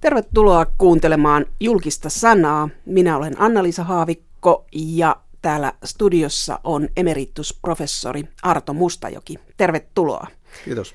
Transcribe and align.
Tervetuloa 0.00 0.66
kuuntelemaan 0.78 1.46
julkista 1.60 2.10
sanaa. 2.10 2.68
Minä 2.86 3.16
olen 3.16 3.40
Anna-Liisa 3.40 3.84
Haavikko 3.84 4.66
ja 4.72 5.16
täällä 5.42 5.72
studiossa 5.84 6.60
on 6.64 6.88
emeritusprofessori 6.96 8.24
Arto 8.42 8.74
Mustajoki. 8.74 9.38
Tervetuloa. 9.56 10.26
Kiitos. 10.64 10.94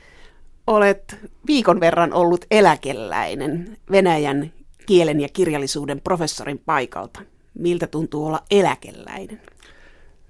Olet 0.67 1.17
viikon 1.47 1.79
verran 1.79 2.13
ollut 2.13 2.45
eläkeläinen 2.51 3.77
Venäjän 3.91 4.53
kielen 4.85 5.21
ja 5.21 5.29
kirjallisuuden 5.29 6.01
professorin 6.01 6.59
paikalta. 6.65 7.21
Miltä 7.53 7.87
tuntuu 7.87 8.25
olla 8.25 8.43
eläkeläinen? 8.51 9.41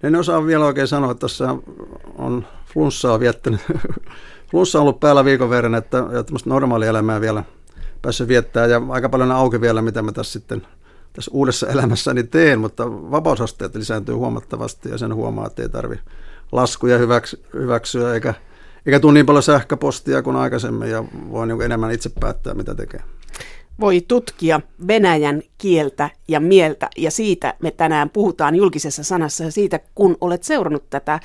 En 0.03 0.15
osaa 0.15 0.45
vielä 0.45 0.65
oikein 0.65 0.87
sanoa, 0.87 1.11
että 1.11 1.21
tässä 1.21 1.55
on 2.17 2.47
flunssaa 2.73 3.19
viettänyt. 3.19 3.61
Flunssa 4.51 4.79
on 4.79 4.81
ollut 4.81 4.99
päällä 4.99 5.25
viikon 5.25 5.49
verran, 5.49 5.75
että, 5.75 5.97
että 6.19 6.33
normaalia 6.45 6.89
elämää 6.89 7.21
vielä 7.21 7.43
päässyt 8.05 8.27
viettää 8.27 8.65
ja 8.65 8.81
aika 8.89 9.09
paljon 9.09 9.31
auki 9.31 9.61
vielä, 9.61 9.81
mitä 9.81 10.01
mä 10.01 10.11
tässä 10.11 10.33
sitten 10.33 10.67
tässä 11.13 11.31
uudessa 11.33 11.67
elämässäni 11.67 12.23
teen, 12.23 12.59
mutta 12.59 12.91
vapausasteet 12.91 13.75
lisääntyy 13.75 14.15
huomattavasti 14.15 14.89
ja 14.89 14.97
sen 14.97 15.15
huomaa, 15.15 15.47
että 15.47 15.61
ei 15.61 15.69
tarvi 15.69 15.99
laskuja 16.51 16.97
hyväksy, 16.97 17.43
hyväksyä 17.53 18.13
eikä, 18.13 18.33
eikä 18.85 18.99
tule 18.99 19.13
niin 19.13 19.25
paljon 19.25 19.43
sähköpostia 19.43 20.21
kuin 20.21 20.35
aikaisemmin 20.35 20.89
ja 20.89 21.03
voi 21.31 21.47
niin 21.47 21.61
enemmän 21.61 21.91
itse 21.91 22.09
päättää, 22.19 22.53
mitä 22.53 22.75
tekee. 22.75 23.01
Voi 23.79 24.01
tutkia 24.07 24.61
venäjän 24.87 25.41
kieltä 25.57 26.09
ja 26.27 26.39
mieltä 26.39 26.89
ja 26.97 27.11
siitä 27.11 27.53
me 27.61 27.71
tänään 27.71 28.09
puhutaan 28.09 28.55
julkisessa 28.55 29.03
sanassa 29.03 29.43
ja 29.43 29.51
siitä, 29.51 29.79
kun 29.95 30.17
olet 30.21 30.43
seurannut 30.43 30.89
tätä 30.89 31.19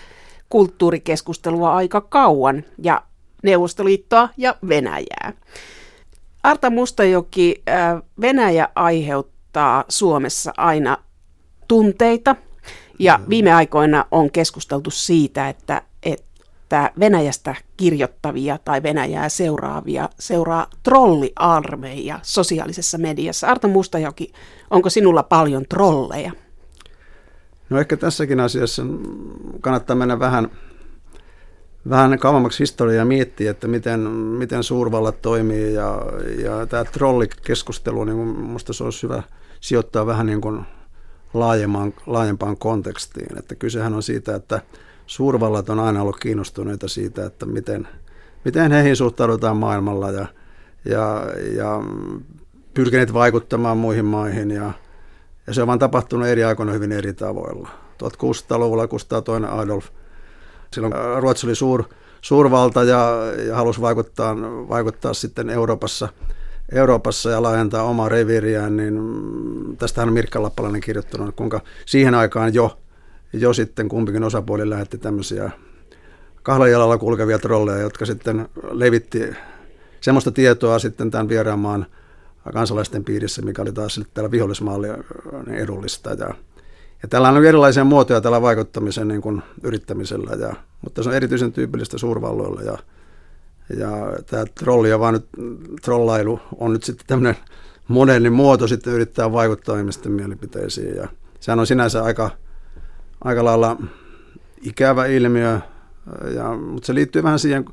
kulttuurikeskustelua 0.48 1.74
aika 1.74 2.00
kauan 2.00 2.64
ja 2.82 3.02
Neuvostoliittoa 3.42 4.28
ja 4.36 4.56
Venäjää. 4.68 5.32
Arta 6.42 6.70
Mustajoki, 6.70 7.62
Venäjä 8.20 8.68
aiheuttaa 8.74 9.84
Suomessa 9.88 10.52
aina 10.56 10.98
tunteita 11.68 12.36
ja 12.98 13.20
viime 13.28 13.52
aikoina 13.52 14.04
on 14.10 14.30
keskusteltu 14.30 14.90
siitä, 14.90 15.48
että, 15.48 15.82
että 16.02 16.92
Venäjästä 17.00 17.54
kirjoittavia 17.76 18.58
tai 18.64 18.82
Venäjää 18.82 19.28
seuraavia 19.28 20.08
seuraa 20.18 20.66
trolliarmeija 20.82 22.20
sosiaalisessa 22.22 22.98
mediassa. 22.98 23.46
Arta 23.46 23.68
Mustajoki, 23.68 24.32
onko 24.70 24.90
sinulla 24.90 25.22
paljon 25.22 25.64
trolleja? 25.68 26.32
No 27.70 27.78
ehkä 27.80 27.96
tässäkin 27.96 28.40
asiassa 28.40 28.82
kannattaa 29.60 29.96
mennä 29.96 30.18
vähän 30.18 30.50
vähän 31.88 32.18
kauemmaksi 32.18 32.60
historiaa 32.60 33.04
miettiä, 33.04 33.50
että 33.50 33.68
miten, 33.68 34.00
miten 34.10 34.62
suurvallat 34.62 35.22
toimii 35.22 35.74
ja, 35.74 36.02
ja 36.44 36.66
tämä 36.66 36.84
trollikeskustelu, 36.84 38.04
niin 38.04 38.16
minusta 38.16 38.72
se 38.72 38.84
olisi 38.84 39.02
hyvä 39.02 39.22
sijoittaa 39.60 40.06
vähän 40.06 40.26
niin 40.26 40.40
kuin 40.40 40.64
laajempaan, 41.34 41.94
laajempaan 42.06 42.56
kontekstiin. 42.56 43.38
Että 43.38 43.54
kysehän 43.54 43.94
on 43.94 44.02
siitä, 44.02 44.34
että 44.34 44.62
suurvallat 45.06 45.68
on 45.68 45.80
aina 45.80 46.02
ollut 46.02 46.20
kiinnostuneita 46.20 46.88
siitä, 46.88 47.26
että 47.26 47.46
miten, 47.46 47.88
miten 48.44 48.72
heihin 48.72 48.96
suhtaudutaan 48.96 49.56
maailmalla 49.56 50.10
ja, 50.10 50.26
ja, 50.84 51.26
ja 51.56 51.82
pyrkineet 52.74 53.12
vaikuttamaan 53.12 53.76
muihin 53.78 54.04
maihin 54.04 54.50
ja, 54.50 54.72
ja 55.46 55.54
se 55.54 55.62
on 55.62 55.68
vaan 55.68 55.78
tapahtunut 55.78 56.26
eri 56.26 56.44
aikoina 56.44 56.72
hyvin 56.72 56.92
eri 56.92 57.12
tavoilla. 57.12 57.68
1600-luvulla 58.02 58.88
Kustaa 58.88 59.22
toinen 59.22 59.50
Adolf– 59.50 59.84
Silloin 60.74 60.94
Ruotsi 61.18 61.46
oli 61.46 61.54
suur, 61.54 61.84
suurvalta 62.20 62.84
ja, 62.84 63.32
ja 63.46 63.56
halusi 63.56 63.80
vaikuttaa, 63.80 64.36
vaikuttaa 64.68 65.14
sitten 65.14 65.50
Euroopassa, 65.50 66.08
Euroopassa 66.72 67.30
ja 67.30 67.42
laajentaa 67.42 67.82
omaa 67.82 68.08
reviiriään, 68.08 68.76
niin 68.76 68.96
tästähän 69.78 70.08
on 70.08 70.12
Mirkka 70.12 70.42
Lappalainen 70.42 70.80
kirjoittanut, 70.80 71.36
kuinka 71.36 71.60
siihen 71.86 72.14
aikaan 72.14 72.54
jo, 72.54 72.78
jo 73.32 73.52
sitten 73.52 73.88
kumpikin 73.88 74.24
osapuoli 74.24 74.70
lähetti 74.70 74.98
tämmöisiä 74.98 75.50
kahlajalalla 76.42 76.98
kulkevia 76.98 77.38
trolleja, 77.38 77.78
jotka 77.78 78.06
sitten 78.06 78.48
levitti 78.70 79.32
semmoista 80.00 80.30
tietoa 80.30 80.78
sitten 80.78 81.10
tämän 81.10 81.28
vieraan 81.28 81.58
maan 81.58 81.86
kansalaisten 82.52 83.04
piirissä, 83.04 83.42
mikä 83.42 83.62
oli 83.62 83.72
taas 83.72 84.00
täällä 84.14 84.30
vihollismaalle 84.30 84.88
edullista. 85.48 86.10
Ja 86.10 86.34
ja 87.02 87.08
tällä 87.08 87.28
on 87.28 87.44
erilaisia 87.44 87.84
muotoja 87.84 88.20
tällä 88.20 88.42
vaikuttamisen 88.42 89.08
niin 89.08 89.22
kuin 89.22 89.42
yrittämisellä, 89.62 90.46
ja, 90.46 90.54
mutta 90.82 91.02
se 91.02 91.08
on 91.08 91.14
erityisen 91.14 91.52
tyypillistä 91.52 91.98
suurvalloilla. 91.98 92.62
Ja, 92.62 92.78
ja 93.76 93.90
tämä 94.26 94.44
trolli 94.54 94.90
ja 94.90 94.98
vaan 94.98 95.14
nyt 95.14 95.26
trollailu 95.82 96.40
on 96.56 96.72
nyt 96.72 96.82
sitten 96.82 97.06
tämmöinen 97.06 97.36
moderni 97.88 98.30
muoto 98.30 98.68
sitten 98.68 98.92
yrittää 98.92 99.32
vaikuttaa 99.32 99.78
ihmisten 99.78 100.12
mielipiteisiin. 100.12 100.96
Ja 100.96 101.08
sehän 101.40 101.58
on 101.58 101.66
sinänsä 101.66 102.04
aika, 102.04 102.30
aika 103.24 103.44
lailla 103.44 103.76
ikävä 104.62 105.06
ilmiö, 105.06 105.60
ja, 106.34 106.56
mutta 106.56 106.86
se 106.86 106.94
liittyy 106.94 107.22
vähän 107.22 107.38
siihen, 107.38 107.64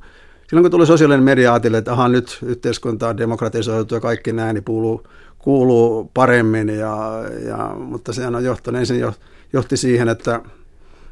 silloin 0.50 0.64
kun 0.64 0.72
tuli 0.72 0.86
sosiaalinen 0.86 1.24
media 1.24 1.54
ajatellen, 1.54 1.80
että 1.80 1.94
aha, 1.94 2.08
nyt 2.08 2.40
yhteiskunta 2.46 3.08
on 3.08 3.18
demokratisoitu 3.18 3.96
ja 3.96 4.02
kaikki 4.02 4.34
näin, 4.34 4.54
niin 4.54 4.64
kuuluu 4.64 5.08
kuuluu 5.48 6.12
paremmin, 6.14 6.70
ja, 6.70 7.24
ja, 7.48 7.76
mutta 7.80 8.14
sehän 8.14 8.36
on 8.36 8.44
johtanut, 8.44 8.80
ensin 8.80 9.06
johti 9.54 9.78
siihen, 9.78 10.10
että 10.10 10.42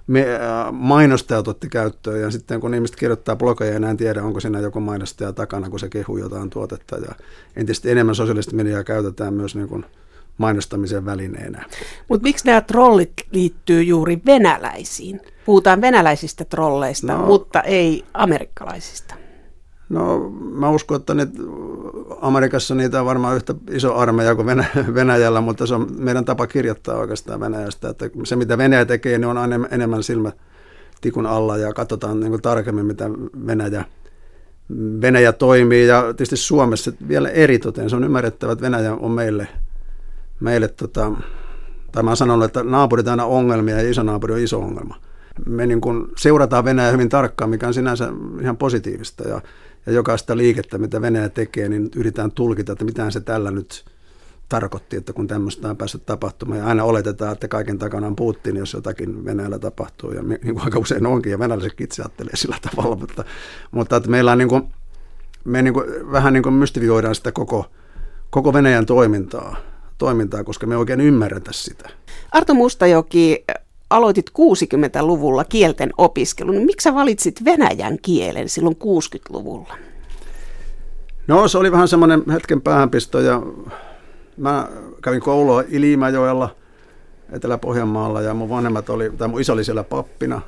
me, 0.08 0.26
äh, 0.36 0.72
mainostajat 0.72 1.48
otti 1.48 1.70
käyttöön 1.70 2.22
ja 2.22 2.32
sitten 2.32 2.62
kun 2.62 2.74
ihmiset 2.74 2.96
kirjoittaa 2.96 3.36
blogeja 3.36 3.70
ja 3.70 3.76
enää 3.76 3.96
tiedä, 3.96 4.24
onko 4.24 4.40
siinä 4.40 4.60
joku 4.60 4.80
mainostaja 4.80 5.34
takana, 5.34 5.70
kun 5.70 5.80
se 5.80 5.90
kehuu 5.90 6.18
jotain 6.18 6.50
tuotetta 6.50 6.98
ja 6.98 7.16
entistä 7.56 7.90
enemmän 7.90 8.16
sosiaalista 8.16 8.56
mediaa 8.56 8.84
käytetään 8.84 9.34
myös 9.34 9.56
niin 9.56 9.68
kuin 9.68 9.86
mainostamisen 10.38 11.06
välineenä. 11.06 11.66
Mutta 12.10 12.24
miksi 12.24 12.46
nämä 12.46 12.62
trollit 12.62 13.14
liittyy 13.32 13.84
juuri 13.84 14.22
venäläisiin? 14.26 15.22
Puhutaan 15.46 15.82
venäläisistä 15.82 16.46
trolleista, 16.46 17.14
no, 17.14 17.26
mutta 17.26 17.62
ei 17.62 18.04
amerikkalaisista. 18.14 19.25
No 19.90 20.30
mä 20.30 20.70
uskon, 20.70 21.00
että 21.00 21.14
nyt 21.14 21.30
Amerikassa 22.22 22.76
niitä 22.76 23.00
on 23.00 23.06
varmaan 23.06 23.36
yhtä 23.36 23.56
iso 23.72 23.96
armeija 23.96 24.36
kuin 24.36 24.48
Venäjällä, 24.96 25.42
mutta 25.42 25.66
se 25.66 25.76
on 25.76 25.88
meidän 25.98 26.26
tapa 26.26 26.48
kirjoittaa 26.48 26.96
oikeastaan 26.96 27.40
Venäjästä. 27.40 27.90
Että 27.90 28.10
se 28.24 28.36
mitä 28.36 28.58
Venäjä 28.58 28.86
tekee, 28.86 29.18
niin 29.18 29.28
on 29.28 29.38
aina 29.38 29.68
enemmän 29.72 30.04
silmä 30.04 30.32
tikun 31.02 31.26
alla 31.26 31.58
ja 31.58 31.74
katsotaan 31.74 32.20
niin 32.20 32.42
tarkemmin, 32.42 32.86
mitä 32.86 33.10
Venäjä, 33.48 33.86
Venäjä 35.02 35.32
toimii. 35.32 35.88
Ja 35.88 36.02
tietysti 36.02 36.38
Suomessa 36.38 36.92
vielä 37.08 37.30
eritoten 37.30 37.90
se 37.90 37.96
on 37.96 38.04
ymmärrettävä, 38.04 38.52
että 38.52 38.66
Venäjä 38.66 38.94
on 38.94 39.12
meille, 39.12 39.48
meille 40.40 40.68
tota, 40.68 41.12
tai 41.92 42.04
mä 42.04 42.16
sanon, 42.16 42.44
että 42.44 42.64
naapurit 42.64 43.08
aina 43.08 43.26
ongelmia 43.26 43.82
ja 43.82 43.90
iso 43.90 44.04
naapuri 44.04 44.34
on 44.34 44.40
iso 44.40 44.60
ongelma. 44.60 44.96
Me 45.46 45.68
niin 45.68 45.82
kuin 45.82 46.08
seurataan 46.18 46.66
Venäjä 46.66 46.92
hyvin 46.92 47.10
tarkkaan, 47.10 47.50
mikä 47.50 47.68
on 47.68 47.74
sinänsä 47.74 48.10
ihan 48.42 48.58
positiivista. 48.58 49.28
Ja 49.28 49.42
ja 49.86 49.94
jokaista 49.94 50.38
liikettä, 50.38 50.78
mitä 50.78 51.02
Venäjä 51.02 51.30
tekee, 51.30 51.70
niin 51.70 51.90
yritetään 51.96 52.32
tulkita, 52.32 52.72
että 52.72 52.86
mitään 52.86 53.12
se 53.12 53.20
tällä 53.20 53.52
nyt 53.52 53.86
tarkoitti, 54.50 54.98
että 54.98 55.14
kun 55.14 55.28
tämmöistä 55.28 55.70
on 55.70 55.78
päässyt 55.78 56.06
tapahtumaan. 56.06 56.60
Ja 56.60 56.66
aina 56.66 56.84
oletetaan, 56.84 57.34
että 57.34 57.48
kaiken 57.48 57.80
takana 57.80 58.08
on 58.08 58.16
Putin, 58.16 58.56
jos 58.56 58.74
jotakin 58.74 59.26
Venäjällä 59.26 59.60
tapahtuu. 59.60 60.12
Ja 60.12 60.24
niin 60.24 60.40
kuin 60.54 60.62
aika 60.62 60.80
usein 60.80 61.06
onkin, 61.06 61.32
ja 61.32 61.40
venäläiset 61.40 61.82
itse 61.82 62.02
ajattelee 62.02 62.36
sillä 62.36 62.58
tavalla. 62.62 62.96
Mutta, 62.96 63.26
mutta 63.72 63.96
että 63.96 64.10
meillä 64.10 64.32
on 64.32 64.38
niin 64.38 64.50
kuin, 64.50 64.64
me 65.44 65.62
niin 65.62 65.74
kuin, 65.74 66.12
vähän 66.12 66.34
niin 66.34 66.44
kuin 66.44 66.54
mystifioidaan 66.54 67.16
sitä 67.16 67.32
koko, 67.32 67.66
koko 68.30 68.54
Venäjän 68.54 68.86
toimintaa, 68.86 69.56
toimintaa, 69.98 70.44
koska 70.44 70.68
me 70.68 70.78
oikein 70.78 71.02
ymmärretä 71.02 71.52
sitä. 71.54 71.90
Arto 72.32 72.54
Mustajoki, 72.54 73.46
aloitit 73.90 74.30
60-luvulla 74.30 75.44
kielten 75.44 75.90
opiskelun, 75.98 76.56
niin 76.56 76.66
miksi 76.66 76.84
sä 76.84 76.96
valitsit 76.96 77.46
venäjän 77.46 77.98
kielen 78.02 78.50
silloin 78.50 78.76
60-luvulla? 78.76 79.76
No 81.28 81.48
se 81.48 81.58
oli 81.58 81.72
vähän 81.72 81.88
semmoinen 81.88 82.24
hetken 82.32 82.62
päähänpisto 82.62 83.20
ja 83.20 83.42
mä 84.38 84.68
kävin 85.04 85.22
koulua 85.22 85.64
Ilimäjoella 85.70 86.56
Etelä-Pohjanmaalla 87.32 88.22
ja 88.22 88.34
mun 88.34 88.50
vanhemmat 88.50 88.90
oli, 88.90 89.12
tai 89.18 89.28
mun 89.28 89.42
iso 89.42 89.54
oli 89.54 89.64
siellä 89.64 89.84
pappina 89.84 90.42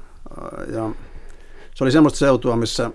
ja 0.74 0.90
se 1.76 1.84
oli 1.84 1.92
semmoista 1.92 2.20
seutua, 2.20 2.56
missä 2.56 2.92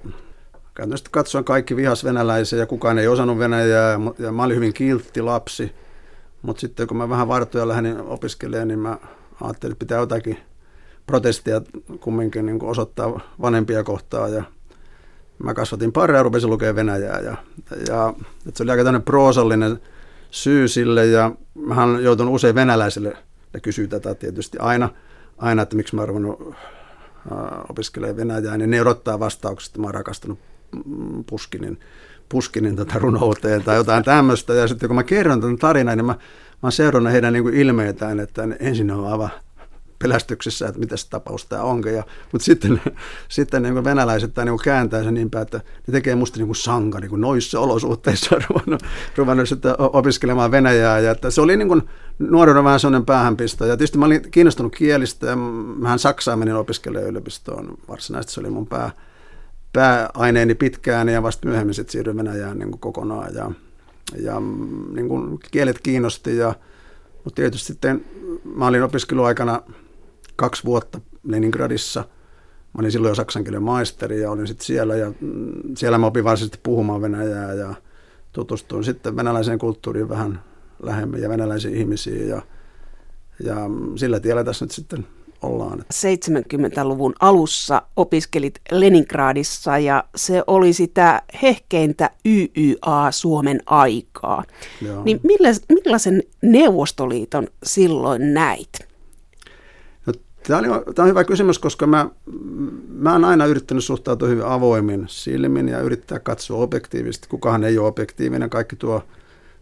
käytännössä 0.75 1.07
katsoen 1.11 1.45
kaikki 1.45 1.77
vihas 1.77 2.05
venäläisiä 2.05 2.59
ja 2.59 2.67
kukaan 2.67 2.99
ei 2.99 3.09
osannut 3.09 3.39
venäjää 3.39 3.99
ja 4.19 4.33
mä 4.33 4.43
olin 4.43 4.57
hyvin 4.57 4.73
kiltti 4.73 5.23
lapsi, 5.23 5.73
mutta 6.43 6.61
sitten 6.61 6.87
kun 6.87 6.97
mä 6.97 7.09
vähän 7.09 7.29
vartoja 7.29 7.69
lähdin 7.69 8.01
opiskelemaan, 8.01 8.69
niin 8.69 8.79
mä 8.79 8.99
ajattelin, 9.45 9.73
että 9.73 9.85
pitää 9.85 10.01
jotakin 10.01 10.39
protestia 11.07 11.61
kumminkin 12.01 12.47
niin 12.47 12.63
osoittaa 12.63 13.21
vanhempia 13.41 13.85
kohtaan. 13.85 14.33
Ja 14.33 14.43
mä 15.39 15.55
kasvatin 15.55 15.93
parrea 15.93 16.19
ja 16.19 16.23
rupesin 16.23 16.51
lukemaan 16.51 16.77
Venäjää. 16.77 17.21
Ja, 17.21 17.37
ja 17.89 18.15
että 18.47 18.59
se 18.59 18.63
oli 18.63 18.71
aika 18.71 18.85
tämmöinen 18.85 19.05
proosallinen 19.05 19.81
syy 20.31 20.69
sille. 20.69 21.07
Ja 21.07 21.33
mähän 21.55 22.05
joutunut 22.05 22.35
usein 22.35 22.55
venäläisille 22.55 23.17
ja 23.55 23.61
kysyä 23.61 23.87
tätä 23.87 24.15
tietysti 24.15 24.59
aina, 24.59 24.89
aina 25.39 25.63
että 25.63 25.77
miksi 25.77 25.95
mä 25.95 26.03
oon 26.03 26.09
ruvennut 26.09 26.55
opiskelemaan 27.69 28.17
Venäjää, 28.17 28.57
niin 28.57 28.71
ne 28.71 28.81
odottaa 28.81 29.21
vastauksesta, 29.21 29.73
että 29.73 29.81
mä 29.81 29.87
oon 29.87 29.95
rakastanut 29.95 30.39
Puskinin, 31.31 31.81
Puskinin 32.29 32.77
tota 32.77 32.99
runouteen 32.99 33.63
tai 33.63 33.77
jotain 33.77 34.05
tämmöistä. 34.05 34.55
Ja 34.55 34.69
sitten 34.69 34.89
kun 34.89 34.97
mä 34.97 35.03
kerron 35.03 35.41
tämän 35.41 35.57
tarinan, 35.57 35.99
niin 35.99 36.07
mä, 36.07 36.13
mä 36.13 36.19
oon 36.63 36.73
seurannut 36.73 37.13
heidän 37.13 37.33
niin 37.33 37.43
kuin 37.43 37.55
ilmeitään, 37.55 38.21
että 38.21 38.43
ensin 38.61 38.91
on 38.91 39.13
aivan 39.13 39.31
pelästyksessä, 40.03 40.69
että 40.69 40.81
mitä 40.81 40.97
se 40.97 41.09
tapaus 41.11 41.47
tämä 41.47 41.63
onkin. 41.63 41.95
Ja, 41.95 42.03
mutta 42.33 42.45
sitten, 42.45 42.81
sitten 43.29 43.63
niin 43.63 43.85
venäläiset 43.85 44.35
tai 44.35 44.45
niin 44.45 44.59
kääntää 44.65 45.05
sen 45.05 45.15
niin 45.15 45.31
päin, 45.31 45.43
että 45.43 45.59
ne 45.59 45.93
tekee 45.93 46.15
musta 46.15 46.39
niin 46.39 46.55
sanka 46.55 47.01
niin 47.01 47.21
noissa 47.21 47.61
olosuhteissa 47.61 48.37
ruvennut, 48.49 48.83
ruvennut 49.17 49.49
sitten 49.49 49.75
opiskelemaan 49.79 50.51
Venäjää. 50.51 50.99
Ja 50.99 51.11
että 51.11 51.31
se 51.31 51.41
oli 51.41 51.57
niin 51.57 51.69
kuin 51.69 51.83
nuorena 52.19 52.65
vähän 52.65 52.81
sellainen 52.81 53.07
päähänpisto. 53.07 53.67
Ja 53.67 53.77
tietysti 53.77 53.99
mä 53.99 54.07
olin 54.07 54.31
kiinnostunut 54.31 54.77
kielistä 54.77 55.27
ja 55.27 55.37
mähän 55.37 55.99
Saksaan 55.99 56.39
menin 56.39 56.55
opiskelemaan 56.55 57.11
yliopistoon. 57.11 57.79
Varsinaisesti 57.89 58.35
se 58.35 58.41
oli 58.41 58.51
mun 58.51 58.67
pää, 58.67 58.91
pääaineeni 59.73 60.55
pitkään 60.55 61.09
ja 61.09 61.23
vasta 61.23 61.49
myöhemmin 61.49 61.75
sitten 61.75 61.93
siirryin 61.93 62.17
Venäjään 62.17 62.59
niin 62.59 62.79
kokonaan. 62.79 63.35
Ja, 63.35 63.51
ja 64.17 64.43
niin 64.95 65.09
kuin 65.09 65.39
kielet 65.51 65.79
kiinnosti 65.79 66.37
ja 66.37 66.55
mutta 67.25 67.37
tietysti 67.37 67.67
sitten 67.67 68.05
mä 68.55 68.67
olin 68.67 68.83
opiskeluaikana 68.83 69.63
kaksi 70.37 70.65
vuotta 70.65 71.01
Leningradissa. 71.25 72.01
Mä 72.75 72.79
olin 72.79 72.93
silloin 72.93 73.11
jo 73.11 73.15
saksan 73.15 73.45
kielen 73.45 73.63
maisteri 73.63 74.21
ja 74.21 74.31
olin 74.31 74.47
sitten 74.47 74.67
siellä 74.67 74.97
ja 74.97 75.13
mm, 75.21 75.53
siellä 75.77 75.99
mä 75.99 76.07
opin 76.07 76.25
varsinaisesti 76.25 76.61
puhumaan 76.63 77.03
venäjää 77.03 77.55
ja 77.55 77.75
tutustuin 78.33 78.85
sitten 78.85 79.17
venäläiseen 79.17 79.59
kulttuuriin 79.59 80.09
vähän 80.09 80.43
lähemmin 80.83 81.23
ja 81.23 81.29
venäläisiin 81.29 81.75
ihmisiin 81.75 82.29
ja, 82.29 82.43
ja 83.45 83.57
sillä 83.97 84.21
tiellä 84.21 84.45
tässä 84.45 84.65
nyt 84.65 84.73
sitten 84.73 85.07
ollaan. 85.43 85.85
70-luvun 85.95 87.15
alussa 87.21 87.83
opiskelit 87.97 88.61
Leningradissa 88.71 89.79
ja 89.79 90.05
se 90.17 90.43
oli 90.47 90.73
sitä 90.73 91.23
hehkeintä 91.43 92.11
YYA 92.27 93.11
Suomen 93.11 93.61
aikaa. 93.67 94.45
Joo. 94.83 95.05
Niin 95.05 95.21
millaisen 95.69 96.23
Neuvostoliiton 96.43 97.47
silloin 97.63 98.35
näit? 98.35 98.93
Tämä, 100.47 100.59
oli, 100.59 100.69
tämä 100.95 101.05
on 101.05 101.09
hyvä 101.09 101.25
kysymys, 101.25 101.59
koska 101.59 101.87
mä, 101.87 102.09
mä 102.89 103.13
oon 103.13 103.25
aina 103.25 103.47
yrittänyt 103.47 103.85
suhtautua 103.85 104.29
hyvin 104.29 104.45
avoimin 104.45 105.05
silmin 105.09 105.69
ja 105.69 105.81
yrittää 105.81 106.19
katsoa 106.19 106.63
objektiivisesti. 106.63 107.29
Kukahan 107.29 107.65
ei 107.65 107.79
ole 107.79 107.89
objektiivinen, 107.89 108.51
kaikki 108.51 108.77
tuo, 108.77 109.03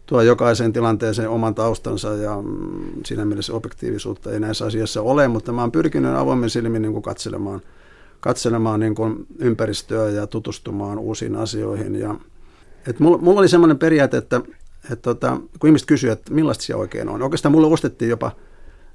tuo 0.05 0.21
jokaiseen 0.21 0.73
tilanteeseen 0.73 1.29
oman 1.29 1.55
taustansa 1.55 2.15
ja 2.15 2.41
mm, 2.41 3.03
siinä 3.05 3.25
mielessä 3.25 3.53
objektiivisuutta 3.53 4.31
ei 4.31 4.39
näissä 4.39 4.65
asiassa 4.65 5.01
ole, 5.01 5.27
mutta 5.27 5.51
mä 5.51 5.61
oon 5.61 5.71
pyrkinyt 5.71 6.15
avoimin 6.15 6.49
silmin 6.49 6.81
niin 6.81 6.91
kuin 6.91 7.03
katselemaan, 7.03 7.61
katselemaan 8.19 8.79
niin 8.79 8.95
kuin 8.95 9.25
ympäristöä 9.39 10.09
ja 10.09 10.27
tutustumaan 10.27 10.99
uusiin 10.99 11.35
asioihin. 11.35 11.95
Ja, 11.95 12.15
et 12.87 12.99
mulla, 12.99 13.17
mulla 13.17 13.39
oli 13.39 13.49
semmoinen 13.49 13.79
periaate, 13.79 14.17
että, 14.17 14.41
että 14.83 14.95
tota, 14.95 15.37
kun 15.59 15.67
ihmiset 15.67 15.87
kysyvät, 15.87 16.19
että 16.19 16.33
millaista 16.33 16.63
se 16.63 16.75
oikein 16.75 17.09
on. 17.09 17.21
Oikeastaan 17.21 17.51
mulle 17.51 17.67
ostettiin 17.67 18.09
jopa 18.09 18.31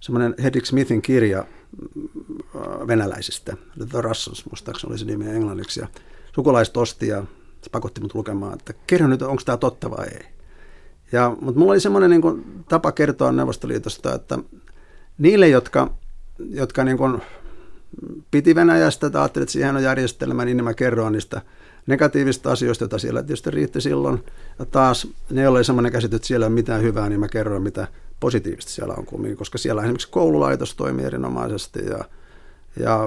semmoinen 0.00 0.34
Hedrick 0.42 0.66
Smithin 0.66 1.02
kirja 1.02 1.38
äh, 1.38 2.62
venäläisistä, 2.86 3.56
The 3.90 4.00
Russians, 4.00 4.46
muistaakseni 4.50 4.90
oli 4.90 4.98
se 4.98 5.04
nimi 5.04 5.28
englanniksi, 5.28 5.80
ja 5.80 5.88
sukulaiset 6.34 6.76
osti 6.76 7.08
ja 7.08 7.24
se 7.62 7.70
pakotti 7.70 8.00
mut 8.00 8.14
lukemaan, 8.14 8.54
että 8.54 8.74
kerro 8.86 9.06
nyt, 9.06 9.22
onko 9.22 9.42
tämä 9.44 9.56
totta 9.56 9.90
vai 9.90 10.06
ei. 10.06 10.35
Ja, 11.12 11.36
mutta 11.40 11.58
mulla 11.58 11.72
oli 11.72 11.80
semmoinen 11.80 12.10
niin 12.10 12.64
tapa 12.68 12.92
kertoa 12.92 13.32
Neuvostoliitosta, 13.32 14.14
että 14.14 14.38
niille, 15.18 15.48
jotka, 15.48 15.90
jotka 16.38 16.84
niin 16.84 16.96
kuin, 16.96 17.22
piti 18.30 18.54
Venäjästä 18.54 19.10
tai 19.10 19.22
ajattelivat, 19.22 19.46
että 19.46 19.52
siihen 19.52 19.76
on 19.76 19.82
järjestelmä, 19.82 20.44
niin 20.44 20.64
mä 20.64 20.74
kerroin 20.74 21.12
niistä 21.12 21.42
negatiivista 21.86 22.52
asioista, 22.52 22.84
joita 22.84 22.98
siellä 22.98 23.22
tietysti 23.22 23.50
riitti 23.50 23.80
silloin. 23.80 24.24
Ja 24.58 24.64
taas 24.64 25.08
ne, 25.30 25.48
oli 25.48 25.64
semmoinen 25.64 25.92
käsitys, 25.92 26.16
että 26.16 26.28
siellä 26.28 26.46
ei 26.46 26.48
ole 26.48 26.54
mitään 26.54 26.82
hyvää, 26.82 27.08
niin 27.08 27.20
mä 27.20 27.28
kerroin, 27.28 27.62
mitä 27.62 27.88
positiivista 28.20 28.70
siellä 28.70 28.94
on 28.94 29.06
kumminkin, 29.06 29.36
koska 29.36 29.58
siellä 29.58 29.82
esimerkiksi 29.82 30.10
koululaitos 30.10 30.74
toimii 30.74 31.04
erinomaisesti 31.04 31.86
ja, 31.86 32.04
ja, 32.80 33.00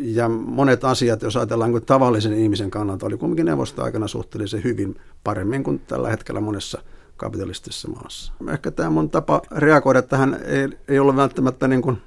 ja 0.00 0.28
monet 0.28 0.84
asiat, 0.84 1.22
jos 1.22 1.36
ajatellaan 1.36 1.70
kuin 1.70 1.86
tavallisen 1.86 2.34
ihmisen 2.34 2.70
kannalta, 2.70 3.06
oli 3.06 3.16
kumminkin 3.16 3.46
neuvostoaikana 3.46 4.08
suhteellisen 4.08 4.64
hyvin 4.64 4.96
paremmin 5.24 5.64
kuin 5.64 5.78
tällä 5.78 6.10
hetkellä 6.10 6.40
monessa 6.40 6.82
kapitalistisessa 7.18 7.88
maassa. 7.88 8.32
Ehkä 8.52 8.70
tämä 8.70 8.90
mun 8.90 9.10
tapa 9.10 9.42
reagoida 9.50 10.02
tähän 10.02 10.40
ei, 10.44 10.68
ei 10.88 10.98
ole 10.98 11.16
välttämättä 11.16 11.68
niin 11.68 11.82
kuin 11.82 12.02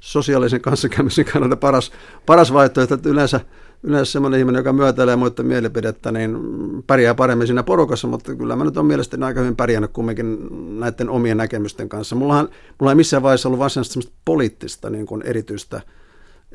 sosiaalisen 0.00 0.60
kanssakäymisen 0.60 1.24
kannalta 1.24 1.56
paras, 1.56 1.92
paras 2.26 2.52
vaihtoehto, 2.52 2.94
että 2.94 3.08
yleensä 3.08 3.40
yleensä 3.82 4.12
semmoinen 4.12 4.40
ihminen, 4.40 4.60
joka 4.60 4.72
myötäilee 4.72 5.16
muiden 5.16 5.46
mielipidettä, 5.46 6.12
niin 6.12 6.38
pärjää 6.86 7.14
paremmin 7.14 7.46
siinä 7.46 7.62
porukassa, 7.62 8.08
mutta 8.08 8.34
kyllä 8.34 8.56
mä 8.56 8.64
nyt 8.64 8.76
on 8.76 8.86
mielestäni 8.86 9.24
aika 9.24 9.40
hyvin 9.40 9.56
pärjännyt 9.56 9.92
kumminkin 9.92 10.38
näiden 10.80 11.10
omien 11.10 11.36
näkemysten 11.36 11.88
kanssa. 11.88 12.16
Mulla 12.16 12.48
ei 12.88 12.94
missään 12.94 13.22
vaiheessa 13.22 13.48
ollut 13.48 13.58
varsinaisesti 13.58 14.12
poliittista 14.24 14.90
niin 14.90 15.06
kuin 15.06 15.22
erityistä, 15.22 15.80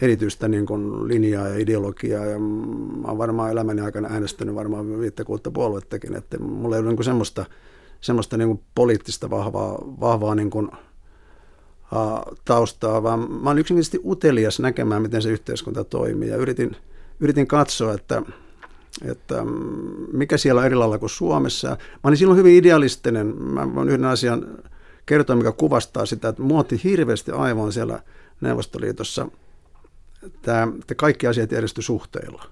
erityistä 0.02 0.48
niin 0.48 0.66
kuin 0.66 1.08
linjaa 1.08 1.48
ja 1.48 1.58
ideologiaa, 1.58 2.26
ja 2.26 2.40
mä 2.40 3.08
oon 3.08 3.18
varmaan 3.18 3.52
elämäni 3.52 3.82
aikana 3.82 4.10
äänestänyt 4.12 4.56
varmaan 4.56 5.00
viittä 5.00 5.24
kuutta 5.24 5.52
puoluettakin, 5.52 6.16
että 6.16 6.40
mulla 6.40 6.76
ei 6.76 6.80
ollut 6.80 6.90
niin 6.90 6.98
kuin 6.98 7.06
semmoista, 7.06 7.46
semmoista 8.02 8.38
niin 8.38 8.48
kuin 8.48 8.62
poliittista 8.76 9.30
vahvaa, 9.30 9.78
vahvaa 10.00 10.36
niin 10.36 10.50
kuin, 10.50 10.72
taustaa, 12.46 13.04
vaan 13.04 13.32
mä 13.32 13.50
oon 13.50 13.60
yksinkertaisesti 13.60 14.02
utelias 14.06 14.60
näkemään, 14.60 15.02
miten 15.02 15.22
se 15.22 15.30
yhteiskunta 15.30 15.84
toimii, 15.84 16.30
ja 16.30 16.36
yritin– 16.36 16.76
yritin 17.20 17.48
katsoa, 17.48 17.94
että, 17.94 18.22
että 19.06 19.36
mikä 20.14 20.38
siellä 20.38 20.60
on 20.60 20.66
eri 20.66 20.76
lailla 20.76 20.98
kuin 20.98 21.10
Suomessa. 21.10 21.68
Mä 21.70 21.78
olin 22.04 22.18
silloin 22.18 22.38
hyvin 22.38 22.56
idealistinen. 22.56 23.28
Mä 23.42 23.76
voin 23.76 23.90
yhden 23.90 24.06
asian 24.06 24.48
kertoa, 25.06 25.36
mikä 25.36 25.52
kuvastaa 25.52 26.06
sitä, 26.06 26.30
että 26.30 26.42
muotti 26.42 26.82
hirveästi 26.84 27.32
aivoin 27.32 27.72
siellä 27.72 28.00
Neuvostoliitossa. 28.42 29.28
Tämä, 30.42 30.68
että 30.80 30.96
kaikki 30.96 31.28
asiat 31.28 31.52
järjestyi 31.52 31.84
suhteilla. 31.84 32.44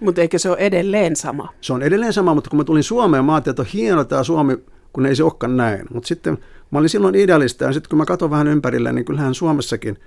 Mutta 0.00 0.20
eikö 0.20 0.38
se 0.38 0.50
ole 0.50 0.58
edelleen 0.58 1.16
sama? 1.16 1.48
Se 1.60 1.72
on 1.72 1.82
edelleen 1.82 2.12
sama, 2.12 2.34
mutta 2.34 2.50
kun 2.50 2.58
mä 2.58 2.64
tulin 2.64 2.82
Suomeen, 2.82 3.24
mä 3.24 3.34
ajattelin, 3.34 3.52
että 3.52 3.62
on 3.62 3.68
hieno 3.72 4.04
tämä 4.04 4.22
Suomi, 4.22 4.56
kun 4.92 5.06
ei 5.06 5.16
se 5.16 5.24
olekaan 5.24 5.56
näin. 5.56 5.86
Mutta 5.92 6.06
sitten 6.06 6.38
mä 6.70 6.78
olin 6.78 6.88
silloin 6.88 7.14
idealista 7.14 7.64
ja 7.64 7.72
sitten 7.72 7.88
kun 7.88 7.98
mä 7.98 8.04
katson 8.04 8.30
vähän 8.30 8.48
ympärille, 8.48 8.92
niin 8.92 9.04
kyllähän 9.04 9.34
Suomessakin, 9.34 9.98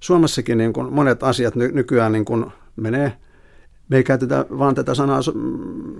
Suomessakin 0.00 0.58
niin 0.58 0.72
kuin 0.72 0.92
monet 0.92 1.22
asiat 1.22 1.54
ny- 1.54 1.72
nykyään 1.72 2.12
niin 2.12 2.24
kuin 2.24 2.46
menee, 2.76 3.12
me 3.88 3.96
ei 3.96 4.04
käytetä 4.04 4.46
vaan 4.58 4.74
tätä 4.74 4.94
sanaa, 4.94 5.20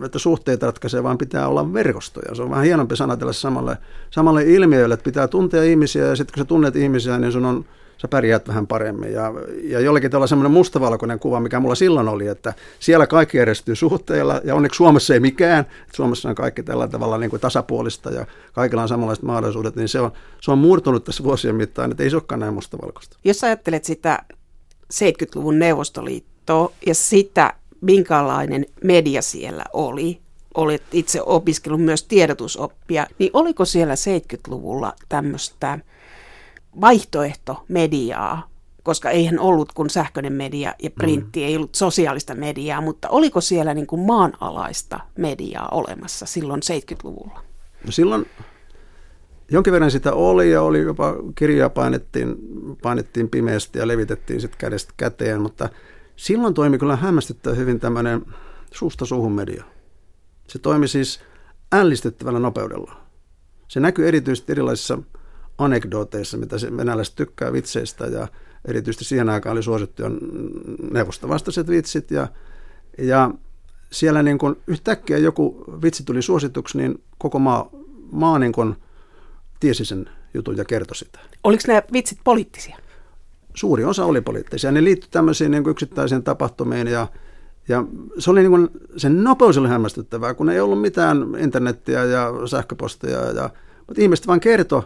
että 0.04 0.18
suhteet 0.18 0.62
ratkaisee, 0.62 1.02
vaan 1.02 1.18
pitää 1.18 1.48
olla 1.48 1.72
verkostoja. 1.72 2.34
Se 2.34 2.42
on 2.42 2.50
vähän 2.50 2.64
hienompi 2.64 2.96
sanatella 2.96 3.32
samalle, 3.32 3.78
samalle 4.10 4.44
ilmiölle, 4.44 4.94
että 4.94 5.04
pitää 5.04 5.28
tuntea 5.28 5.62
ihmisiä 5.62 6.06
ja 6.06 6.16
sitten 6.16 6.34
kun 6.34 6.40
sä 6.40 6.44
tunnet 6.44 6.76
ihmisiä, 6.76 7.18
niin 7.18 7.32
sun 7.32 7.44
on, 7.44 7.64
sä 8.02 8.08
pärjäät 8.08 8.48
vähän 8.48 8.66
paremmin. 8.66 9.12
Ja, 9.12 9.32
ja 9.62 9.80
jollakin 9.80 10.10
tällä 10.10 10.26
semmoinen 10.26 10.52
mustavalkoinen 10.52 11.18
kuva, 11.18 11.40
mikä 11.40 11.60
mulla 11.60 11.74
silloin 11.74 12.08
oli, 12.08 12.26
että 12.26 12.54
siellä 12.78 13.06
kaikki 13.06 13.38
järjestyy 13.38 13.76
suhteilla 13.76 14.40
ja 14.44 14.54
onneksi 14.54 14.76
Suomessa 14.76 15.14
ei 15.14 15.20
mikään. 15.20 15.66
Suomessa 15.92 16.28
on 16.28 16.34
kaikki 16.34 16.62
tällä 16.62 16.88
tavalla 16.88 17.18
niin 17.18 17.30
kuin 17.30 17.40
tasapuolista 17.40 18.10
ja 18.10 18.26
kaikilla 18.52 18.82
on 18.82 18.88
samanlaiset 18.88 19.24
mahdollisuudet, 19.24 19.76
niin 19.76 19.88
se 19.88 20.00
on, 20.00 20.12
se 20.40 20.50
on 20.50 20.58
murtunut 20.58 21.04
tässä 21.04 21.24
vuosien 21.24 21.54
mittaan, 21.54 21.90
että 21.90 22.02
ei 22.02 22.10
se 22.10 22.16
olekaan 22.16 22.40
näin 22.40 22.54
mustavalkoista. 22.54 23.16
Jos 23.24 23.44
ajattelet 23.44 23.84
sitä 23.84 24.18
70-luvun 24.94 25.58
Neuvostoliittoa, 25.58 26.72
ja 26.86 26.94
sitä, 26.94 27.54
minkälainen 27.80 28.66
media 28.84 29.22
siellä 29.22 29.64
oli, 29.72 30.20
olet 30.54 30.82
itse 30.92 31.22
opiskellut 31.26 31.82
myös 31.82 32.02
tiedotusoppia, 32.02 33.06
niin 33.18 33.30
oliko 33.32 33.64
siellä 33.64 33.94
70-luvulla 33.94 34.92
tämmöistä 35.08 35.78
vaihtoehtomediaa, 36.80 38.48
koska 38.82 39.10
eihän 39.10 39.38
ollut 39.38 39.72
kuin 39.72 39.90
sähköinen 39.90 40.32
media 40.32 40.74
ja 40.82 40.90
printti, 40.90 41.40
mm. 41.40 41.46
ei 41.46 41.56
ollut 41.56 41.74
sosiaalista 41.74 42.34
mediaa, 42.34 42.80
mutta 42.80 43.08
oliko 43.08 43.40
siellä 43.40 43.74
niin 43.74 43.86
kuin 43.86 44.00
maanalaista 44.00 45.00
mediaa 45.18 45.68
olemassa 45.70 46.26
silloin 46.26 46.60
70-luvulla? 46.60 47.42
No 47.86 47.92
silloin 47.92 48.26
jonkin 49.50 49.72
verran 49.72 49.90
sitä 49.90 50.12
oli 50.12 50.50
ja 50.50 50.62
oli 50.62 50.80
jopa 50.80 51.14
kirjaa 51.34 51.70
painettiin, 51.70 52.36
painettiin 52.82 53.28
pimeästi 53.28 53.78
ja 53.78 53.88
levitettiin 53.88 54.40
sitten 54.40 54.58
kädestä 54.58 54.92
käteen, 54.96 55.42
mutta– 55.42 55.68
Silloin 56.16 56.54
toimi 56.54 56.78
kyllä 56.78 56.96
hämmästyttävän 56.96 57.58
hyvin 57.58 57.80
tämmöinen 57.80 58.26
suusta 58.72 59.06
suuhun 59.06 59.32
media. 59.32 59.64
Se 60.48 60.58
toimi 60.58 60.88
siis 60.88 61.20
ällistyttävällä 61.72 62.38
nopeudella. 62.38 62.96
Se 63.68 63.80
näkyy 63.80 64.08
erityisesti 64.08 64.52
erilaisissa 64.52 64.98
anekdooteissa, 65.62 66.36
mitä 66.36 66.58
se 66.58 66.76
venäläiset 66.76 67.14
tykkää 67.14 67.52
vitseistä 67.52 68.06
ja 68.06 68.28
erityisesti 68.64 69.04
siihen 69.04 69.28
aikaan 69.28 69.52
oli 69.52 69.62
suosittuja 69.62 70.10
neuvostovastaiset 70.90 71.68
vitsit 71.68 72.10
ja, 72.10 72.28
ja 72.98 73.30
siellä 73.90 74.22
niin 74.22 74.38
kun 74.38 74.56
yhtäkkiä 74.66 75.18
joku 75.18 75.64
vitsi 75.82 76.04
tuli 76.04 76.22
suosituksi, 76.22 76.78
niin 76.78 77.02
koko 77.18 77.38
maa, 77.38 77.70
maa 78.12 78.38
niin 78.38 78.52
kun 78.52 78.76
tiesi 79.60 79.84
sen 79.84 80.10
jutun 80.34 80.56
ja 80.56 80.64
kertoi 80.64 80.96
sitä. 80.96 81.18
Oliko 81.44 81.62
nämä 81.66 81.82
vitsit 81.92 82.18
poliittisia? 82.24 82.76
suuri 83.54 83.84
osa 83.84 84.04
oli 84.04 84.20
poliittisia. 84.20 84.72
Ne 84.72 84.84
liittyi 84.84 85.10
tämmöisiin 85.10 85.50
niin 85.50 85.62
kuin 85.62 85.70
yksittäisiin 85.70 86.22
tapahtumiin 86.22 86.86
ja, 86.86 87.08
Ja 87.68 87.84
se 88.18 88.30
oli 88.30 88.40
niin 88.40 88.50
kuin, 88.50 88.70
sen 88.96 89.24
nopeus 89.24 89.58
oli 89.58 89.68
hämmästyttävää, 89.68 90.34
kun 90.34 90.50
ei 90.50 90.60
ollut 90.60 90.80
mitään 90.80 91.18
internettiä 91.38 92.04
ja 92.04 92.32
sähköpostia. 92.46 93.18
Ja, 93.18 93.50
mutta 93.86 94.02
ihmiset 94.02 94.26
vaan 94.26 94.40
kertoi, 94.40 94.82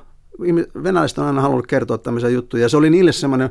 venäläiset 0.82 1.18
on 1.18 1.26
aina 1.26 1.40
halunnut 1.40 1.66
kertoa 1.66 1.98
tämmöisiä 1.98 2.30
juttuja. 2.30 2.62
Ja 2.62 2.68
se 2.68 2.76
oli 2.76 2.90
niille 2.90 3.12
semmoinen, 3.12 3.50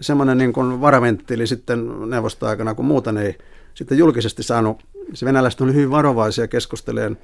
semmoinen 0.00 0.38
niin 0.38 0.52
kuin 0.52 0.80
varaventtiili 0.80 1.46
sitten 1.46 2.10
neuvostoaikana, 2.10 2.74
kun 2.74 2.84
muuten 2.84 3.16
ei 3.16 3.38
sitten 3.74 3.98
julkisesti 3.98 4.42
saanut. 4.42 4.82
Se 5.14 5.26
venäläiset 5.26 5.60
oli 5.60 5.74
hyvin 5.74 5.90
varovaisia 5.90 6.48
keskusteleen 6.48 7.18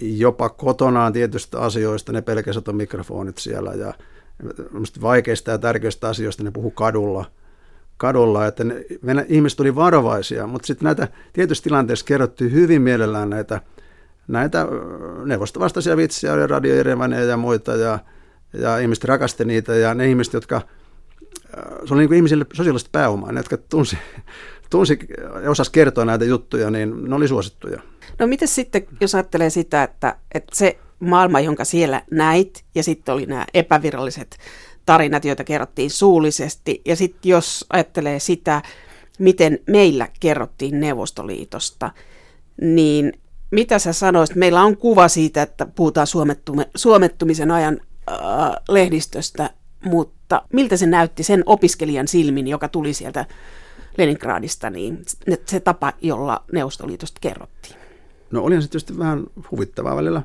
jopa 0.00 0.48
kotonaan 0.48 1.12
tietystä 1.12 1.60
asioista, 1.60 2.12
ne 2.12 2.22
pelkäsivät 2.22 2.68
on 2.68 2.76
mikrofonit 2.76 3.38
siellä 3.38 3.72
ja 3.72 3.94
vaikeista 5.02 5.50
ja 5.50 5.58
tärkeistä 5.58 6.08
asioista 6.08 6.42
ne 6.42 6.50
puhu 6.50 6.70
kadulla, 6.70 7.24
kadulla 7.96 8.46
että 8.46 8.64
ne, 8.64 8.84
ihmiset 9.28 9.60
oli 9.60 9.74
varovaisia, 9.74 10.46
mutta 10.46 10.66
sitten 10.66 10.84
näitä 10.84 11.08
tietyissä 11.32 11.64
tilanteissa 11.64 12.06
kerrottiin 12.06 12.52
hyvin 12.52 12.82
mielellään 12.82 13.30
näitä, 13.30 13.60
näitä 14.30 14.66
neuvostovastaisia 15.24 15.96
vitsiä, 15.96 16.32
oli 16.32 16.46
Radio 16.46 16.74
Erevaneja 16.74 17.24
ja 17.24 17.36
muita 17.36 17.76
ja, 17.76 17.98
ja 18.52 18.78
ihmiset 18.78 19.04
rakasti 19.04 19.44
niitä 19.44 19.74
ja 19.74 19.94
ne 19.94 20.08
ihmiset, 20.08 20.34
jotka 20.34 20.60
se 21.84 21.94
oli 21.94 22.00
niin 22.00 22.08
kuin 22.08 22.16
ihmisille 22.16 22.46
sosiaalista 22.52 22.88
pääomaa, 22.92 23.32
ne, 23.32 23.40
jotka 23.40 23.56
tunsi, 23.56 23.98
tunsi 24.70 24.98
ja 25.42 25.50
osasi 25.50 25.72
kertoa 25.72 26.04
näitä 26.04 26.24
juttuja, 26.24 26.70
niin 26.70 27.04
ne 27.08 27.14
oli 27.14 27.28
suosittuja. 27.28 27.80
No 28.18 28.26
miten 28.26 28.48
sitten, 28.48 28.86
jos 29.00 29.14
ajattelee 29.14 29.50
sitä, 29.50 29.82
että, 29.82 30.16
että 30.34 30.56
se 30.56 30.78
maailma, 31.00 31.40
jonka 31.40 31.64
siellä 31.64 32.02
näit, 32.10 32.64
ja 32.74 32.82
sitten 32.82 33.14
oli 33.14 33.26
nämä 33.26 33.44
epäviralliset 33.54 34.38
tarinat, 34.86 35.24
joita 35.24 35.44
kerrottiin 35.44 35.90
suullisesti, 35.90 36.82
ja 36.84 36.96
sitten 36.96 37.30
jos 37.30 37.66
ajattelee 37.72 38.18
sitä, 38.18 38.62
miten 39.18 39.58
meillä 39.66 40.08
kerrottiin 40.20 40.80
Neuvostoliitosta, 40.80 41.90
niin 42.60 43.12
mitä 43.50 43.78
sä 43.78 43.92
sanoisit? 43.92 44.36
Meillä 44.36 44.62
on 44.62 44.76
kuva 44.76 45.08
siitä, 45.08 45.42
että 45.42 45.66
puhutaan 45.66 46.06
suomettumisen 46.76 47.50
ajan 47.50 47.80
äh, 48.10 48.16
lehdistöstä, 48.68 49.50
mutta 49.84 50.42
miltä 50.52 50.76
se 50.76 50.86
näytti 50.86 51.22
sen 51.22 51.42
opiskelijan 51.46 52.08
silmin, 52.08 52.48
joka 52.48 52.68
tuli 52.68 52.94
sieltä 52.94 53.26
Leningradista, 53.98 54.70
niin 54.70 55.02
se 55.46 55.60
tapa, 55.60 55.92
jolla 56.02 56.44
Neuvostoliitosta 56.52 57.18
kerrottiin? 57.20 57.76
No 58.30 58.42
olihan 58.42 58.62
se 58.62 58.68
tietysti 58.68 58.98
vähän 58.98 59.24
huvittavaa 59.50 59.96
välillä. 59.96 60.22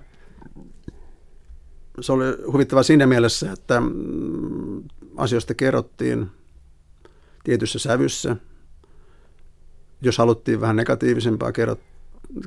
Se 2.01 2.11
oli 2.11 2.25
huvittavaa 2.51 2.83
siinä 2.83 3.07
mielessä, 3.07 3.51
että 3.51 3.81
mm, 3.81 4.83
asioista 5.17 5.53
kerrottiin 5.53 6.27
tietyssä 7.43 7.79
sävyssä. 7.79 8.35
Jos 10.01 10.17
haluttiin 10.17 10.61
vähän 10.61 10.75
negatiivisempaa 10.75 11.51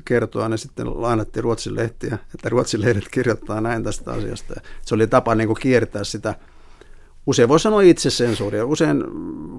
kertoa, 0.05 0.49
niin 0.49 0.57
sitten 0.57 1.01
lainattiin 1.01 1.43
Ruotsin 1.43 1.75
lehtiä, 1.75 2.17
että 2.35 2.49
Ruotsin 2.49 2.81
lehdet 2.81 3.09
kirjoittaa 3.11 3.61
näin 3.61 3.83
tästä 3.83 4.11
asiasta. 4.11 4.61
Se 4.81 4.95
oli 4.95 5.07
tapa 5.07 5.35
niin 5.35 5.47
kuin 5.47 5.59
kiertää 5.61 6.03
sitä, 6.03 6.35
usein 7.25 7.49
voi 7.49 7.59
sanoa 7.59 7.81
itsesensuuria, 7.81 8.65
usein 8.65 9.03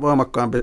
voimakkaampi 0.00 0.59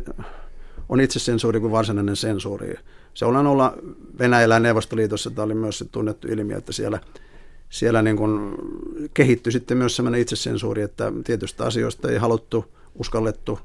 on 0.90 1.02
itsesensuuri 1.02 1.60
kuin 1.60 1.72
varsinainen 1.72 2.16
sensuuri. 2.16 2.76
Se 3.14 3.26
ollaan 3.26 3.48
olla 3.48 3.78
Venäjällä 4.20 4.56
ja 4.56 4.60
Neuvostoliitossa, 4.60 5.32
tämä 5.32 5.46
oli 5.46 5.56
myös 5.56 5.78
se 5.78 5.86
tunnettu 5.86 6.28
ilmiö, 6.28 6.58
että 6.58 6.72
siellä, 6.72 7.00
siellä 7.70 8.02
niin 8.02 8.18
kuin 8.18 8.56
kehittyi 9.14 9.52
sitten 9.52 9.78
myös 9.78 9.96
sellainen 9.96 10.22
itsesensuuri, 10.22 10.82
että 10.82 11.14
tietystä 11.24 11.66
asioista 11.66 12.12
ei 12.12 12.18
haluttu, 12.18 12.66
uskallettu 12.96 13.60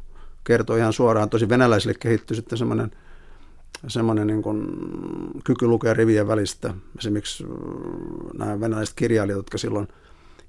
kertoa 0.44 0.76
ihan 0.76 0.92
suoraan. 0.92 1.30
Tosi 1.30 1.48
venäläisille 1.48 1.94
kehittyi 2.00 2.36
sitten 2.36 2.58
semmoinen, 2.58 2.90
semmoinen 3.88 4.26
niin 4.26 4.42
kuin 4.42 4.66
kyky 5.44 5.66
lukea 5.66 5.94
rivien 5.94 6.28
välistä. 6.28 6.74
Esimerkiksi 6.98 7.44
nämä 8.38 8.60
venäläiset 8.60 8.94
kirjailijat, 8.96 9.36
jotka 9.36 9.58
silloin 9.58 9.88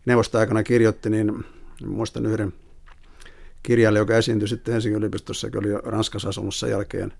neuvostoaikana 0.06 0.64
kirjoitti, 0.64 1.10
niin 1.10 1.46
muistan 1.86 2.26
yhden 2.26 2.54
kirjailija, 3.64 4.02
joka 4.02 4.18
esiintyi 4.18 4.48
sitten 4.48 4.72
Helsingin 4.72 4.98
yliopistossa, 4.98 5.48
joka 5.48 5.60
oli 5.60 5.74
Ranskassa 5.84 6.30
asunut 6.30 6.56
sen 6.56 6.70
jälkeen, 6.70 7.14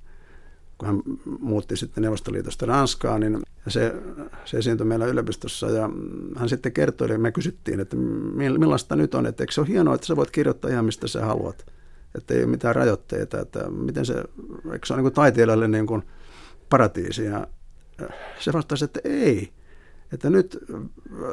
kun 0.78 0.88
hän 0.88 1.02
muutti 1.40 1.78
sitten 1.78 2.02
Neuvostoliitosta 2.02 2.66
Ranskaan, 2.66 3.22
niin 3.22 3.40
se, 3.68 3.96
se 4.46 4.58
esiintyi 4.58 4.88
meillä 4.88 5.06
yliopistossa 5.06 5.70
ja 5.70 5.90
hän 6.36 6.50
sitten 6.50 6.72
kertoi, 6.72 7.12
ja 7.12 7.20
me 7.20 7.32
kysyttiin, 7.32 7.80
että 7.80 7.96
millaista 8.36 8.96
nyt 8.96 9.16
on, 9.16 9.26
että 9.26 9.44
eikö 9.44 9.54
se 9.54 9.62
ole 9.62 9.68
hienoa, 9.68 9.96
että 9.96 10.08
sä 10.08 10.16
voit 10.16 10.32
kirjoittaa 10.32 10.72
ihan 10.72 10.86
mistä 10.86 11.08
sä 11.08 11.26
haluat, 11.26 11.66
että 12.16 12.34
ei 12.34 12.44
ole 12.44 12.52
mitään 12.52 12.76
rajoitteita, 12.76 13.40
että 13.40 13.70
miten 13.70 14.06
se, 14.06 14.24
eikö 14.74 14.86
se 14.86 14.94
ole 14.94 15.02
niin 15.02 15.14
taiteilijalle 15.14 15.68
niin 15.68 15.88
kuin 15.88 16.04
paratiisi 16.70 17.26
ja 17.26 17.48
se 18.40 18.54
vastasi, 18.54 18.86
että 18.86 19.00
ei, 19.04 19.50
että 20.14 20.30
nyt 20.30 20.58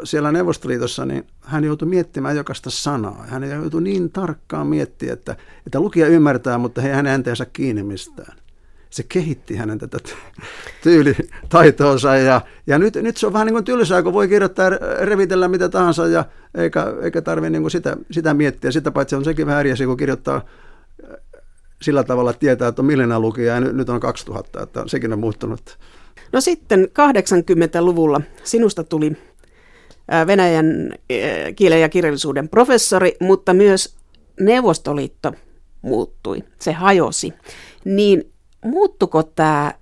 siellä 0.05 0.33
Neuvostoliitossa 0.33 1.05
niin 1.05 1.27
hän 1.41 1.65
joutui 1.65 1.89
miettimään 1.89 2.37
jokaista 2.37 2.71
sanaa. 2.71 3.25
Hän 3.29 3.51
joutui 3.51 3.83
niin 3.83 4.11
tarkkaan 4.11 4.67
miettimään, 4.67 5.13
että, 5.13 5.37
että 5.67 5.81
lukija 5.81 6.07
ymmärtää, 6.07 6.59
mutta 6.59 6.81
he 6.81 6.93
hänen 6.93 7.25
saa 7.35 7.47
kiinni 7.53 7.83
mistään. 7.83 8.37
Se 8.91 9.03
kehitti 9.03 9.57
hänen 9.57 9.79
tätä 9.79 9.99
tyylitaitoonsa 10.83 12.17
ja, 12.17 12.41
ja 12.67 12.79
nyt, 12.79 12.95
nyt 12.95 13.17
se 13.17 13.27
on 13.27 13.33
vähän 13.33 13.47
niin 13.47 13.55
kuin 13.55 13.65
tylsää, 13.65 14.03
kun 14.03 14.13
voi 14.13 14.29
kirjoittaa 14.29 14.71
revitellä 15.01 15.49
mitä 15.49 15.69
tahansa 15.69 16.07
ja 16.07 16.25
eikä, 16.55 16.95
eikä 17.03 17.23
tarvitse 17.23 17.59
niin 17.59 17.71
sitä, 17.71 17.97
sitä 18.11 18.35
miettiä. 18.35 18.71
Sitä 18.71 18.91
paitsi 18.91 19.17
on 19.17 19.25
sekin 19.25 19.47
vähän 19.47 19.61
eri 19.61 19.73
asia, 19.73 19.87
kun 19.87 19.97
kirjoittaa 19.97 20.45
sillä 21.83 22.05
tavalla, 22.05 22.33
tietää, 22.33 22.69
että 22.69 22.83
on 22.83 22.87
miljoona 22.87 23.21
lukijaa 23.21 23.55
ja 23.55 23.61
nyt, 23.61 23.77
nyt 23.77 23.89
on 23.89 24.01
2000, 24.01 24.63
että 24.63 24.83
sekin 24.87 25.13
on 25.13 25.19
muuttunut 25.19 25.79
No 26.33 26.41
sitten 26.41 26.85
80-luvulla 26.85 28.21
sinusta 28.45 28.85
tuli 28.85 29.13
Venäjän 30.27 30.95
kielen 31.57 31.81
ja 31.81 31.89
kirjallisuuden 31.89 32.49
professori, 32.49 33.17
mutta 33.21 33.55
myös 33.55 33.97
Neuvostoliitto 34.41 35.33
muuttui, 35.83 36.45
se 36.59 36.73
hajosi. 36.73 37.33
Niin 37.85 38.33
muuttuko 38.65 39.23
tämä 39.23 39.75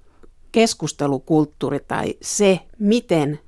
keskustelukulttuuri 0.53 1.81
tai 1.89 2.15
se, 2.23 2.61
miten 2.79 3.39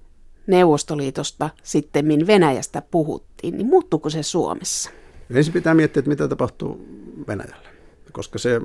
Neuvostoliitosta 0.47 1.50
sitten 1.62 2.26
Venäjästä 2.26 2.83
puhuttiin, 2.90 3.57
niin 3.57 3.66
muuttuuko 3.66 4.11
se 4.11 4.23
Suomessa? 4.23 4.90
Ensin 5.35 5.52
pitää 5.52 5.75
miettiä, 5.75 6.00
että 6.00 6.09
mitä 6.09 6.28
tapahtuu 6.28 6.87
Venäjällä, 7.28 7.70
koska 8.12 8.38
se, 8.38 8.61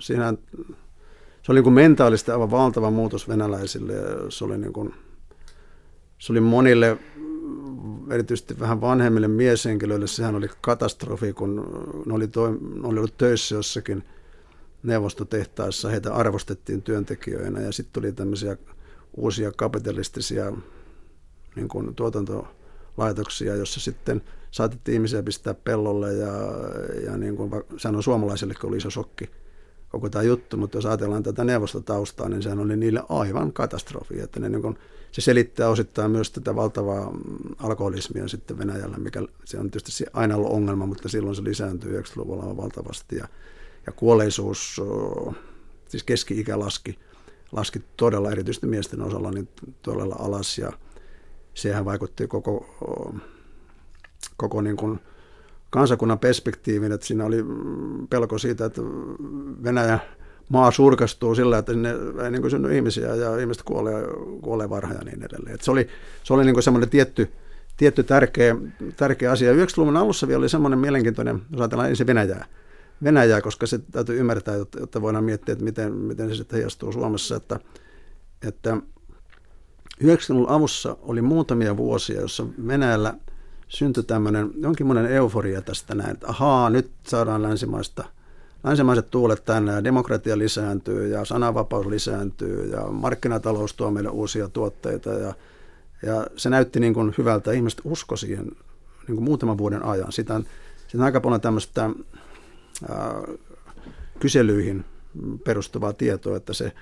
siinä 0.00 0.34
se 1.42 1.52
oli 1.52 1.58
niin 1.58 1.64
kuin 1.64 1.74
mentaalisesti 1.74 2.30
aivan 2.30 2.50
valtava 2.50 2.90
muutos 2.90 3.28
venäläisille. 3.28 3.94
Se 4.28 4.44
oli, 4.44 4.58
niin 4.58 4.72
kuin, 4.72 4.94
se 6.18 6.32
oli 6.32 6.40
monille, 6.40 6.98
erityisesti 8.10 8.60
vähän 8.60 8.80
vanhemmille 8.80 9.28
mieshenkilöille, 9.28 10.06
sehän 10.06 10.34
oli 10.34 10.48
katastrofi, 10.60 11.32
kun 11.32 11.56
ne 12.06 12.14
oli, 12.14 12.28
toi, 12.28 12.50
ne 12.52 12.88
oli 12.88 12.98
ollut 12.98 13.16
töissä 13.16 13.54
jossakin 13.54 14.04
neuvostotehtaissa, 14.82 15.88
heitä 15.88 16.14
arvostettiin 16.14 16.82
työntekijöinä 16.82 17.60
ja 17.60 17.72
sitten 17.72 17.92
tuli 17.92 18.12
tämmöisiä 18.12 18.56
uusia 19.16 19.52
kapitalistisia 19.52 20.52
niin 21.56 21.68
kuin 21.68 21.94
tuotantolaitoksia, 21.94 23.54
jossa 23.54 23.80
sitten 23.80 24.22
saatettiin 24.50 24.94
ihmisiä 24.94 25.22
pistää 25.22 25.54
pellolle 25.54 26.14
ja, 26.14 26.32
ja 27.04 27.16
niin 27.16 27.36
kuin, 27.36 27.50
sehän 27.76 27.96
on 27.96 28.02
suomalaisille 28.02 28.54
oli 28.64 28.76
iso 28.76 28.90
shokki 28.90 29.30
koko 29.88 30.08
tämä 30.08 30.22
juttu, 30.22 30.56
mutta 30.56 30.78
jos 30.78 30.86
ajatellaan 30.86 31.22
tätä 31.22 31.44
neuvostotaustaa, 31.44 32.28
niin 32.28 32.42
sehän 32.42 32.58
oli 32.58 32.76
niille 32.76 33.02
aivan 33.08 33.52
katastrofi. 33.52 34.20
Että 34.20 34.40
ne, 34.40 34.48
niin 34.48 34.62
kun, 34.62 34.78
se 35.12 35.20
selittää 35.20 35.68
osittain 35.68 36.10
myös 36.10 36.30
tätä 36.30 36.56
valtavaa 36.56 37.10
mm, 37.10 37.18
alkoholismia 37.58 38.28
sitten 38.28 38.58
Venäjällä, 38.58 38.96
mikä 38.98 39.22
se 39.44 39.58
on 39.58 39.70
tietysti 39.70 40.04
aina 40.12 40.36
ollut 40.36 40.52
ongelma, 40.52 40.86
mutta 40.86 41.08
silloin 41.08 41.36
se 41.36 41.44
lisääntyy 41.44 42.00
90-luvulla 42.00 42.56
valtavasti. 42.56 43.16
Ja, 43.16 43.28
ja 43.86 43.92
kuolleisuus, 43.92 44.82
siis 45.88 46.04
keski-ikä 46.04 46.58
laski, 46.58 46.98
laski 47.52 47.82
todella 47.96 48.30
erityisesti 48.30 48.66
miesten 48.66 49.02
osalla 49.02 49.30
niin 49.30 49.48
todella 49.82 50.16
alas 50.18 50.58
ja 50.58 50.72
sehän 51.54 51.84
vaikutti 51.84 52.26
koko, 52.26 52.66
koko 54.38 54.60
niin 54.60 54.76
kuin, 54.76 55.00
kansakunnan 55.70 56.18
perspektiivin, 56.18 56.92
että 56.92 57.06
siinä 57.06 57.24
oli 57.24 57.44
pelko 58.10 58.38
siitä, 58.38 58.64
että 58.64 58.82
Venäjä 59.62 59.98
maa 60.48 60.70
surkastuu 60.70 61.34
sillä, 61.34 61.58
että 61.58 61.72
sinne 61.72 61.94
ei 62.24 62.30
niin 62.30 62.50
synny 62.50 62.76
ihmisiä 62.76 63.14
ja 63.14 63.38
ihmiset 63.38 63.62
kuolee, 63.62 64.04
kuolee 64.42 64.70
varhain 64.70 64.98
ja 64.98 65.04
niin 65.04 65.22
edelleen. 65.22 65.54
Että 65.54 65.64
se 65.64 65.70
oli, 65.70 65.88
se 66.24 66.34
oli 66.34 66.44
niin 66.44 66.62
semmoinen 66.62 66.90
tietty, 66.90 67.32
tietty 67.76 68.02
tärkeä, 68.02 68.56
tärkeä 68.96 69.32
asia. 69.32 69.52
90-luvun 69.52 69.96
alussa 69.96 70.28
vielä 70.28 70.38
oli 70.38 70.48
semmoinen 70.48 70.78
mielenkiintoinen, 70.78 71.42
jos 71.50 71.60
ajatellaan 71.60 71.88
ensin 71.88 72.06
Venäjää, 72.06 72.46
Venäjää, 73.04 73.40
koska 73.40 73.66
se 73.66 73.78
täytyy 73.78 74.18
ymmärtää, 74.20 74.54
jotta 74.56 75.02
voidaan 75.02 75.24
miettiä, 75.24 75.52
että 75.52 75.64
miten, 75.64 75.92
miten 75.92 76.28
se 76.28 76.34
sitten 76.34 76.56
heijastuu 76.56 76.92
Suomessa, 76.92 77.36
että, 77.36 77.60
että 78.46 78.76
90-luvun 80.04 80.48
alussa 80.48 80.96
oli 81.02 81.22
muutamia 81.22 81.76
vuosia, 81.76 82.20
jossa 82.20 82.46
Venäjällä– 82.66 83.14
syntyi 83.68 84.02
tämmöinen 84.02 84.50
jonkinlainen 84.56 85.12
euforia 85.12 85.62
tästä 85.62 85.94
näin, 85.94 86.10
että 86.10 86.26
ahaa, 86.28 86.70
nyt 86.70 86.90
saadaan 87.06 87.42
länsimaista 87.42 88.04
länsimaiset 88.64 89.10
tuulet 89.10 89.44
tänne 89.44 89.72
ja 89.72 89.84
demokratia 89.84 90.38
lisääntyy 90.38 91.08
ja 91.08 91.24
sananvapaus 91.24 91.86
lisääntyy 91.86 92.70
ja 92.70 92.80
markkinatalous 92.80 93.74
tuo 93.74 93.90
meille 93.90 94.10
uusia 94.10 94.48
tuotteita 94.48 95.10
ja, 95.10 95.34
ja 96.02 96.26
se 96.36 96.50
näytti 96.50 96.80
niin 96.80 96.94
kuin 96.94 97.14
hyvältä. 97.18 97.52
Ihmiset 97.52 97.80
usko 97.84 98.16
siihen 98.16 98.44
niin 99.08 99.16
kuin 99.16 99.24
muutaman 99.24 99.58
vuoden 99.58 99.84
ajan. 99.84 100.12
Sitä 100.12 100.34
on, 100.34 100.44
sitä 100.86 100.98
on 100.98 101.04
aika 101.04 101.20
paljon 101.20 101.40
tämmöistä 101.40 101.90
kyselyihin 104.20 104.84
perustuvaa 105.44 105.92
tietoa, 105.92 106.36
että 106.36 106.52
se 106.52 106.72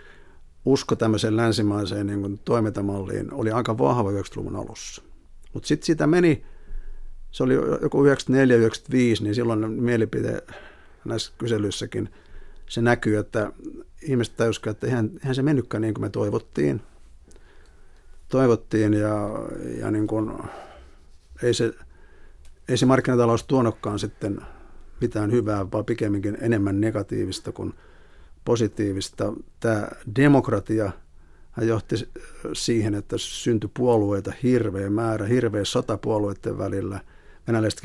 usko 0.64 0.96
tämmöiseen 0.96 1.36
länsimaiseen 1.36 2.06
niin 2.06 2.20
kuin 2.20 2.40
toimintamalliin 2.44 3.34
oli 3.34 3.50
aika 3.50 3.78
vahva 3.78 4.10
90-luvun 4.10 4.56
alussa. 4.56 5.02
Mutta 5.52 5.66
sitten 5.66 5.86
sitä 5.86 6.06
meni, 6.06 6.44
se 7.36 7.42
oli 7.42 7.54
joku 7.82 8.04
94-95, 8.04 8.08
niin 9.20 9.34
silloin 9.34 9.70
mielipide 9.70 10.42
näissä 11.04 11.32
kyselyissäkin 11.38 12.08
se 12.68 12.82
näkyy, 12.82 13.18
että 13.18 13.52
ihmiset 14.02 14.36
tajusivat, 14.36 14.66
että 14.66 14.86
eihän, 14.86 15.10
eihän 15.14 15.34
se 15.34 15.42
mennytkään 15.42 15.82
niin 15.82 15.94
kuin 15.94 16.02
me 16.02 16.10
toivottiin. 16.10 16.82
Toivottiin 18.28 18.94
ja, 18.94 19.28
ja 19.78 19.90
niin 19.90 20.06
kuin, 20.06 20.32
ei, 21.42 21.54
se, 21.54 21.74
ei 22.68 22.76
se 22.76 22.86
markkinatalous 22.86 23.44
tuonutkaan 23.44 23.98
sitten 23.98 24.40
mitään 25.00 25.32
hyvää, 25.32 25.70
vaan 25.72 25.84
pikemminkin 25.84 26.38
enemmän 26.40 26.80
negatiivista 26.80 27.52
kuin 27.52 27.74
positiivista. 28.44 29.32
Tämä 29.60 29.88
demokratia 30.16 30.92
johti 31.62 31.96
siihen, 32.52 32.94
että 32.94 33.18
syntyi 33.18 33.70
puolueita 33.74 34.32
hirveä 34.42 34.90
määrä, 34.90 35.26
hirveä 35.26 35.64
sota 35.64 35.98
puolueiden 35.98 36.58
välillä. 36.58 37.00
Venäläiset 37.48 37.80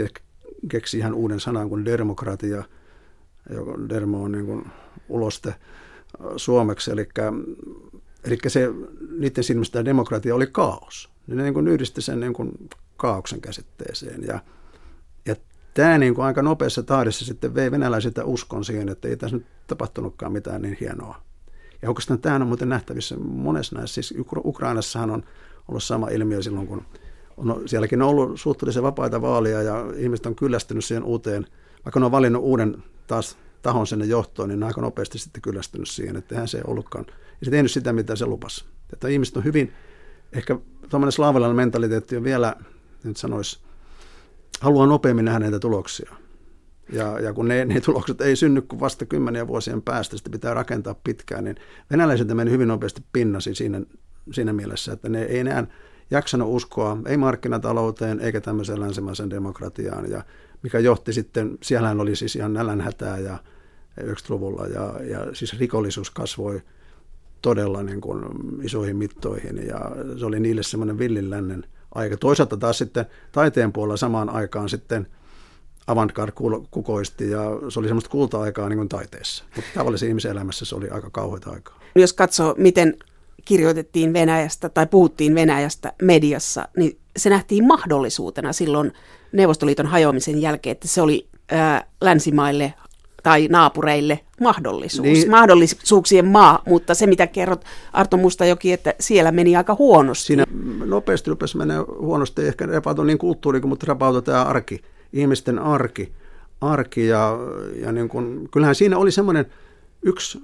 keksi 0.70 0.98
ihan 0.98 1.13
uuden 1.13 1.39
sanan 1.39 1.70
kuin 1.70 1.86
demokratia– 1.86 2.63
joka 3.50 3.89
dermo 3.89 4.24
on 4.24 4.32
niin 4.32 4.46
kuin 4.46 4.65
uloste 5.10 5.56
suomeksi, 6.38 6.91
eli, 6.91 7.10
eli 8.24 8.38
se, 8.48 8.70
niiden 9.18 9.44
silmistä 9.44 9.86
demokratia 9.86 10.36
oli 10.36 10.48
kaos. 10.48 11.10
Ne 11.27 11.44
niin 11.44 11.53
kuin 11.53 11.68
yhdisti 11.68 12.01
sen 12.01 12.20
niin 12.20 12.34
kuin 12.34 12.70
kaauksen 12.98 13.41
käsitteeseen 13.41 14.24
ja, 14.24 14.39
ja 15.25 15.36
tämä 15.74 15.98
niin 15.98 16.15
kuin 16.15 16.25
aika 16.25 16.41
nopeassa 16.41 16.84
tahdissa 16.84 17.25
sitten 17.25 17.56
vei 17.56 17.72
venäläisiltä 17.72 18.25
uskon 18.25 18.65
siihen, 18.65 18.89
että 18.89 19.08
ei 19.08 19.18
tässä 19.18 19.38
nyt 19.38 19.46
tapahtunutkaan 19.68 20.32
mitään 20.32 20.62
niin 20.62 20.77
hienoa. 20.80 21.22
Ja 21.82 21.89
oikeastaan 21.89 22.20
tämä 22.20 22.36
on 22.36 22.48
muuten 22.48 22.70
nähtävissä 22.70 23.15
monessa 23.20 23.75
näissä, 23.75 24.01
siis 24.01 24.13
Ukrainassahan 24.46 25.12
on 25.12 25.24
ollut 25.68 25.84
sama 25.84 26.10
ilmiö 26.10 26.41
silloin, 26.41 26.68
kun 26.68 26.86
on, 27.50 27.69
sielläkin 27.69 28.01
on 28.01 28.07
ollut 28.07 28.39
suhteellisen 28.39 28.83
vapaita 28.83 29.21
vaalia 29.21 29.62
ja 29.62 29.86
ihmiset 29.95 30.25
on 30.25 30.36
kyllästynyt 30.36 30.86
siihen 30.86 31.03
uuteen, 31.03 31.48
vaikka 31.86 32.00
ne 32.00 32.05
on 32.05 32.12
valinnut 32.12 32.43
uuden 32.43 32.83
taas 33.07 33.38
tahon 33.62 33.88
sinne 33.88 34.05
johtoon, 34.05 34.50
niin 34.50 34.63
aika 34.63 34.81
nopeasti 34.81 35.19
sitten 35.19 35.41
kyllästynyt 35.41 35.89
siihen, 35.89 36.15
että 36.15 36.36
eihän 36.36 36.48
se 36.48 36.62
ollutkaan. 36.67 37.05
Ja 37.10 37.45
se 37.45 37.51
tehnyt 37.51 37.71
sitä, 37.71 37.93
mitä 37.93 38.15
se 38.15 38.25
lupasi. 38.25 38.65
Että 38.93 39.07
ihmiset 39.07 39.38
on 39.38 39.43
hyvin, 39.43 39.74
ehkä 40.33 40.60
tuommoinen 40.89 41.12
slaavilainen 41.12 41.55
mentaliteetti 41.55 42.17
on 42.17 42.24
vielä, 42.24 42.55
nyt 43.03 43.17
sanoisi, 43.17 43.60
haluaa 44.62 44.88
nopeammin 44.88 45.25
nähdä 45.25 45.39
näitä 45.39 45.60
tuloksia. 45.60 46.12
Ja, 46.93 47.19
ja 47.19 47.33
kun 47.33 47.48
ne, 47.48 47.65
ne 47.65 47.81
tulokset 47.81 48.21
ei 48.21 48.36
synny 48.36 48.62
kuin 48.62 48.79
vasta 48.79 49.05
kymmeniä 49.05 49.48
vuosien 49.48 49.81
päästä, 49.81 50.17
sitä 50.17 50.29
pitää 50.29 50.53
rakentaa 50.53 50.95
pitkään, 51.03 51.43
niin 51.43 51.55
venäläiset 51.91 52.27
meni 52.27 52.51
hyvin 52.51 52.67
nopeasti 52.67 53.03
pinnasi 53.13 53.55
siinä, 53.55 53.81
siinä 54.31 54.53
mielessä, 54.53 54.93
että 54.93 55.10
ne 55.10 55.24
ei 55.24 55.39
enää 55.39 55.67
jaksanut 56.12 56.56
uskoa, 56.56 56.98
ei 57.06 57.18
markkinatalouteen 57.18 58.20
eikä 58.20 58.41
tämmöiseen 58.41 58.80
länsimaisen 58.82 59.30
demokratiaan. 59.30 60.12
Ja 60.12 60.24
mikä 60.63 60.80
johti 60.80 61.13
sitten, 61.13 61.58
siellähän 61.62 62.00
oli 62.00 62.15
siis 62.15 62.36
ihan 62.36 62.53
nälänhätää 62.53 63.18
ja 63.18 63.38
90-luvulla 64.01 64.68
ja, 64.68 65.03
ja 65.03 65.36
siis 65.36 65.60
rikollisuus 65.60 66.12
kasvoi 66.12 66.62
todella 67.41 67.84
niin 67.84 68.01
kuin 68.01 68.25
isoihin 68.63 68.98
mittoihin 68.98 69.68
ja 69.68 69.80
se 70.20 70.25
oli 70.25 70.39
niille 70.39 70.63
semmoinen 70.63 70.98
villin 70.98 71.30
lännen 71.30 71.65
aika. 71.96 72.18
Toisaalta 72.18 72.58
taas 72.58 72.77
sitten 72.77 73.06
taiteen 73.32 73.74
puolella 73.74 73.98
samaan 73.98 74.30
aikaan 74.30 74.70
sitten 74.70 75.08
avantgarde 75.88 76.34
kukoisti 76.72 77.29
ja 77.29 77.42
se 77.70 77.79
oli 77.79 77.88
semmoista 77.88 78.09
kulta-aikaa 78.09 78.70
niin 78.70 78.77
kuin 78.77 78.90
taiteessa. 78.90 79.44
Mutta 79.55 79.72
tavallisen 79.74 80.09
ihmisen 80.09 80.31
elämässä 80.31 80.66
se 80.66 80.75
oli 80.75 80.90
aika 80.90 81.09
kauheita 81.09 81.51
aikaa. 81.51 81.79
Jos 81.96 82.14
katsoo, 82.14 82.55
miten 82.57 82.98
kirjoitettiin 83.46 84.13
Venäjästä 84.13 84.70
tai 84.70 84.87
puhuttiin 84.87 85.35
Venäjästä 85.35 85.94
mediassa, 86.01 86.67
niin 86.77 86.98
se 87.17 87.29
nähtiin 87.29 87.67
mahdollisuutena 87.67 88.53
silloin 88.53 88.94
Neuvostoliiton 89.31 89.85
hajoamisen 89.85 90.41
jälkeen, 90.41 90.72
että 90.72 90.87
se 90.87 91.01
oli 91.01 91.27
ää, 91.51 91.85
länsimaille 92.01 92.74
tai 93.24 93.48
naapureille 93.48 94.20
mahdollisuus, 94.41 95.07
niin. 95.07 95.29
mahdollisuuksien 95.29 96.25
maa, 96.25 96.61
mutta 96.67 96.94
se 96.94 97.07
mitä 97.07 97.27
kerrot 97.27 97.65
Arto 97.94 98.17
Mustajoki, 98.17 98.72
että 98.72 98.94
siellä 99.00 99.31
meni 99.31 99.55
aika 99.55 99.75
huonosti. 99.79 100.25
Siinä 100.25 100.46
nopeasti 100.85 101.29
rupesi 101.29 101.57
mennä 101.57 101.85
huonosti, 102.00 102.41
ehkä 102.41 102.65
rapautui 102.65 103.05
niin 103.05 103.17
kulttuuri, 103.17 103.61
mutta 103.61 103.85
rapautui 103.87 104.22
tämä 104.22 104.44
arki, 104.44 104.81
ihmisten 105.13 105.59
arki, 105.59 106.11
arki 106.61 107.07
ja, 107.07 107.37
ja 107.75 107.91
niin 107.91 108.09
kuin, 108.09 108.50
kyllähän 108.51 108.75
siinä 108.75 108.98
oli 108.98 109.11
semmoinen 109.11 109.46
yksi 110.01 110.41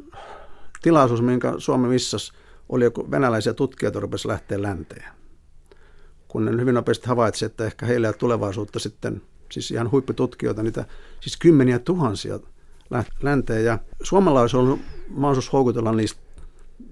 tilaisuus, 0.81 1.21
minkä 1.21 1.53
Suomi 1.57 1.87
missasi, 1.87 2.33
oli 2.69 2.83
joku 2.83 3.11
venäläisiä 3.11 3.53
tutkijoita 3.53 3.99
rupesi 3.99 4.27
lähteä 4.27 4.61
länteen. 4.61 5.05
Kun 6.27 6.45
ne 6.45 6.51
hyvin 6.51 6.75
nopeasti 6.75 7.07
havaitsi, 7.07 7.45
että 7.45 7.65
ehkä 7.65 7.85
heillä 7.85 8.07
ei 8.07 8.13
tulevaisuutta 8.13 8.79
sitten, 8.79 9.21
siis 9.51 9.71
ihan 9.71 9.91
huippututkijoita, 9.91 10.63
niitä 10.63 10.85
siis 11.19 11.37
kymmeniä 11.37 11.79
tuhansia 11.79 12.39
länteen. 13.21 13.65
Ja 13.65 13.79
Suomella 14.03 14.41
olisi 14.41 14.57
ollut 14.57 14.79
mahdollisuus 15.09 15.53
houkutella 15.53 15.91
niistä 15.91 16.21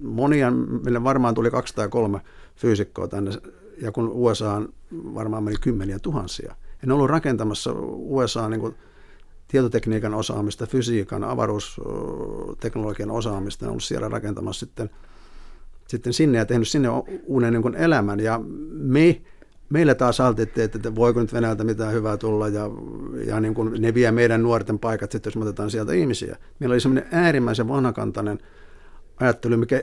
monia, 0.00 0.50
mille 0.84 1.04
varmaan 1.04 1.34
tuli 1.34 1.50
203 1.50 2.20
fyysikkoa 2.56 3.08
tänne, 3.08 3.30
ja 3.82 3.92
kun 3.92 4.08
USA 4.08 4.62
varmaan 4.92 5.44
meni 5.44 5.56
kymmeniä 5.60 5.98
tuhansia. 5.98 6.54
En 6.84 6.92
ollut 6.92 7.10
rakentamassa 7.10 7.70
USA 7.96 8.48
niin 8.48 8.60
kuin 8.60 8.74
tietotekniikan 9.48 10.14
osaamista, 10.14 10.66
fysiikan, 10.66 11.24
avaruusteknologian 11.24 13.10
osaamista, 13.10 13.64
en 13.64 13.70
ollut 13.70 13.84
siellä 13.84 14.08
rakentamassa 14.08 14.66
sitten, 14.66 14.90
sitten 15.88 16.12
sinne 16.12 16.38
ja 16.38 16.46
tehnyt 16.46 16.68
sinne 16.68 16.88
uuden 17.26 17.52
niin 17.52 17.74
elämän. 17.74 18.20
Ja 18.20 18.40
me 18.70 19.20
meillä 19.68 19.94
taas 19.94 20.20
altittiin, 20.20 20.64
että 20.64 20.94
voiko 20.94 21.20
nyt 21.20 21.32
Venäjältä 21.32 21.64
mitään 21.64 21.92
hyvää 21.92 22.16
tulla 22.16 22.48
ja, 22.48 22.70
ja 23.26 23.40
niin 23.40 23.54
kuin 23.54 23.82
ne 23.82 23.94
vie 23.94 24.12
meidän 24.12 24.42
nuorten 24.42 24.78
paikat 24.78 25.12
sitten, 25.12 25.30
jos 25.30 25.36
me 25.36 25.42
otetaan 25.42 25.70
sieltä 25.70 25.92
ihmisiä. 25.92 26.36
Meillä 26.58 26.72
oli 26.72 26.80
semmoinen 26.80 27.08
äärimmäisen 27.12 27.68
vanhakantainen 27.68 28.38
ajattelu, 29.20 29.56
mikä 29.56 29.82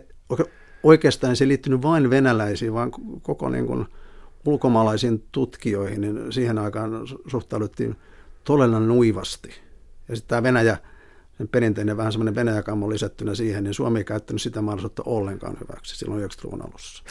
oikeastaan 0.84 1.36
se 1.36 1.48
liittynyt 1.48 1.82
vain 1.82 2.10
venäläisiin, 2.10 2.74
vaan 2.74 2.92
koko 3.22 3.50
niin 3.50 3.68
kuin 3.68 3.86
ulkomaalaisiin 4.46 5.24
tutkijoihin, 5.32 6.02
niin 6.02 6.32
siihen 6.32 6.58
aikaan 6.58 6.92
suhtauduttiin 7.28 7.96
todella 8.44 8.80
nuivasti. 8.80 9.50
Ja 10.10 10.16
sitten 10.16 10.30
tämä 10.30 10.44
Venäjä, 10.44 10.78
sen 11.38 11.48
perinteinen 11.48 11.98
vähän 11.98 12.12
semmoinen 12.12 12.36
Venäjäkammo 12.36 12.90
lisättynä 12.90 13.36
siihen, 13.36 13.64
niin 13.64 13.74
Suomi 13.74 14.00
ei 14.00 14.04
käyttänyt 14.04 14.42
sitä 14.42 14.62
mahdollisuutta 14.62 15.04
ollenkaan 15.06 15.58
hyväksi 15.60 15.96
silloin 15.96 16.24
90-luvun 16.24 16.62
alussa 16.62 17.04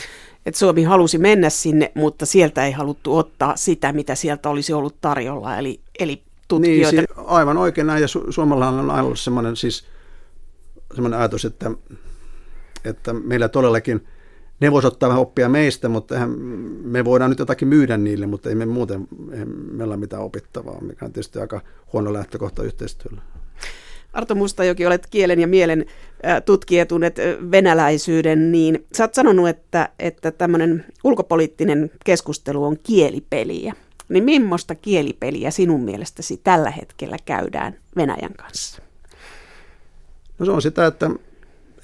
että 0.46 0.58
Suomi 0.58 0.82
halusi 0.82 1.18
mennä 1.18 1.50
sinne, 1.50 1.92
mutta 1.94 2.26
sieltä 2.26 2.66
ei 2.66 2.72
haluttu 2.72 3.16
ottaa 3.16 3.56
sitä, 3.56 3.92
mitä 3.92 4.14
sieltä 4.14 4.48
olisi 4.48 4.72
ollut 4.72 5.00
tarjolla, 5.00 5.58
eli, 5.58 5.80
eli 5.98 6.22
tutkijoita. 6.48 6.96
Niin, 6.96 7.06
siis 7.08 7.26
aivan 7.26 7.56
oikein 7.56 7.86
näin, 7.86 8.00
ja 8.00 8.06
Su- 8.06 8.32
Suomella 8.32 8.68
on 8.68 8.90
aina 8.90 9.02
ollut 9.02 9.18
semmoinen, 9.18 9.56
siis, 9.56 9.84
semmoinen 10.94 11.20
ajatus, 11.20 11.44
että, 11.44 11.70
että 12.84 13.12
meillä 13.12 13.48
todellakin 13.48 14.06
ne 14.60 14.72
voisivat 14.72 14.92
ottaa 14.92 15.08
vähän 15.08 15.22
oppia 15.22 15.48
meistä, 15.48 15.88
mutta 15.88 16.14
eihän, 16.14 16.30
me 16.82 17.04
voidaan 17.04 17.30
nyt 17.30 17.38
jotakin 17.38 17.68
myydä 17.68 17.96
niille, 17.96 18.26
mutta 18.26 18.48
ei 18.48 18.54
me 18.54 18.66
muuten, 18.66 19.08
ei 19.32 19.44
meillä 19.44 19.92
ole 19.92 20.00
mitään 20.00 20.22
opittavaa, 20.22 20.80
mikä 20.80 21.04
on 21.04 21.12
tietysti 21.12 21.38
aika 21.38 21.60
huono 21.92 22.12
lähtökohta 22.12 22.62
yhteistyöllä. 22.62 23.22
Arto 24.12 24.34
Mustajoki, 24.34 24.86
olet 24.86 25.06
kielen 25.06 25.40
ja 25.40 25.46
mielen 25.46 25.86
tutkija, 26.44 26.86
tunnet 26.86 27.16
venäläisyyden, 27.50 28.52
niin 28.52 28.86
sä 28.94 29.04
oot 29.04 29.14
sanonut, 29.14 29.48
että, 29.48 29.88
että 29.98 30.30
tämmöinen 30.30 30.84
ulkopoliittinen 31.04 31.90
keskustelu 32.04 32.64
on 32.64 32.76
kielipeliä. 32.82 33.74
Niin 34.08 34.24
millaista 34.24 34.74
kielipeliä 34.74 35.50
sinun 35.50 35.80
mielestäsi 35.80 36.40
tällä 36.44 36.70
hetkellä 36.70 37.16
käydään 37.24 37.76
Venäjän 37.96 38.32
kanssa? 38.32 38.82
No 40.38 40.46
se 40.46 40.52
on 40.52 40.62
sitä, 40.62 40.86
että 40.86 41.10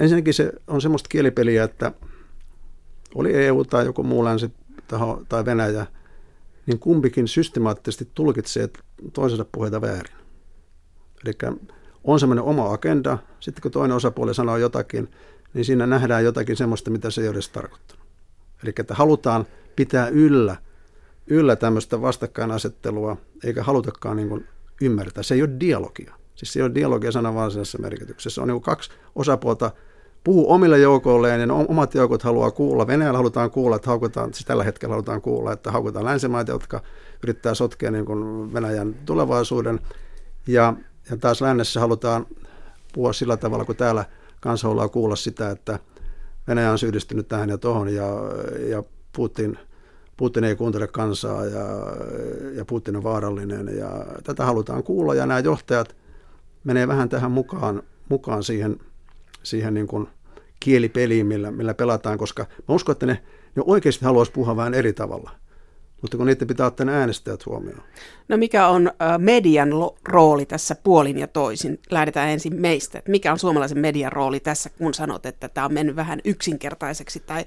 ensinnäkin 0.01 0.35
se 0.35 0.53
on 0.67 0.81
semmoista 0.81 1.09
kielipeliä, 1.09 1.65
että 1.65 1.93
oli 3.15 3.35
EU 3.35 3.65
tai 3.65 3.85
joku 3.85 4.03
muu 4.03 4.25
länsi 4.25 4.51
taho 4.89 5.23
tai 5.29 5.45
Venäjä, 5.45 5.87
niin 6.67 6.79
kumpikin 6.79 7.29
systemaattisesti 7.29 8.09
tulkitsee 8.15 8.69
toisensa 9.13 9.47
puheita 9.53 9.81
väärin. 9.81 10.17
Eli 11.25 11.35
on 12.13 12.21
semmoinen 12.21 12.45
oma 12.45 12.73
agenda, 12.73 13.19
sitten 13.41 13.63
kun 13.63 13.71
toinen 13.71 13.97
osapuoli 13.97 14.35
sanoo 14.35 14.57
jotakin, 14.57 15.09
niin 15.55 15.65
siinä 15.65 15.87
nähdään 15.87 16.25
jotakin 16.25 16.57
semmoista, 16.57 16.91
mitä 16.91 17.11
se 17.11 17.21
ei 17.21 17.29
ole 17.29 17.35
edes 17.35 17.49
tarkoittanut. 17.49 18.07
Eli 18.63 18.73
että 18.79 18.95
halutaan 18.95 19.47
pitää 19.77 20.09
yllä, 20.09 20.57
yllä 21.27 21.57
tämmöistä 21.57 22.01
vastakkainasettelua, 22.01 23.17
eikä 23.45 23.63
halutakaan 23.63 24.17
niin 24.17 24.29
kuin 24.29 24.47
ymmärtää. 24.83 25.23
Se 25.23 25.35
ei 25.35 25.43
ole 25.43 25.51
dialogia. 25.61 26.15
Siis 26.35 26.53
se 26.53 26.65
on 26.65 26.75
dialogia 26.75 27.13
sanan 27.13 27.35
varsinaisessa 27.35 27.79
merkityksessä. 27.79 28.35
Se 28.35 28.41
on 28.41 28.49
niin 28.49 28.61
kaksi 28.61 28.91
osapuolta 29.15 29.71
puhuu 30.25 30.53
omille 30.53 30.79
joukoilleen 30.79 31.49
ne 31.49 31.55
omat 31.69 31.95
joukot 31.95 32.23
haluaa 32.23 32.51
kuulla. 32.51 32.87
Venäjällä 32.87 33.19
halutaan 33.19 33.51
kuulla, 33.51 33.77
että 33.77 33.91
haukutaan, 33.91 34.35
siis 34.35 34.47
tällä 34.47 34.65
hetkellä 34.65 34.93
halutaan 34.93 35.23
kuulla, 35.23 35.53
että 35.53 35.71
haukutaan 35.71 36.05
länsimaita, 36.05 36.53
jotka 36.53 36.81
yrittää 37.23 37.55
sotkea 37.55 37.91
niin 37.91 38.05
kuin 38.05 38.53
Venäjän 38.53 38.95
tulevaisuuden. 38.95 39.81
Ja, 40.47 40.75
ja 41.11 41.17
taas 41.17 41.41
lännessä 41.41 41.81
halutaan 41.81 42.27
puhua 42.93 43.13
sillä 43.13 43.37
tavalla, 43.37 43.65
kun 43.65 43.77
täällä 43.77 44.05
kansa 44.41 44.69
haluaa 44.69 44.89
kuulla 44.89 45.17
sitä, 45.17 45.51
että 45.51 45.79
Venäjä 46.49 46.71
on 46.71 46.79
syyllistynyt 46.79 47.29
tähän 47.29 47.49
ja 47.49 47.59
tuohon 47.59 47.95
ja, 47.95 48.07
ja 48.69 48.83
Putin, 49.13 49.59
Putin 50.17 50.45
ei 50.45 50.57
kuuntele 50.57 50.87
kansaa 50.87 51.45
ja, 51.45 51.67
ja 52.55 52.65
Putin 52.65 52.97
on 52.97 53.03
vaarallinen 53.03 53.79
ja 53.79 54.07
tätä 54.25 54.45
halutaan 54.45 54.83
kuulla 54.83 55.15
ja 55.15 55.27
nämä 55.27 55.41
johtajat 55.41 55.97
menee 56.65 56.89
vähän 56.89 57.09
tähän 57.09 57.31
mukaan, 57.31 57.83
mukaan 58.09 58.43
siihen, 58.43 58.81
siihen 59.43 59.75
niin 59.75 59.87
kuin 59.87 60.09
kielipeliin, 60.61 61.27
millä, 61.27 61.51
millä 61.51 61.75
pelataan, 61.75 62.19
koska 62.19 62.47
mä 62.69 62.75
uskon, 62.75 62.93
että 62.93 63.07
ne, 63.07 63.23
ne 63.57 63.63
oikeasti 63.67 64.05
haluaisi 64.05 64.33
puhua 64.33 64.57
vähän 64.57 64.75
eri 64.75 64.93
tavalla. 64.93 65.31
Mutta 66.03 66.17
kun 66.17 66.27
niiden 66.27 66.49
pitää 66.49 66.67
ottaa 66.67 66.87
ne 66.87 66.95
äänestäjät 66.95 67.47
huomioon. 67.47 67.83
No 68.29 68.37
mikä 68.37 68.69
on 68.69 68.91
median 69.19 69.69
rooli 70.09 70.47
tässä 70.47 70.75
puolin 70.75 71.19
ja 71.19 71.27
toisin? 71.27 71.81
Lähdetään 71.91 72.29
ensin 72.29 72.61
meistä. 72.61 73.03
Mikä 73.09 73.33
on 73.33 73.39
suomalaisen 73.39 73.79
median 73.79 74.13
rooli 74.13 74.41
tässä, 74.41 74.71
kun 74.71 74.95
sanot, 74.95 75.27
että 75.27 75.49
tämä 75.49 75.65
on 75.65 75.75
mennyt 75.75 75.97
vähän 75.97 76.21
yksinkertaiseksi 76.25 77.21
tai, 77.21 77.45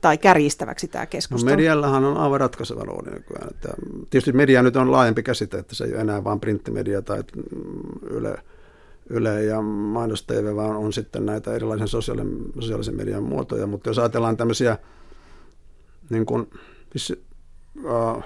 tai 0.00 0.18
kärjistäväksi 0.18 0.88
tämä 0.88 1.06
keskustelu? 1.06 1.50
No 1.50 1.56
mediallahan 1.56 2.04
on 2.04 2.16
aivan 2.16 2.40
ratkaiseva 2.40 2.84
rooli 2.84 3.10
nykyään. 3.10 3.48
Että 3.50 3.68
tietysti 4.10 4.32
media 4.32 4.62
nyt 4.62 4.76
on 4.76 4.92
laajempi 4.92 5.22
käsite, 5.22 5.58
että 5.58 5.74
se 5.74 5.84
ei 5.84 5.92
ole 5.92 6.00
enää 6.00 6.24
vain 6.24 6.40
printtimedia 6.40 7.02
tai 7.02 7.22
mm, 7.36 8.10
yle, 8.10 8.38
Yle 9.10 9.44
ja 9.44 9.62
mainos 9.62 10.22
TV, 10.22 10.56
vaan 10.56 10.76
on 10.76 10.92
sitten 10.92 11.26
näitä 11.26 11.54
erilaisen 11.54 11.88
sosiaalisen, 11.88 12.38
sosiaalisen 12.54 12.96
median 12.96 13.22
muotoja. 13.22 13.66
Mutta 13.66 13.90
jos 13.90 13.98
ajatellaan 13.98 14.36
tämmöisiä 14.36 14.78
niin 16.10 16.26
kuin, 16.26 16.50
siis 16.96 17.25
äh, 17.84 18.24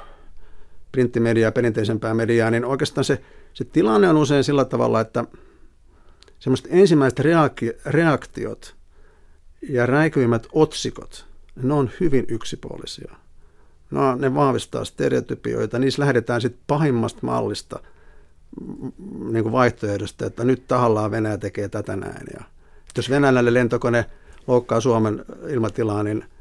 printtimediaa, 0.92 1.52
perinteisempää 1.52 2.14
mediaa, 2.14 2.50
niin 2.50 2.64
oikeastaan 2.64 3.04
se, 3.04 3.22
se 3.54 3.64
tilanne 3.64 4.08
on 4.08 4.16
usein 4.16 4.44
sillä 4.44 4.64
tavalla, 4.64 5.00
että 5.00 5.24
semmoiset 6.38 6.66
ensimmäiset 6.70 7.18
reakti, 7.18 7.72
reaktiot 7.86 8.76
ja 9.68 9.86
räikyimmät 9.86 10.46
otsikot, 10.52 11.26
ne 11.62 11.74
on 11.74 11.90
hyvin 12.00 12.24
yksipuolisia. 12.28 13.14
No, 13.90 14.16
ne 14.16 14.34
vahvistaa 14.34 14.84
stereotypioita, 14.84 15.78
niissä 15.78 16.02
lähdetään 16.02 16.40
sitten 16.40 16.62
pahimmasta 16.66 17.18
mallista, 17.22 17.80
niin 19.32 19.42
kuin 19.42 19.52
vaihtoehdosta, 19.52 20.26
että 20.26 20.44
nyt 20.44 20.66
tahallaan 20.68 21.10
Venäjä 21.10 21.38
tekee 21.38 21.68
tätä 21.68 21.96
näin. 21.96 22.26
Ja 22.34 22.44
jos 22.96 23.10
venäläinen 23.10 23.54
lentokone 23.54 24.06
loukkaa 24.46 24.80
Suomen 24.80 25.24
ilmatilaa, 25.48 26.02
niin– 26.02 26.24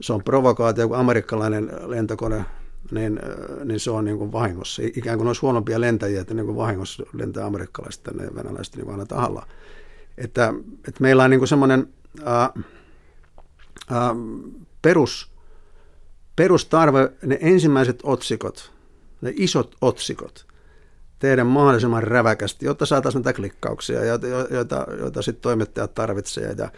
se 0.00 0.12
on 0.12 0.24
provokaatio, 0.24 0.88
kun 0.88 0.96
amerikkalainen 0.96 1.70
lentokone, 1.86 2.44
niin, 2.90 3.20
äh, 3.24 3.64
niin 3.64 3.80
se 3.80 3.90
on 3.90 4.04
niin 4.04 4.18
kuin 4.18 4.32
vahingossa. 4.32 4.82
Ikään 4.96 5.18
kuin 5.18 5.26
olisi 5.26 5.40
huonompia 5.40 5.80
lentäjiä, 5.80 6.20
että 6.20 6.34
niin 6.34 6.46
kuin 6.46 6.56
vahingossa 6.56 7.02
lentää 7.12 7.46
amerikkalaiset 7.46 8.02
tänne 8.02 8.24
ja 8.24 8.34
venäläiset 8.34 8.76
niin 8.76 8.90
aina 8.90 9.06
tahalla. 9.06 9.46
Että, 10.18 10.54
että 10.88 11.00
meillä 11.00 11.24
on 11.24 11.30
niin 11.30 11.40
kuin 11.40 11.48
semmoinen 11.48 11.88
ää, 12.24 12.42
äh, 12.44 12.50
ää, 13.90 14.10
äh, 14.10 14.16
perus, 14.82 15.30
perustarve, 16.36 17.12
ne 17.26 17.38
ensimmäiset 17.40 18.00
otsikot, 18.02 18.72
ne 19.20 19.32
isot 19.36 19.76
otsikot, 19.80 20.46
tehdä 21.18 21.44
mahdollisimman 21.44 22.02
räväkästi, 22.02 22.66
jotta 22.66 22.86
saataisiin 22.86 23.22
näitä 23.22 23.36
klikkauksia, 23.36 24.04
joita, 24.04 24.26
joita, 24.26 24.86
joita 24.98 25.22
sitten 25.22 25.42
toimittajat 25.42 25.94
tarvitsee. 25.94 26.54
Ja, 26.58 26.70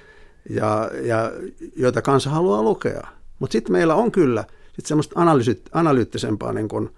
ja, 0.50 0.90
ja 1.02 1.32
joita 1.76 2.02
kansa 2.02 2.30
haluaa 2.30 2.62
lukea. 2.62 3.06
Mutta 3.38 3.52
sitten 3.52 3.72
meillä 3.72 3.94
on 3.94 4.12
kyllä 4.12 4.44
sit 4.72 4.86
semmoista 4.86 5.20
analyysi, 5.20 5.62
analyyttisempaa 5.72 6.52
niin 6.52 6.68
kun, 6.68 6.94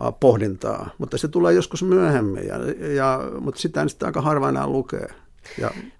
uh, 0.00 0.20
pohdintaa, 0.20 0.90
mutta 0.98 1.18
se 1.18 1.28
tulee 1.28 1.54
joskus 1.54 1.82
myöhemmin, 1.82 2.46
ja, 2.46 2.56
ja, 2.94 3.20
mutta 3.40 3.60
sitä 3.60 3.88
sitten 3.88 4.06
aika 4.06 4.20
harva 4.20 4.48
enää 4.48 4.66
lukee. 4.66 5.08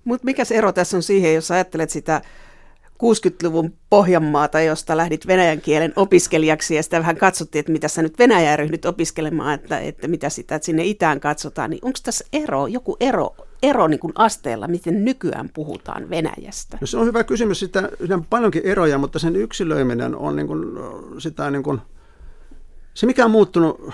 Mutta 0.05 0.25
mikä 0.25 0.45
se 0.45 0.55
ero 0.55 0.73
tässä 0.73 0.97
on 0.97 1.03
siihen, 1.03 1.35
jos 1.35 1.51
ajattelet 1.51 1.91
sitä 1.91 2.23
60-luvun 3.03 3.73
Pohjanmaata, 3.91 4.61
josta 4.61 4.97
lähdit 4.97 5.27
venäjän 5.27 5.61
kielen 5.61 5.93
opiskelijaksi 5.97 6.75
ja 6.75 6.83
sitä 6.83 6.99
vähän 6.99 7.17
katsottiin, 7.17 7.61
että 7.61 7.73
mitä 7.73 7.89
sä 7.89 8.03
nyt 8.03 8.19
Venäjää 8.19 8.57
ryhdyt 8.57 8.85
opiskelemaan, 8.85 9.55
että, 9.55 9.79
että 9.79 10.09
mitä 10.09 10.29
sitä, 10.29 10.55
että 10.55 10.67
sinne 10.67 10.85
itään 10.85 11.21
katsotaan, 11.21 11.71
niin 11.71 11.85
onko 11.85 11.99
tässä 12.03 12.25
ero, 12.33 12.67
joku 12.67 12.97
ero 13.01 13.37
ero 13.63 13.89
niin 13.89 14.01
kuin 14.01 14.13
asteella, 14.17 14.69
miten 14.69 15.05
nykyään 15.05 15.51
puhutaan 15.55 16.11
Venäjästä? 16.11 16.79
No 16.81 16.87
se 16.87 16.99
on 16.99 17.07
hyvä 17.07 17.25
kysymys. 17.25 17.61
Sitä, 17.61 17.91
sitä 18.01 18.15
on 18.15 18.25
paljonkin 18.25 18.63
eroja, 18.65 18.99
mutta 18.99 19.19
sen 19.19 19.37
yksilöiminen 19.37 20.17
on 20.17 20.37
niin 20.37 20.47
kuin, 20.47 20.65
sitä 21.19 21.51
niin 21.51 21.63
kuin, 21.63 21.81
se 22.95 23.07
mikä 23.07 23.25
on 23.25 23.31
muuttunut, 23.31 23.91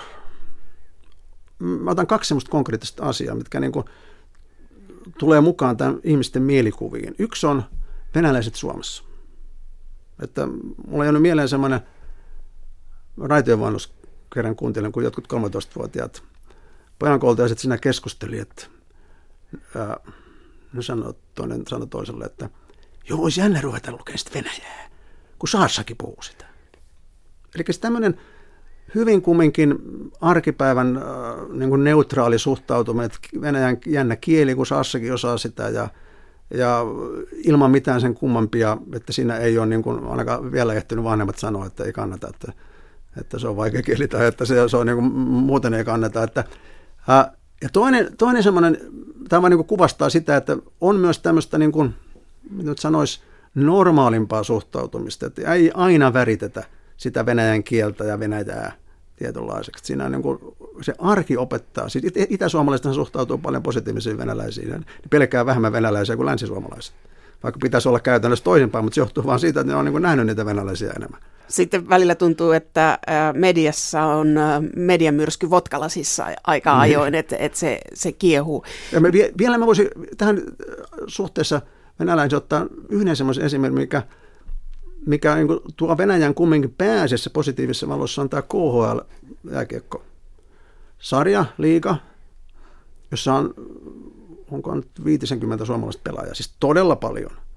mä 1.59 1.91
otan 1.91 2.07
kaksi 2.07 2.27
semmoista 2.27 2.51
konkreettista 2.51 3.05
asiaa, 3.05 3.35
mitkä 3.35 3.59
niin 3.59 3.71
kuin 3.71 3.85
tulee 5.17 5.41
mukaan 5.41 5.77
tämän 5.77 5.99
ihmisten 6.03 6.43
mielikuviin. 6.43 7.15
Yksi 7.19 7.47
on 7.47 7.63
venäläiset 8.15 8.55
Suomessa. 8.55 9.03
Että 10.23 10.47
mulla 10.87 11.03
ei 11.03 11.09
ole 11.09 11.19
mieleen 11.19 11.49
semmoinen 11.49 11.79
raitiovannus 13.21 13.93
kerran 14.33 14.55
kuuntelin, 14.55 14.91
kun 14.91 15.03
jotkut 15.03 15.27
13-vuotiaat 15.33 16.23
pojankoulutaiset 16.99 17.59
siinä 17.59 17.77
keskusteli, 17.77 18.39
että 18.39 18.67
ne 20.73 20.81
sanoi, 20.81 21.13
toinen 21.35 21.63
sanoi 21.67 21.87
toiselle, 21.87 22.25
että 22.25 22.49
joo, 23.09 23.23
olisi 23.23 23.41
jännä 23.41 23.61
ruveta 23.61 23.91
lukemaan 23.91 24.17
sitten 24.17 24.43
Venäjää, 24.43 24.89
kun 25.39 25.49
Saassakin 25.49 25.97
puhuu 25.97 26.21
sitä. 26.21 26.45
Eli 27.55 27.63
tämmöinen 27.81 28.17
hyvin 28.95 29.21
kumminkin 29.21 29.75
arkipäivän 30.21 31.01
niin 31.53 31.69
kuin 31.69 31.83
neutraali 31.83 32.39
suhtautuminen, 32.39 33.05
että 33.05 33.41
Venäjän 33.41 33.77
jännä 33.85 34.15
kieli, 34.15 34.55
kun 34.55 34.65
Saassakin 34.65 35.13
osaa 35.13 35.37
sitä 35.37 35.69
ja, 35.69 35.89
ja 36.53 36.81
ilman 37.43 37.71
mitään 37.71 38.01
sen 38.01 38.13
kummampia, 38.13 38.77
että 38.93 39.13
siinä 39.13 39.37
ei 39.37 39.57
ole 39.57 39.65
niin 39.65 39.83
kuin, 39.83 40.07
ainakaan 40.07 40.51
vielä 40.51 40.73
ehtinyt 40.73 41.03
vanhemmat 41.03 41.37
sanoa, 41.37 41.65
että 41.65 41.83
ei 41.83 41.93
kannata, 41.93 42.27
että, 42.27 42.53
että 43.21 43.39
se 43.39 43.47
on 43.47 43.57
vaikea 43.57 43.81
kieli 43.81 44.07
tai 44.07 44.25
että 44.25 44.45
se, 44.45 44.69
se 44.69 44.77
on 44.77 44.87
niin 44.87 44.97
kuin, 44.97 45.11
muuten 45.21 45.73
ei 45.73 45.85
kannata. 45.85 46.23
Että, 46.23 46.43
ää, 47.07 47.37
ja 47.61 47.69
toinen, 47.73 48.09
toinen 48.17 48.43
semmoinen 48.43 48.77
tämä 49.29 49.49
niin 49.49 49.65
kuvastaa 49.65 50.09
sitä, 50.09 50.37
että 50.37 50.57
on 50.81 50.95
myös 50.95 51.19
tämmöistä, 51.19 51.57
niin 51.57 51.71
kuin, 51.71 51.95
nyt 52.63 52.79
sanoisi, 52.79 53.21
normaalimpaa 53.55 54.43
suhtautumista, 54.43 55.25
että 55.25 55.53
ei 55.53 55.71
aina 55.73 56.13
väritetä 56.13 56.63
sitä 56.97 57.25
venäjän 57.25 57.63
kieltä 57.63 58.03
ja 58.03 58.19
venäjää 58.19 58.71
tietynlaiseksi. 59.15 59.85
Siinä 59.85 60.09
niin 60.09 60.21
kuin, 60.21 60.39
se 60.81 60.93
arki 60.99 61.37
opettaa. 61.37 61.89
Siis 61.89 62.05
itäsuomalaiset 62.15 62.93
suhtautuu 62.93 63.37
paljon 63.37 63.63
positiivisiin 63.63 64.17
venäläisiin. 64.17 64.69
Ne 64.69 64.83
pelkää 65.09 65.45
vähemmän 65.45 65.71
venäläisiä 65.71 66.15
kuin 66.15 66.25
länsisuomalaiset. 66.25 66.95
Vaikka 67.43 67.59
pitäisi 67.61 67.89
olla 67.89 67.99
käytännössä 67.99 68.43
toisinpäin, 68.43 68.85
mutta 68.85 68.95
se 68.95 69.01
johtuu 69.01 69.25
vain 69.25 69.39
siitä, 69.39 69.59
että 69.61 69.73
ne 69.73 69.77
on 69.77 69.85
niin 69.85 69.91
kuin 69.91 70.01
nähnyt 70.01 70.25
niitä 70.25 70.45
venäläisiä 70.45 70.93
enemmän. 70.95 71.21
Sitten 71.47 71.89
välillä 71.89 72.15
tuntuu, 72.15 72.51
että 72.51 72.99
mediassa 73.33 74.03
on 74.03 74.27
mediamyrsky 74.75 75.49
votkalasissa 75.49 76.25
aika 76.43 76.73
mm. 76.73 76.79
ajoin, 76.79 77.15
että, 77.15 77.35
että 77.39 77.59
se, 77.59 77.79
se 77.93 78.11
kiehuu. 78.11 78.65
Ja 78.91 78.99
me, 78.99 79.11
vielä 79.37 79.57
mä 79.57 79.65
voisin 79.65 79.87
tähän 80.17 80.41
suhteessa 81.07 81.61
venäläisen 81.99 82.37
ottaa 82.37 82.65
yhden 82.89 83.15
semmoisen 83.15 83.45
esimerkin, 83.45 83.79
mikä, 83.79 84.03
mikä 85.05 85.35
niin 85.35 85.47
kuin 85.47 85.59
tuo 85.75 85.97
Venäjän 85.97 86.33
kumminkin 86.33 86.75
pääasiassa 86.77 87.29
positiivisessa 87.29 87.87
valossa 87.87 88.21
on 88.21 88.29
tämä 88.29 88.41
KHL-jääkiekko. 88.41 90.03
Sarja, 90.99 91.45
liiga, 91.57 91.95
jossa 93.11 93.33
on, 93.33 93.53
onko 94.51 94.75
nyt 94.75 94.87
50 95.05 95.65
suomalaista 95.65 96.01
pelaajaa, 96.03 96.33
siis 96.33 96.55
todella 96.59 96.95
paljon– 96.95 97.31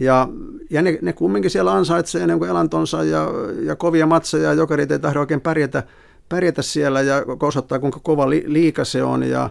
ja, 0.00 0.28
ja 0.70 0.82
ne, 0.82 0.98
ne 1.02 1.12
kumminkin 1.12 1.50
siellä 1.50 1.72
ansaitsee 1.72 2.26
niin 2.26 2.44
elantonsa 2.44 3.04
ja, 3.04 3.28
ja 3.62 3.76
kovia 3.76 4.06
matseja 4.06 4.44
ja 4.44 4.54
jokerit 4.54 4.90
ei 4.90 4.98
tahdo 4.98 5.20
oikein 5.20 5.40
pärjätä, 5.40 5.82
pärjätä 6.28 6.62
siellä 6.62 7.00
ja 7.00 7.24
osoittaa 7.40 7.78
kuinka 7.78 8.00
kova 8.02 8.30
li, 8.30 8.44
liika 8.46 8.84
se 8.84 9.02
on. 9.02 9.22
Ja, 9.22 9.50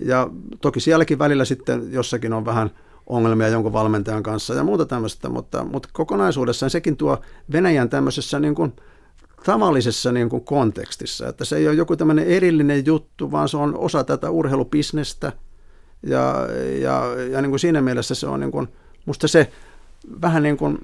ja 0.00 0.30
toki 0.60 0.80
sielläkin 0.80 1.18
välillä 1.18 1.44
sitten 1.44 1.92
jossakin 1.92 2.32
on 2.32 2.44
vähän 2.44 2.70
ongelmia 3.06 3.48
jonkun 3.48 3.72
valmentajan 3.72 4.22
kanssa 4.22 4.54
ja 4.54 4.64
muuta 4.64 4.86
tämmöistä, 4.86 5.28
mutta, 5.28 5.64
mutta 5.64 5.88
kokonaisuudessaan 5.92 6.70
sekin 6.70 6.96
tuo 6.96 7.18
Venäjän 7.52 7.90
tämmöisessä 7.90 8.40
niin 8.40 8.54
kuin 8.54 8.72
tavallisessa 9.44 10.12
niin 10.12 10.28
kuin 10.28 10.44
kontekstissa, 10.44 11.28
että 11.28 11.44
se 11.44 11.56
ei 11.56 11.68
ole 11.68 11.76
joku 11.76 11.96
tämmöinen 11.96 12.26
erillinen 12.26 12.86
juttu, 12.86 13.30
vaan 13.30 13.48
se 13.48 13.56
on 13.56 13.78
osa 13.78 14.04
tätä 14.04 14.30
urheilubisnestä 14.30 15.32
ja, 16.02 16.34
ja, 16.80 17.14
ja 17.30 17.42
niin 17.42 17.50
kuin 17.50 17.60
siinä 17.60 17.80
mielessä 17.80 18.14
se 18.14 18.26
on 18.26 18.40
niin 18.40 18.52
kuin, 18.52 18.68
musta 19.06 19.28
se 19.28 19.52
vähän 20.22 20.42
niin 20.42 20.56
kuin 20.56 20.78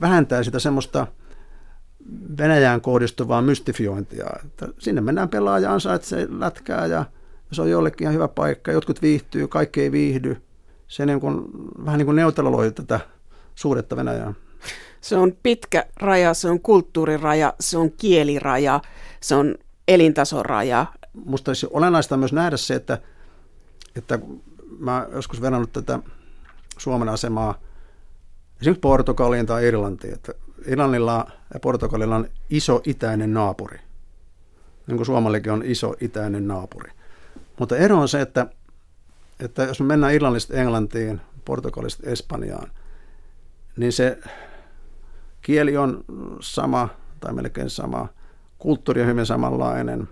vähentää 0.00 0.42
sitä 0.42 0.58
semmoista 0.58 1.06
Venäjään 2.38 2.80
kohdistuvaa 2.80 3.42
mystifiointia. 3.42 4.26
Että 4.44 4.68
sinne 4.78 5.00
mennään 5.00 5.28
pelaaja 5.28 5.72
ansaitsee 5.72 6.26
lätkää 6.30 6.86
ja, 6.86 7.04
Se 7.52 7.62
on 7.62 7.70
jollekin 7.70 8.04
ihan 8.04 8.14
hyvä 8.14 8.28
paikka. 8.28 8.72
Jotkut 8.72 9.02
viihtyy, 9.02 9.48
kaikki 9.48 9.80
ei 9.80 9.92
viihdy. 9.92 10.42
Se 10.88 11.06
niin 11.06 11.20
kuin, 11.20 11.42
vähän 11.84 11.98
niin 11.98 12.06
kuin 12.06 12.16
neutraloi 12.16 12.72
tätä 12.72 13.00
suuretta 13.54 13.96
Venäjää. 13.96 14.34
Se 15.00 15.16
on 15.16 15.32
pitkä 15.42 15.84
raja, 15.96 16.34
se 16.34 16.50
on 16.50 16.60
kulttuuriraja, 16.60 17.54
se 17.60 17.78
on 17.78 17.92
kieliraja, 17.92 18.80
se 19.20 19.34
on 19.34 19.54
elintasoraja. 19.88 20.86
Musta 21.24 21.50
olisi 21.50 21.66
olennaista 21.70 22.16
myös 22.16 22.32
nähdä 22.32 22.56
se, 22.56 22.74
että, 22.74 22.98
että 23.96 24.18
mä 24.78 25.06
joskus 25.12 25.40
verrannut 25.40 25.72
tätä 25.72 25.98
Suomen 26.78 27.08
asemaa 27.08 27.58
esimerkiksi 28.60 28.80
Portugaliin 28.80 29.46
tai 29.46 29.66
Irlantiin, 29.66 30.14
että 30.14 30.32
Irlannilla 30.66 31.26
ja 31.54 31.60
Portugalilla 31.60 32.16
on 32.16 32.28
iso 32.50 32.80
itäinen 32.84 33.34
naapuri, 33.34 33.78
niin 34.86 34.96
kuin 34.96 35.06
Suomallekin 35.06 35.52
on 35.52 35.62
iso 35.64 35.94
itäinen 36.00 36.48
naapuri. 36.48 36.92
Mutta 37.58 37.76
ero 37.76 37.98
on 37.98 38.08
se, 38.08 38.20
että, 38.20 38.46
että 39.40 39.62
jos 39.62 39.80
me 39.80 39.86
mennään 39.86 40.14
Irlannista 40.14 40.54
Englantiin, 40.54 41.20
Portugalista 41.44 42.10
Espanjaan, 42.10 42.70
niin 43.76 43.92
se 43.92 44.18
kieli 45.42 45.76
on 45.76 46.04
sama 46.40 46.88
tai 47.20 47.32
melkein 47.32 47.70
sama, 47.70 48.08
kulttuuri 48.58 49.00
on 49.00 49.06
hyvin 49.06 49.26
samanlainen. 49.26 50.08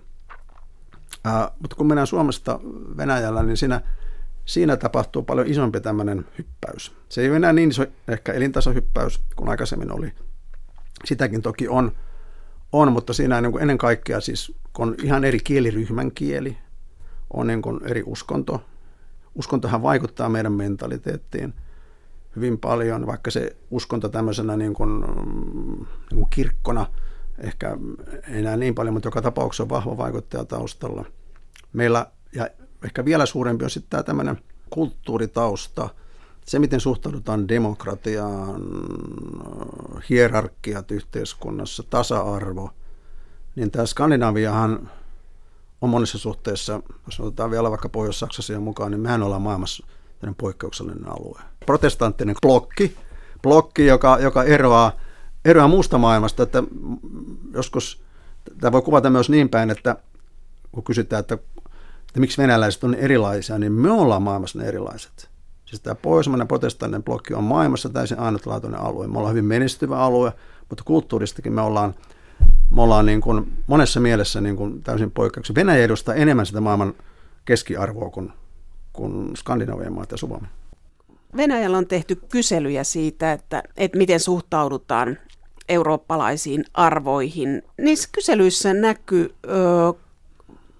Ää, 1.26 1.50
mutta 1.60 1.76
kun 1.76 1.86
mennään 1.86 2.06
Suomesta 2.06 2.60
Venäjällä, 2.96 3.42
niin 3.42 3.56
siinä, 3.56 3.80
siinä 4.44 4.76
tapahtuu 4.76 5.22
paljon 5.22 5.46
isompi 5.46 5.80
tämmöinen 5.80 6.26
hyppäys. 6.38 6.92
Se 7.08 7.20
ei 7.20 7.28
ole 7.28 7.36
enää 7.36 7.52
niin 7.52 7.68
iso 7.68 7.86
ehkä 8.08 8.32
elintasohyppäys 8.32 9.20
kuin 9.36 9.48
aikaisemmin 9.48 9.92
oli. 9.92 10.12
Sitäkin 11.04 11.42
toki 11.42 11.68
on, 11.68 11.92
on 12.72 12.92
mutta 12.92 13.12
siinä 13.12 13.40
niin 13.40 13.52
kuin 13.52 13.62
ennen 13.62 13.78
kaikkea 13.78 14.20
siis, 14.20 14.52
on 14.78 14.94
ihan 15.02 15.24
eri 15.24 15.38
kieliryhmän 15.40 16.12
kieli, 16.12 16.58
on 17.34 17.46
niin 17.46 17.62
kuin 17.62 17.80
eri 17.84 18.02
uskonto. 18.06 18.64
Uskontohan 19.34 19.82
vaikuttaa 19.82 20.28
meidän 20.28 20.52
mentaliteettiin– 20.52 21.54
hyvin 22.36 22.58
paljon, 22.58 23.06
vaikka 23.06 23.30
se 23.30 23.56
uskonto 23.70 24.08
tämmöisenä 24.08 24.56
niin 24.56 24.74
kuin, 24.74 25.00
niin 25.00 25.86
kuin 26.14 26.30
kirkkona 26.30 26.86
ehkä 27.38 27.76
enää 28.28 28.56
niin 28.56 28.74
paljon, 28.74 28.94
mutta 28.94 29.06
joka 29.06 29.22
tapauksessa 29.22 29.62
on 29.62 29.68
vahva 29.68 29.96
vaikuttaja 29.96 30.44
taustalla. 30.44 31.04
Meillä, 31.72 32.06
ja 32.32 32.48
ehkä 32.84 33.04
vielä 33.04 33.26
suurempi 33.26 33.64
on 33.64 33.70
sitten 33.70 33.90
tämä 33.90 34.02
tämmöinen 34.02 34.38
kulttuuritausta, 34.70 35.88
se 36.46 36.58
miten 36.58 36.80
suhtaudutaan 36.80 37.48
demokratiaan, 37.48 38.62
hierarkiat 40.10 40.90
yhteiskunnassa, 40.90 41.82
tasa-arvo, 41.90 42.70
niin 43.56 43.70
tämä 43.70 43.86
Skandinaviahan 43.86 44.90
on 45.80 45.90
monissa 45.90 46.18
suhteissa, 46.18 46.82
jos 47.06 47.20
otetaan 47.20 47.50
vielä 47.50 47.70
vaikka 47.70 47.88
Pohjois-Saksassa 47.88 48.60
mukaan, 48.60 48.90
niin 48.90 49.00
mehän 49.00 49.22
ollaan 49.22 49.42
maailmassa 49.42 49.86
poikkeuksellinen 50.38 51.08
alue 51.08 51.40
protestanttinen 51.66 52.36
blokki, 52.42 52.96
blokki 53.42 53.86
joka, 53.86 54.18
joka 54.20 54.44
eroaa, 54.44 54.92
eroaa 55.46 55.68
muusta 55.68 55.98
maailmasta. 55.98 56.42
Että 56.42 56.62
joskus 57.54 58.02
tämä 58.60 58.72
voi 58.72 58.82
kuvata 58.82 59.10
myös 59.10 59.30
niin 59.30 59.48
päin, 59.48 59.70
että 59.70 59.96
kun 60.72 60.84
kysytään, 60.84 61.20
että, 61.20 61.34
että 62.08 62.20
miksi 62.20 62.42
venäläiset 62.42 62.84
on 62.84 62.94
erilaisia, 62.94 63.58
niin 63.58 63.72
me 63.72 63.90
ollaan 63.90 64.22
maailmassa 64.22 64.58
ne 64.58 64.64
erilaiset. 64.64 65.30
Siis 65.64 65.82
tämä 65.82 65.94
pohjoismainen 65.94 66.48
protestanttinen 66.48 67.02
blokki 67.02 67.34
on 67.34 67.44
maailmassa 67.44 67.88
täysin 67.88 68.18
ainutlaatuinen 68.18 68.80
alue. 68.80 69.06
Me 69.06 69.18
ollaan 69.18 69.32
hyvin 69.32 69.44
menestyvä 69.44 69.98
alue, 69.98 70.32
mutta 70.68 70.84
kulttuuristakin 70.84 71.52
me 71.52 71.60
ollaan, 71.60 71.94
me 72.70 72.82
ollaan 72.82 73.06
niin 73.06 73.20
kuin 73.20 73.52
monessa 73.66 74.00
mielessä 74.00 74.40
niin 74.40 74.56
kuin 74.56 74.82
täysin 74.82 75.10
poikkeuksia. 75.10 75.54
Venäjä 75.54 75.84
edustaa 75.84 76.14
enemmän 76.14 76.46
sitä 76.46 76.60
maailman 76.60 76.94
keskiarvoa 77.44 78.10
kuin, 78.10 78.32
kuin 78.92 79.36
Skandinavian 79.36 79.92
maat 79.92 80.10
ja 80.10 80.16
Suomi. 80.16 80.46
Venäjällä 81.36 81.78
on 81.78 81.86
tehty 81.86 82.14
kyselyjä 82.30 82.84
siitä, 82.84 83.32
että, 83.32 83.62
että 83.76 83.98
miten 83.98 84.20
suhtaudutaan 84.20 85.18
eurooppalaisiin 85.68 86.64
arvoihin. 86.74 87.62
Niissä 87.78 88.08
kyselyissä 88.12 88.74
näkyy 88.74 89.34
ö, 89.44 89.48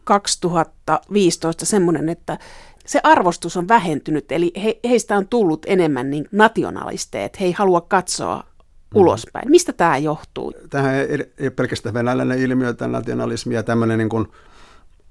2015 0.04 1.66
semmoinen, 1.66 2.08
että 2.08 2.38
se 2.86 3.00
arvostus 3.02 3.56
on 3.56 3.68
vähentynyt, 3.68 4.32
eli 4.32 4.52
he, 4.62 4.80
heistä 4.88 5.16
on 5.16 5.28
tullut 5.28 5.66
enemmän 5.66 6.10
niin 6.10 6.28
nationalisteet. 6.32 7.40
He 7.40 7.44
ei 7.44 7.52
halua 7.52 7.80
katsoa 7.80 8.36
mm. 8.36 9.00
ulospäin. 9.00 9.50
Mistä 9.50 9.72
tämä 9.72 9.98
johtuu? 9.98 10.54
Tähän 10.70 10.94
ei, 10.94 11.32
ei 11.38 11.50
pelkästään 11.50 11.94
venäläinen 11.94 12.38
ilmiö, 12.38 12.72
tämä 12.72 12.98
nationalismi 12.98 13.54
ja 13.54 13.62
tämmöinen 13.62 13.98
niin 13.98 14.08
kuin 14.08 14.26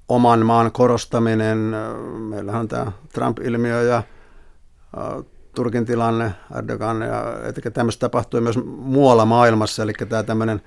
oman 0.10 0.46
maan 0.46 0.72
korostaminen. 0.72 1.58
Meillähän 2.30 2.62
on 2.62 2.68
tämä 2.68 2.92
Trump-ilmiö 3.14 3.82
ja 3.84 4.04
Turkin 5.56 5.86
tilanne, 5.86 6.32
Erdogan, 6.58 7.02
ja 7.02 7.24
että 7.44 7.72
tämmöistä 7.72 8.00
tapahtui 8.00 8.42
myös 8.42 8.58
muualla 8.66 9.26
maailmassa, 9.26 9.84
eli 9.84 9.94
tämä 10.10 10.24
tämmöinen, 10.24 10.62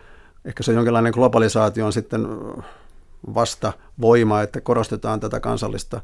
ehkä 0.44 0.62
se 0.62 0.72
jonkinlainen 0.72 1.12
globalisaatio 1.12 1.86
on 1.86 1.92
sitten 1.92 2.26
vasta 3.34 3.72
voima, 4.00 4.42
että 4.42 4.60
korostetaan 4.60 5.20
tätä 5.20 5.40
kansallista 5.40 6.00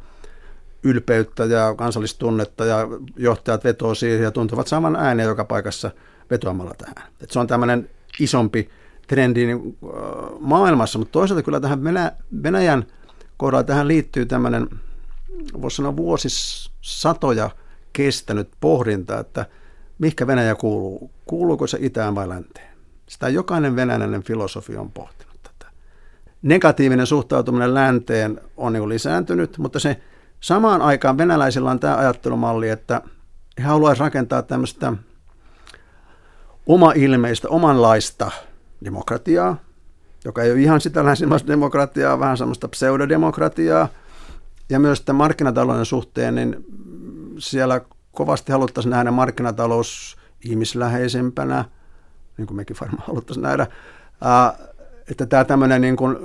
ylpeyttä 0.83 1.45
ja 1.45 1.75
kansallistunnetta 1.75 2.65
ja 2.65 2.89
johtajat 3.17 3.65
vetoo 3.65 3.95
siihen 3.95 4.23
ja 4.23 4.31
tuntuvat 4.31 4.67
saman 4.67 4.97
äänen 4.97 5.27
joka 5.27 5.45
paikassa 5.45 5.91
vetoamalla 6.31 6.75
tähän. 6.79 7.11
Et 7.21 7.31
se 7.31 7.39
on 7.39 7.47
tämmöinen 7.47 7.91
isompi 8.21 8.69
trendi 9.07 9.47
niin, 9.47 9.79
maailmassa, 10.41 10.99
mutta 10.99 11.13
toisaalta 11.13 11.43
kyllä 11.43 11.61
tähän 11.61 11.85
Venäjän 12.43 12.87
kohdalla 13.37 13.65
tähän 13.65 13.89
liittyy 13.89 14.27
tämmöinen, 14.27 14.69
voisi 15.63 15.77
sanoa 15.77 15.97
vuosisatoja 15.97 17.51
kestänyt 17.97 18.49
pohdinta, 18.61 19.19
että 19.19 19.47
mihinkä 19.99 20.27
Venäjä 20.27 20.55
kuuluu. 20.55 21.11
Kuuluuko 21.25 21.67
se 21.67 21.79
itään 21.81 22.15
vai 22.15 22.29
länteen? 22.29 22.75
Sitä 23.09 23.29
jokainen 23.29 23.77
venäläinen 23.77 24.23
filosofi 24.23 24.77
on 24.77 24.93
pohtinut 24.93 25.43
tätä. 25.43 25.73
Negatiivinen 26.43 27.07
suhtautuminen 27.07 27.75
länteen 27.75 28.41
on 28.57 28.73
niin 28.73 28.89
lisääntynyt, 28.89 29.59
mutta 29.59 29.79
se 29.79 30.01
samaan 30.41 30.83
aikaan 30.83 31.19
venäläisillä 31.19 31.71
on 31.71 31.81
tämä 31.81 31.97
ajattelumalli, 31.97 32.69
että 32.69 33.03
he 33.59 33.63
haluaisivat 33.63 34.07
rakentaa 34.07 34.43
tämmöistä 34.43 34.93
oma-ilmeistä, 36.67 37.49
omanlaista 37.49 38.31
demokratiaa, 38.85 39.57
joka 40.25 40.43
ei 40.43 40.53
ole 40.53 40.61
ihan 40.61 40.81
sitä 40.81 41.05
länsimaista 41.05 41.49
demokratiaa, 41.49 42.19
vähän 42.19 42.39
semmoista 42.39 42.69
pseudodemokratiaa. 42.69 43.89
Ja 44.69 44.79
myös 44.79 45.01
tämän 45.01 45.19
markkinatalouden 45.19 45.85
suhteen, 45.85 46.35
niin 46.35 46.65
siellä 47.39 47.81
kovasti 48.13 48.53
haluttaisiin 48.53 48.91
nähdä 48.91 49.11
markkinatalous 49.11 50.17
ihmisläheisempänä, 50.45 51.65
niin 52.39 52.47
kuin 52.47 52.57
mekin 52.57 52.77
varmaan 52.81 53.05
haluttaisiin 53.07 53.43
nähdä, 53.43 53.67
että 55.11 55.27
tämä 55.27 55.45
tämmöinen 55.45 55.81
niin 55.81 55.97
kuin 55.97 56.17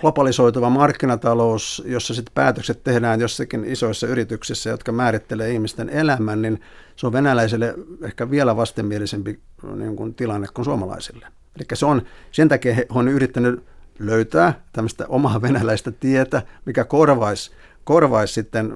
globalisoituva 0.00 0.70
markkinatalous, 0.70 1.82
jossa 1.86 2.14
sitten 2.14 2.34
päätökset 2.34 2.84
tehdään 2.84 3.20
jossakin 3.20 3.64
isoissa 3.64 4.06
yrityksissä, 4.06 4.70
jotka 4.70 4.92
määrittelee 4.92 5.50
ihmisten 5.52 5.90
elämän, 5.90 6.42
niin 6.42 6.60
se 6.96 7.06
on 7.06 7.12
venäläisille 7.12 7.74
ehkä 8.02 8.30
vielä 8.30 8.56
vastenmielisempi 8.56 9.40
niin 9.76 9.96
kuin 9.96 10.14
tilanne 10.14 10.46
kuin 10.54 10.64
suomalaisille. 10.64 11.26
Eli 11.56 11.66
se 11.74 11.86
on, 11.86 12.02
sen 12.32 12.48
takia 12.48 12.74
he 12.74 12.86
on 12.88 13.08
yrittänyt 13.08 13.64
löytää 13.98 14.60
tämmöistä 14.72 15.04
omaa 15.08 15.42
venäläistä 15.42 15.90
tietä, 15.90 16.42
mikä 16.64 16.84
korvaisi 16.84 17.50
korvaisi 17.84 18.34
sitten 18.34 18.74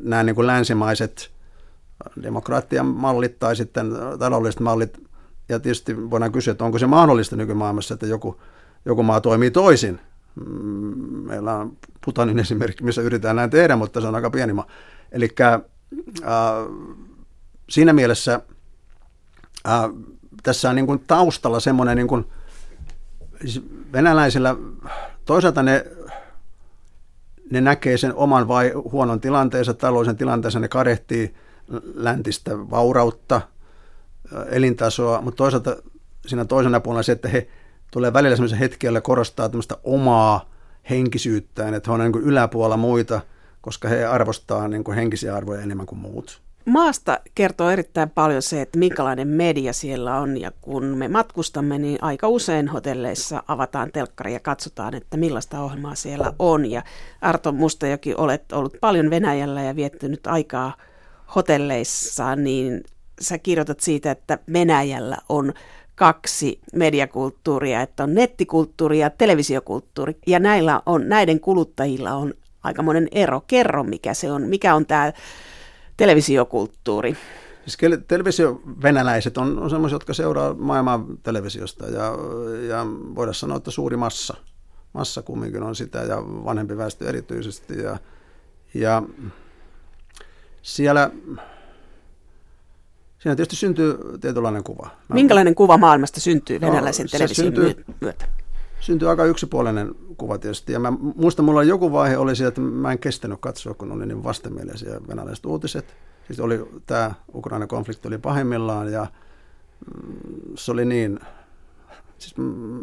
nämä 0.00 0.22
niin 0.22 0.34
kuin 0.34 0.46
länsimaiset 0.46 1.30
demokraattian 2.22 2.86
mallit 2.86 3.38
tai 3.38 3.56
sitten 3.56 3.92
taloudelliset 4.18 4.60
mallit. 4.60 4.98
Ja 5.48 5.60
tietysti 5.60 6.10
voidaan 6.10 6.32
kysyä, 6.32 6.52
että 6.52 6.64
onko 6.64 6.78
se 6.78 6.86
mahdollista 6.86 7.36
nykymaailmassa, 7.36 7.94
että 7.94 8.06
joku, 8.06 8.40
joku 8.84 9.02
maa 9.02 9.20
toimii 9.20 9.50
toisin. 9.50 10.00
Mm, 10.34 10.98
meillä 11.26 11.54
on 11.54 11.76
Putanin 12.04 12.38
esimerkki, 12.38 12.84
missä 12.84 13.02
yritetään 13.02 13.36
näin 13.36 13.50
tehdä, 13.50 13.76
mutta 13.76 14.00
se 14.00 14.06
on 14.06 14.14
aika 14.14 14.30
pieni 14.30 14.52
maa. 14.52 14.66
Eli 15.12 15.28
äh, 15.40 15.60
siinä 17.70 17.92
mielessä 17.92 18.40
äh, 19.68 19.90
tässä 20.42 20.70
on 20.70 20.76
niin 20.76 20.86
kuin 20.86 21.04
taustalla 21.06 21.60
semmoinen 21.60 21.96
niin 21.96 22.08
kuin, 22.08 22.24
siis 23.40 23.62
venäläisillä, 23.92 24.56
toisaalta 25.24 25.62
ne 25.62 25.72
ne 25.72 25.84
näkee 27.60 27.96
sen 27.96 28.14
oman 28.14 28.48
vai 28.48 28.72
huonon 28.92 29.20
tilanteensa, 29.20 29.74
taloudellisen 29.74 30.16
tilanteensa, 30.16 30.60
ne 30.60 30.68
karehtii 30.68 31.34
läntistä 31.94 32.70
vaurautta, 32.70 33.40
elintasoa, 34.50 35.20
mutta 35.20 35.36
toisaalta 35.36 35.76
siinä 36.26 36.44
toisena 36.44 36.80
puolella 36.80 37.02
se, 37.02 37.12
että 37.12 37.28
he 37.28 37.48
tulee 37.90 38.12
välillä 38.12 38.36
sellaisen 38.36 38.58
hetkellä 38.58 39.00
korostaa 39.00 39.48
tämmöistä 39.48 39.76
omaa 39.84 40.50
henkisyyttään, 40.90 41.74
että 41.74 41.90
he 41.90 41.94
on 41.94 42.00
niin 42.00 42.24
yläpuolella 42.24 42.76
muita, 42.76 43.20
koska 43.60 43.88
he 43.88 44.04
arvostaa 44.04 44.68
niin 44.68 44.92
henkisiä 44.94 45.36
arvoja 45.36 45.60
enemmän 45.60 45.86
kuin 45.86 45.98
muut. 45.98 46.40
Maasta 46.64 47.20
kertoo 47.34 47.70
erittäin 47.70 48.10
paljon 48.10 48.42
se, 48.42 48.60
että 48.60 48.78
minkälainen 48.78 49.28
media 49.28 49.72
siellä 49.72 50.16
on 50.16 50.40
ja 50.40 50.52
kun 50.60 50.84
me 50.84 51.08
matkustamme, 51.08 51.78
niin 51.78 51.98
aika 52.02 52.28
usein 52.28 52.68
hotelleissa 52.68 53.42
avataan 53.48 53.92
telkkari 53.92 54.32
ja 54.32 54.40
katsotaan, 54.40 54.94
että 54.94 55.16
millaista 55.16 55.60
ohjelmaa 55.60 55.94
siellä 55.94 56.32
on. 56.38 56.70
Ja 56.70 56.82
Arto 57.20 57.52
Mustajoki, 57.52 58.14
olet 58.14 58.52
ollut 58.52 58.76
paljon 58.80 59.10
Venäjällä 59.10 59.62
ja 59.62 59.76
viettänyt 59.76 60.26
aikaa 60.26 60.76
hotelleissa, 61.34 62.36
niin 62.36 62.84
sä 63.20 63.38
kirjoitat 63.38 63.80
siitä, 63.80 64.10
että 64.10 64.38
Venäjällä 64.52 65.16
on 65.28 65.52
kaksi 65.94 66.60
mediakulttuuria, 66.72 67.80
että 67.80 68.04
on 68.04 68.14
nettikulttuuri 68.14 68.98
ja 68.98 69.10
televisiokulttuuri. 69.10 70.16
Ja 70.26 70.38
näillä 70.38 70.82
on, 70.86 71.08
näiden 71.08 71.40
kuluttajilla 71.40 72.12
on 72.12 72.34
aikamoinen 72.62 73.08
ero. 73.12 73.40
Kerro, 73.46 73.84
mikä 73.84 74.14
se 74.14 74.32
on, 74.32 74.42
mikä 74.42 74.74
on 74.74 74.86
tämä 74.86 75.12
televisiokulttuuri? 75.96 77.16
Siis 77.66 77.78
televisiovenäläiset 78.08 79.38
on, 79.38 79.58
on 79.58 79.70
sellaisia, 79.70 79.94
jotka 79.94 80.14
seuraa 80.14 80.54
maailman 80.54 81.18
televisiosta 81.22 81.86
ja, 81.86 82.12
ja 82.68 82.86
voidaan 83.14 83.34
sanoa, 83.34 83.56
että 83.56 83.70
suuri 83.70 83.96
massa, 83.96 84.34
massa 84.92 85.22
kumminkin 85.22 85.62
on 85.62 85.76
sitä 85.76 85.98
ja 85.98 86.16
vanhempi 86.26 86.76
väestö 86.76 87.08
erityisesti. 87.08 87.78
Ja, 87.78 87.98
ja 88.74 89.02
siellä, 90.62 91.10
siinä 93.18 93.36
tietysti 93.36 93.56
syntyy 93.56 93.98
tietynlainen 94.20 94.64
kuva. 94.64 94.90
Minkälainen 95.12 95.54
kuva 95.54 95.78
maailmasta 95.78 96.20
syntyy 96.20 96.60
venäläisen 96.60 97.04
no, 97.04 97.10
television 97.10 97.46
syntyy, 97.46 97.84
myötä? 98.00 98.28
Syntyy 98.80 99.10
aika 99.10 99.24
yksipuolinen 99.24 99.94
kuva 100.16 100.38
tietysti. 100.38 100.72
Ja 100.72 100.78
mä 100.78 100.90
muistan, 101.16 101.44
mulla 101.44 101.62
joku 101.62 101.92
vaihe 101.92 102.18
oli 102.18 102.36
se, 102.36 102.46
että 102.46 102.60
mä 102.60 102.92
en 102.92 102.98
kestänyt 102.98 103.40
katsoa, 103.40 103.74
kun 103.74 103.92
oli 103.92 104.06
niin 104.06 104.24
vastenmielisiä 104.24 105.00
venäläiset 105.08 105.46
uutiset. 105.46 105.96
Siis 106.26 106.40
oli, 106.40 106.66
tämä 106.86 107.14
Ukrainan 107.34 107.68
konflikti 107.68 108.08
oli 108.08 108.18
pahimmillaan 108.18 108.92
ja 108.92 109.06
mm, 109.96 110.40
se 110.54 110.72
oli 110.72 110.84
niin, 110.84 111.18
siis 112.18 112.34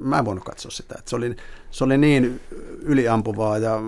mä 0.01 0.19
en 0.19 0.25
voinut 0.25 0.43
katsoa 0.43 0.71
sitä. 0.71 0.95
Että 0.99 1.09
se, 1.09 1.15
oli, 1.15 1.35
se 1.71 1.83
oli 1.83 1.97
niin 1.97 2.41
yliampuvaa 2.81 3.57
ja 3.57 3.79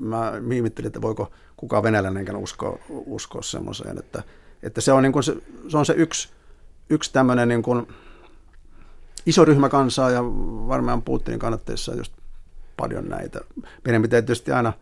mä 0.00 0.32
miimittelin, 0.40 0.86
että 0.86 1.02
voiko 1.02 1.30
kukaan 1.56 1.82
venäläinenkään 1.82 2.38
uskoa, 2.38 2.78
uskoa 2.88 3.42
semmoiseen, 3.42 3.98
että, 3.98 4.22
että 4.62 4.80
se 4.80 4.92
on, 4.92 5.02
niin 5.02 5.12
kuin 5.12 5.22
se, 5.22 5.36
se, 5.68 5.78
on 5.78 5.86
se 5.86 5.94
yksi, 5.96 6.28
yksi 6.90 7.12
tämmöinen 7.12 7.48
niin 7.48 7.62
kuin, 7.62 7.86
iso 9.26 9.44
ryhmä 9.44 9.68
kansaa 9.68 10.10
ja 10.10 10.24
varmaan 10.68 11.02
Putinin 11.02 11.40
kannatteissa 11.40 11.92
on 11.92 11.98
just 11.98 12.12
paljon 12.76 13.08
näitä. 13.08 13.40
Meidän 13.84 14.02
pitää 14.02 14.22
tietysti 14.22 14.52
aina 14.52 14.72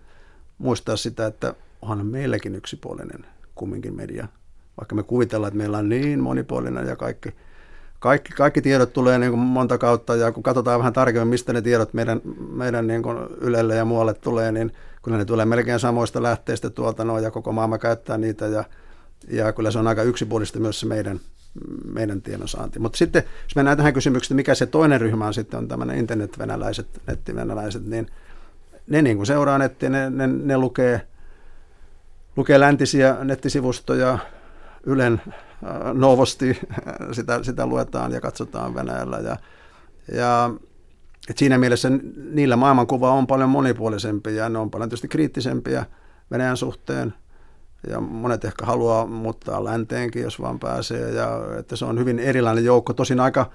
muistaa 0.59 0.97
sitä, 0.97 1.27
että 1.27 1.55
onhan 1.83 2.07
meilläkin 2.07 2.55
yksipuolinen 2.55 3.27
kumminkin 3.55 3.97
media. 3.97 4.29
Vaikka 4.77 4.95
me 4.95 5.03
kuvitellaan, 5.03 5.49
että 5.49 5.59
meillä 5.59 5.79
on 5.79 5.89
niin 5.89 6.21
monipuolinen 6.21 6.87
ja 6.87 6.97
kaikki, 6.97 7.35
kaikki, 7.99 8.33
kaikki 8.33 8.63
tiedot 8.63 8.93
tulee 8.93 9.19
niin 9.19 9.33
kuin 9.33 9.41
monta 9.41 9.79
kautta 9.79 10.17
ja 10.17 10.33
kun 10.33 10.43
katsotaan 10.43 10.79
vähän 10.79 10.93
tarkemmin, 10.93 11.29
mistä 11.29 11.53
ne 11.53 11.63
tiedot 11.63 11.95
meidän, 11.95 12.21
meidän 12.53 12.87
niin 12.87 13.03
kuin 13.03 13.19
Ylelle 13.41 13.75
ja 13.75 13.85
muualle 13.85 14.15
tulee, 14.15 14.53
niin 14.53 14.73
kyllä 15.03 15.19
ne 15.19 15.25
tulee 15.25 15.47
melkein 15.47 15.81
samoista 15.81 16.23
lähteistä 16.23 16.71
tuolta 16.71 17.21
ja 17.23 17.31
koko 17.31 17.53
maailma 17.53 17.79
käyttää 17.79 18.19
niitä 18.19 18.47
ja, 18.47 18.65
ja 19.29 19.53
kyllä 19.53 19.71
se 19.71 19.79
on 19.79 19.87
aika 19.87 20.03
yksipuolista 20.03 20.61
myös 20.61 20.81
se 20.81 20.87
meidän, 20.87 21.21
meidän 21.85 22.23
tiedonsaanti. 22.23 22.79
Mutta 22.79 22.99
sitten, 22.99 23.23
jos 23.45 23.57
mennään 23.57 23.77
tähän 23.77 23.93
kysymykseen, 23.93 24.37
mikä 24.37 24.55
se 24.55 24.67
toinen 24.67 25.01
ryhmä 25.01 25.27
on 25.27 25.35
sitten, 25.35 25.59
on 25.59 25.69
tämmöinen 25.69 25.99
internetvenäläiset, 25.99 27.03
nettivenäläiset, 27.07 27.87
niin 27.87 28.07
ne 28.87 29.03
niin 29.03 29.17
kuin 29.17 29.27
seuraa 29.27 29.59
nettiä, 29.59 29.89
ne, 29.89 30.11
ne, 30.11 30.27
ne 30.27 30.59
lukee, 30.59 31.07
lukee 32.37 32.61
läntisiä 32.61 33.17
nettisivustoja, 33.25 34.19
Ylen 34.87 35.21
äh, 35.27 35.95
Novosti, 35.95 36.61
sitä, 37.13 37.43
sitä 37.43 37.67
luetaan 37.67 38.13
ja 38.13 38.21
katsotaan 38.21 38.75
Venäjällä. 38.75 39.19
Ja, 39.19 39.37
ja 40.15 40.51
et 41.31 41.39
siinä 41.39 41.59
mielessä 41.59 41.91
niillä 42.33 42.57
maailmankuva 42.57 43.13
on 43.13 43.27
paljon 43.27 43.49
monipuolisempi 43.49 44.37
ja 44.37 44.49
ne 44.49 44.59
on 44.59 44.71
paljon 44.71 44.89
tietysti 44.89 45.09
kriittisempiä 45.09 45.87
Venäjän 46.31 46.57
suhteen 46.57 47.15
ja 47.89 48.01
monet 48.01 48.45
ehkä 48.45 48.67
haluaa 48.67 49.07
muuttaa 49.07 49.65
länteenkin, 49.65 50.23
jos 50.23 50.41
vaan 50.41 50.59
pääsee, 50.59 51.11
ja 51.11 51.41
että 51.59 51.77
se 51.77 51.85
on 51.85 51.99
hyvin 51.99 52.19
erilainen 52.19 52.65
joukko, 52.65 52.93
tosin 52.93 53.21
aika, 53.21 53.51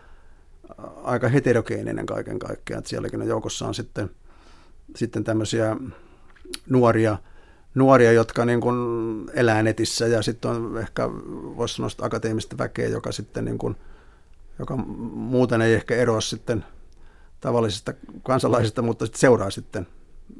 aika 1.03 1.27
heterogeeninen 1.27 2.05
kaiken 2.05 2.39
kaikkiaan, 2.39 2.77
että 2.77 2.89
sielläkin 2.89 3.27
joukossa 3.27 3.67
on 3.67 3.73
sitten, 3.73 4.09
sitten 4.95 5.23
tämmöisiä 5.23 5.77
nuoria, 6.69 7.17
nuoria, 7.75 8.11
jotka 8.11 8.45
niin 8.45 8.61
kuin 8.61 8.77
elää 9.33 9.63
netissä, 9.63 10.07
ja 10.07 10.21
sitten 10.21 10.51
on 10.51 10.77
ehkä, 10.77 11.09
voisi 11.57 11.75
sanoa 11.75 11.89
akateemista 12.01 12.57
väkeä, 12.57 12.87
joka 12.87 13.11
sitten 13.11 13.45
niin 13.45 13.57
kuin, 13.57 13.75
joka 14.59 14.75
muuten 14.77 15.61
ei 15.61 15.73
ehkä 15.73 15.95
eroa 15.95 16.21
sitten 16.21 16.65
tavallisista 17.41 17.93
kansalaisista, 18.23 18.81
mutta 18.81 19.05
sitten 19.05 19.19
seuraa 19.19 19.49
sitten 19.49 19.87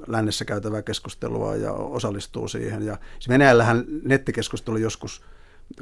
lännessä 0.08 0.46
käytävää 0.46 0.82
keskustelua 0.82 1.56
ja 1.56 1.74
osallistuu 1.74 2.48
siihen. 2.48 2.86
Ja 2.86 2.98
siis 3.14 3.30
Venäjällähän 3.30 3.86
nettikeskustelu 4.04 4.78
joskus, 4.78 5.22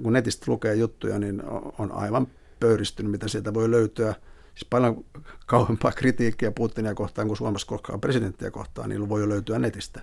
kun 0.03 0.13
netistä 0.13 0.45
lukee 0.47 0.75
juttuja, 0.75 1.19
niin 1.19 1.43
on 1.79 1.91
aivan 1.91 2.27
pöyristynyt, 2.59 3.11
mitä 3.11 3.27
sieltä 3.27 3.53
voi 3.53 3.71
löytyä. 3.71 4.15
Siis 4.55 4.67
paljon 4.69 5.05
kauempaa 5.45 5.91
kritiikkiä 5.91 6.51
Putinia 6.51 6.95
kohtaan 6.95 7.27
kuin 7.27 7.37
Suomessa 7.37 7.67
koskaan 7.67 8.01
presidenttiä 8.01 8.51
kohtaan, 8.51 8.89
niin 8.89 9.09
voi 9.09 9.29
löytyä 9.29 9.59
netistä. 9.59 10.01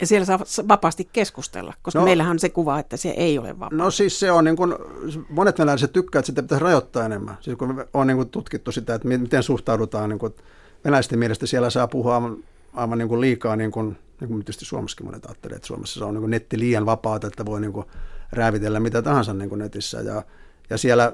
Ja 0.00 0.06
siellä 0.06 0.24
saa 0.24 0.38
vapaasti 0.68 1.08
keskustella, 1.12 1.74
koska 1.82 1.98
no, 1.98 2.04
meillähän 2.04 2.30
on 2.30 2.38
se 2.38 2.48
kuva, 2.48 2.78
että 2.78 2.96
se 2.96 3.08
ei 3.08 3.38
ole 3.38 3.48
vapaa. 3.48 3.78
No 3.78 3.90
siis 3.90 4.20
se 4.20 4.32
on 4.32 4.44
niin 4.44 4.56
kuin, 4.56 4.74
monet 5.28 5.58
venäläiset 5.58 5.92
tykkää, 5.92 6.18
että 6.18 6.26
sitä 6.26 6.42
pitäisi 6.42 6.64
rajoittaa 6.64 7.04
enemmän. 7.04 7.36
Siis 7.40 7.58
kun 7.58 7.84
on 7.94 8.06
niin 8.06 8.16
kuin 8.16 8.28
tutkittu 8.28 8.72
sitä, 8.72 8.94
että 8.94 9.08
miten 9.08 9.42
suhtaudutaan 9.42 10.08
niin 10.08 10.18
kuin, 10.18 10.34
venäläisten 10.84 11.18
mielestä 11.18 11.46
siellä 11.46 11.70
saa 11.70 11.88
puhua 11.88 12.38
aivan 12.76 12.98
niin 12.98 13.08
kuin 13.08 13.20
liikaa, 13.20 13.56
niin 13.56 13.70
kuin, 13.70 13.98
niin 14.20 14.28
kuin 14.28 14.40
tietysti 14.40 14.64
Suomessakin 14.64 15.06
monet 15.06 15.26
ajattelee, 15.26 15.56
että 15.56 15.66
Suomessa 15.66 15.98
se 15.98 16.04
on 16.04 16.14
niin 16.14 16.20
kuin 16.20 16.30
netti 16.30 16.58
liian 16.58 16.86
vapaata, 16.86 17.26
että 17.26 17.46
voi 17.46 17.60
niin 17.60 17.72
kuin 17.72 17.86
räävitellä 18.32 18.80
mitä 18.80 19.02
tahansa 19.02 19.34
niin 19.34 19.48
kuin 19.48 19.58
netissä. 19.58 20.00
Ja, 20.00 20.22
ja 20.70 20.78
siellä, 20.78 21.12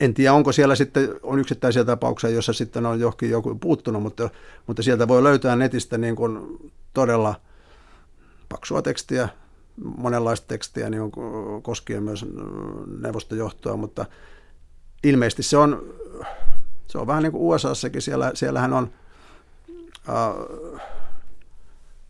en 0.00 0.14
tiedä 0.14 0.32
onko 0.32 0.52
siellä 0.52 0.74
sitten, 0.74 1.08
on 1.22 1.38
yksittäisiä 1.38 1.84
tapauksia, 1.84 2.30
joissa 2.30 2.52
sitten 2.52 2.86
on 2.86 3.00
johonkin 3.00 3.30
joku 3.30 3.54
puuttunut, 3.54 4.02
mutta, 4.02 4.30
mutta 4.66 4.82
sieltä 4.82 5.08
voi 5.08 5.22
löytää 5.22 5.56
netistä 5.56 5.98
niin 5.98 6.16
kuin 6.16 6.40
todella 6.94 7.34
paksua 8.48 8.82
tekstiä, 8.82 9.28
monenlaista 9.96 10.46
tekstiä 10.46 10.90
niin 10.90 11.10
kuin 11.10 11.62
koskien 11.62 12.02
myös 12.02 12.26
neuvostojohtoa, 13.00 13.76
mutta 13.76 14.06
ilmeisesti 15.04 15.42
se 15.42 15.56
on, 15.56 15.94
se 16.86 16.98
on 16.98 17.06
vähän 17.06 17.22
niin 17.22 17.32
kuin 17.32 17.42
USAssakin, 17.42 18.02
siellä, 18.02 18.30
siellähän 18.34 18.72
on 18.72 18.90
äh, 20.08 20.82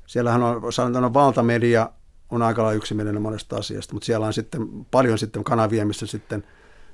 siellähän 0.07 0.43
on, 0.43 0.73
sanotaan, 0.73 1.15
valtamedia 1.15 1.91
on 2.31 2.43
aika 2.43 2.63
lailla 2.63 2.77
yksimielinen 2.77 3.23
monesta 3.23 3.57
asiasta, 3.57 3.95
mutta 3.95 4.07
siellä 4.07 4.27
on 4.27 4.33
sitten 4.33 4.87
paljon 4.91 5.19
sitten 5.19 5.45
kanavia, 5.45 5.87
missä 5.87 6.07
sitten, 6.07 6.45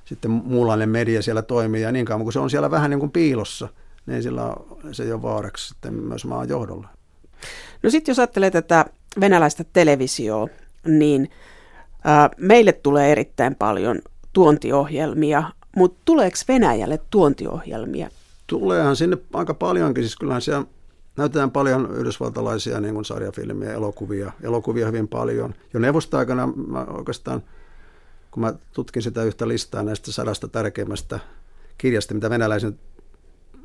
sitten 0.05 0.31
muunlainen 0.31 0.89
media 0.89 1.23
siellä 1.23 1.43
toimii, 1.43 1.83
ja 1.83 1.93
niin 1.93 2.07
kauan 2.07 2.25
kun 2.25 2.33
se 2.33 2.39
on 2.39 2.51
siellä 2.51 2.71
vähän 2.71 2.91
niin 2.91 3.01
kuin 3.01 3.13
piilossa, 3.13 3.69
niin 4.07 4.23
sillä 4.23 4.57
se 4.93 5.03
ei 5.03 5.13
ole 5.13 5.23
vaaraksi 5.23 5.69
sitten 5.69 5.95
myös 5.95 6.25
maan 6.25 6.49
johdolla. 6.49 6.89
No 7.83 7.91
sitten 7.91 8.13
jos 8.13 8.19
ajattelee 8.19 8.51
tätä 8.51 8.85
venäläistä 9.21 9.65
televisioa, 9.73 10.49
niin 10.85 11.31
ää, 12.05 12.31
meille 12.37 12.73
tulee 12.73 13.13
erittäin 13.13 13.55
paljon 13.55 13.99
tuontiohjelmia, 14.33 15.43
mutta 15.77 16.01
tuleeko 16.05 16.37
Venäjälle 16.49 17.01
tuontiohjelmia? 17.11 18.11
Tuleehan 18.47 18.97
sinne 18.97 19.19
aika 19.33 19.55
paljonkin, 19.55 20.05
siis 20.05 20.17
kyllähän 20.17 20.43
siellä 20.43 20.67
näytetään 21.17 21.51
paljon 21.51 21.91
yhdysvaltalaisia 21.95 22.81
niin 22.81 22.95
kuin 22.95 23.05
sarjafilmiä, 23.05 23.73
elokuvia, 23.73 24.33
elokuvia 24.43 24.87
hyvin 24.87 25.09
paljon. 25.09 25.55
Jo 25.75 25.81
neuvosta-aikana 25.81 26.47
mä 26.47 26.85
oikeastaan, 26.85 27.43
kun 28.31 28.41
mä 28.41 28.55
tutkin 28.73 29.03
sitä 29.03 29.23
yhtä 29.23 29.49
listaa 29.49 29.83
näistä 29.83 30.13
sadasta 30.13 30.49
tärkeimmästä 30.49 31.21
kirjasta, 31.79 32.15
mitä 32.15 32.31
venäläisen 32.31 32.79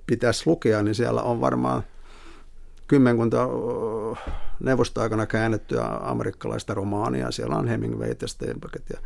pitäisi 0.08 0.44
lukea, 0.46 0.84
niin 0.84 0.96
siellä 0.96 1.22
on 1.22 1.42
varmaan 1.42 1.84
kymmenkunta 2.88 3.48
neuvosta-aikana 4.60 5.26
käännettyä 5.26 5.84
amerikkalaista 5.84 6.74
romaania. 6.74 7.32
Siellä 7.32 7.56
on 7.56 7.68
Hemingway 7.68 8.16
ja 8.22 8.28
Steinbeckett 8.28 8.90
ja 8.90 9.00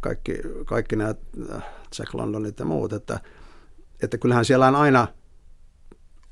kaikki, 0.00 0.38
kaikki 0.64 0.96
nämä 0.96 1.14
äh, 1.54 1.62
Jack 1.98 2.14
Londonit 2.14 2.58
ja 2.58 2.64
muut. 2.64 2.92
Että, 2.92 3.20
että 4.02 4.18
kyllähän 4.18 4.44
siellä 4.44 4.66
on 4.66 4.76
aina 4.76 5.06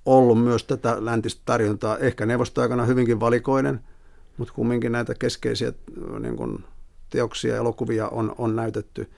ollut 0.06 0.44
myös 0.44 0.64
tätä 0.64 0.96
läntistä 1.04 1.42
tarjontaa, 1.44 1.98
ehkä 1.98 2.26
neuvostoaikana 2.26 2.84
hyvinkin 2.84 3.20
valikoinen, 3.20 3.80
mutta 4.36 4.54
kumminkin 4.54 4.92
näitä 4.92 5.14
keskeisiä 5.14 5.72
niin 6.20 6.36
kuin, 6.36 6.64
teoksia 7.10 7.54
ja 7.54 7.60
elokuvia 7.60 8.08
on, 8.08 8.34
on 8.38 8.56
näytetty. 8.56 9.10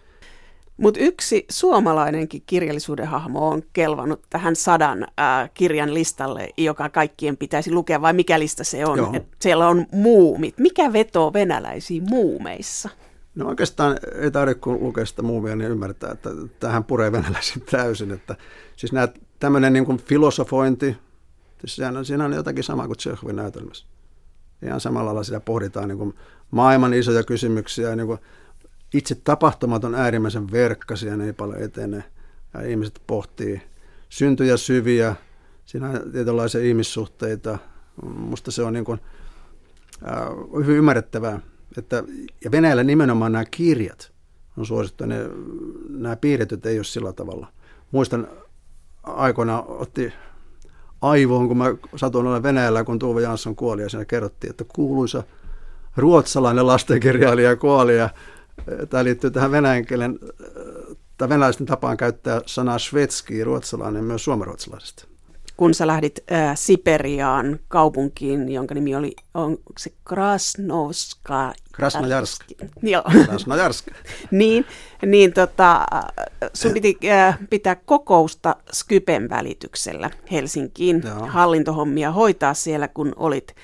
Mutta 0.77 1.01
yksi 1.01 1.47
suomalainenkin 1.51 2.43
kirjallisuuden 2.47 3.07
hahmo 3.07 3.49
on 3.49 3.63
kelvannut 3.73 4.23
tähän 4.31 4.57
sadan 4.57 5.07
ää, 5.17 5.49
kirjan 5.55 5.95
listalle, 5.95 6.49
joka 6.57 6.89
kaikkien 6.89 7.37
pitäisi 7.37 7.73
lukea, 7.73 8.03
vai 8.03 8.13
mikä 8.13 8.39
lista 8.39 8.65
se 8.65 8.87
on? 8.87 9.15
Et 9.15 9.27
siellä 9.41 9.69
on 9.69 9.87
muumit. 9.93 10.59
Mikä 10.59 10.93
vetoo 10.93 11.33
venäläisiin 11.33 12.03
muumeissa? 12.09 12.89
No 13.35 13.49
oikeastaan 13.49 13.99
ei 14.21 14.31
tarvitse 14.31 14.61
kun 14.61 14.81
lukea 14.83 15.07
sitä 15.07 15.23
muumia, 15.23 15.57
niin 15.57 15.71
ymmärtää, 15.71 16.13
että 16.13 16.31
tähän 16.61 16.85
puree 16.85 17.13
venäläisin 17.13 17.63
täysin. 17.71 18.11
Että, 18.11 18.37
siis 18.77 18.93
nämä, 18.93 19.09
tämmöinen 19.39 19.73
niin 19.73 19.85
kuin 19.85 19.99
filosofointi, 19.99 20.97
siis 21.61 21.77
siinä 21.77 21.99
on, 21.99 22.05
siinä 22.05 22.25
on 22.25 22.33
jotakin 22.33 22.65
samaa 22.65 22.87
kuin 22.87 22.97
Tsekhovin 22.97 23.37
näytelmässä. 23.37 23.87
Ihan 24.63 24.81
samalla 24.81 25.07
lailla 25.07 25.23
sitä 25.23 25.41
pohditaan 25.41 25.89
niin 25.89 25.99
kuin 25.99 26.15
maailman 26.51 26.95
isoja 26.95 27.23
kysymyksiä. 27.23 27.97
Niin 27.97 28.07
kuin 28.07 28.19
itse 28.95 29.15
tapahtumat 29.15 29.85
on 29.85 29.95
äärimmäisen 29.95 30.51
verkkaisia, 30.51 31.17
ne 31.17 31.27
ei 31.27 31.33
paljon 31.33 31.63
etene. 31.63 32.05
Ja 32.55 32.63
ihmiset 32.63 33.03
pohtii 33.07 33.63
syntyjä 34.09 34.57
syviä, 34.57 35.17
siinä 35.67 35.89
on 35.89 36.13
tietynlaisia 36.13 36.61
ihmissuhteita. 36.61 37.59
Musta 38.03 38.51
se 38.51 38.63
on 38.63 38.73
niin 38.73 38.85
kuin, 38.85 39.01
äh, 40.09 40.65
hyvin 40.67 40.77
ymmärrettävää. 40.77 41.41
Että, 41.79 42.05
ja 42.45 42.51
Venäjällä 42.51 42.85
nimenomaan 42.85 43.33
nämä 43.33 43.45
kirjat 43.45 44.13
on 44.57 44.67
suosittu. 44.67 45.07
Ne, 45.07 45.17
nämä 45.89 46.17
piirretyt 46.17 46.67
ei 46.67 46.79
ole 46.79 46.85
sillä 46.85 47.13
tavalla. 47.13 47.47
Muistan 47.91 48.29
aikoina 49.17 49.63
otti 49.63 50.13
aivoon, 51.03 51.49
kun 51.49 51.57
mä 51.57 51.75
satuin 51.97 52.27
olla 52.27 52.43
Venäjällä, 52.43 52.85
kun 52.85 52.99
Tuve 52.99 53.23
Jansson 53.23 53.57
kuoli 53.57 53.83
ja 53.83 53.89
siinä 53.89 54.05
kerrottiin, 54.05 54.51
että 54.51 54.65
kuuluisa 54.75 55.23
ruotsalainen 55.97 56.67
lastenkirjailija 56.67 57.57
kuoli 57.57 57.97
ja 57.97 58.09
tämä 58.89 59.05
liittyy 59.05 59.31
tähän 59.31 59.51
venäjän 59.51 59.87
kielen, 59.87 60.19
tai 61.19 61.29
venäläisten 61.29 61.67
tapaan 61.67 61.97
käyttää 61.97 62.41
sanaa 62.47 62.79
svetski, 62.79 63.45
ruotsalainen, 63.45 64.05
myös 64.05 64.25
suomenruotsalaisesta 64.25 65.08
kun 65.59 65.75
sä 65.75 65.87
lähdit 65.87 66.19
ää, 66.31 66.55
Siperiaan 66.55 67.61
kaupunkiin, 67.69 68.49
jonka 68.49 68.75
nimi 68.75 68.95
oli, 68.95 69.17
on 69.35 69.59
se 69.79 69.91
Krasnoska? 70.05 71.53
Krasnojarsk. 71.73 72.45
Joo. 72.83 73.03
Krasnojarsk. 73.25 73.87
niin, 74.31 74.65
niin 75.07 75.33
tota, 75.33 75.87
sun 76.55 76.73
piti 76.73 76.99
ää, 77.11 77.39
pitää 77.51 77.75
kokousta 77.75 78.57
Skypen 78.73 79.31
välityksellä 79.31 80.11
Helsinkiin, 80.31 81.03
Joo. 81.05 81.27
hallintohommia 81.27 82.13
hoitaa 82.13 82.55
siellä, 82.55 82.89
kun 82.89 83.13
olit 83.17 83.55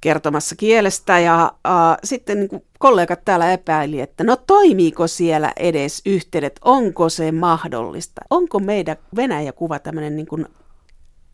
kertomassa 0.00 0.56
kielestä 0.56 1.18
ja 1.18 1.52
äh, 1.66 1.72
sitten 2.04 2.40
niin 2.40 2.48
kuin 2.48 2.64
kollegat 2.78 3.24
täällä 3.24 3.52
epäili, 3.52 4.00
että 4.00 4.24
no 4.24 4.36
toimiiko 4.36 5.06
siellä 5.06 5.52
edes 5.56 6.02
yhteydet, 6.06 6.60
onko 6.64 7.08
se 7.08 7.32
mahdollista, 7.32 8.20
onko 8.30 8.58
meidän 8.58 8.96
Venäjä-kuva 9.16 9.78
tämmöinen 9.78 10.16
niin 10.16 10.26
kuin 10.26 10.46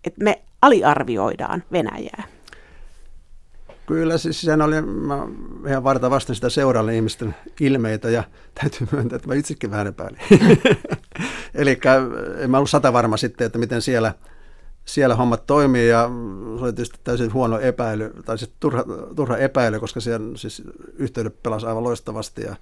että 0.06 0.24
me 0.24 0.42
aliarvioidaan 0.62 1.62
Venäjää. 1.72 2.24
Kyllä, 3.86 4.18
siis 4.18 4.40
sehän 4.40 4.62
oli, 4.62 4.82
mä 4.82 5.26
ihan 5.68 5.84
varta 5.84 6.10
vasten 6.10 6.34
sitä 6.34 6.48
seuraavalle 6.48 6.96
ihmisten 6.96 7.34
ilmeitä 7.60 8.10
ja 8.10 8.24
täytyy 8.54 8.86
myöntää, 8.92 9.16
että 9.16 9.28
mä 9.28 9.34
itsekin 9.34 9.70
vähän 9.70 9.86
epäilin. 9.86 10.18
Eli 11.54 11.80
en 12.38 12.50
mä 12.50 12.56
ollut 12.56 12.70
sata 12.70 12.92
varma 12.92 13.16
sitten, 13.16 13.46
että 13.46 13.58
miten 13.58 13.82
siellä, 13.82 14.14
siellä 14.84 15.14
hommat 15.14 15.46
toimii 15.46 15.88
ja 15.88 16.10
se 16.58 16.64
oli 16.64 16.72
tietysti 16.72 16.98
täysin 17.04 17.32
huono 17.32 17.58
epäily, 17.58 18.12
tai 18.24 18.38
siis 18.38 18.52
turha, 18.60 18.84
turha 19.16 19.36
epäily, 19.36 19.80
koska 19.80 20.00
siellä 20.00 20.36
siis 20.38 20.62
yhteydet 20.94 21.42
pelasi 21.42 21.66
aivan 21.66 21.84
loistavasti 21.84 22.42
ja 22.42 22.56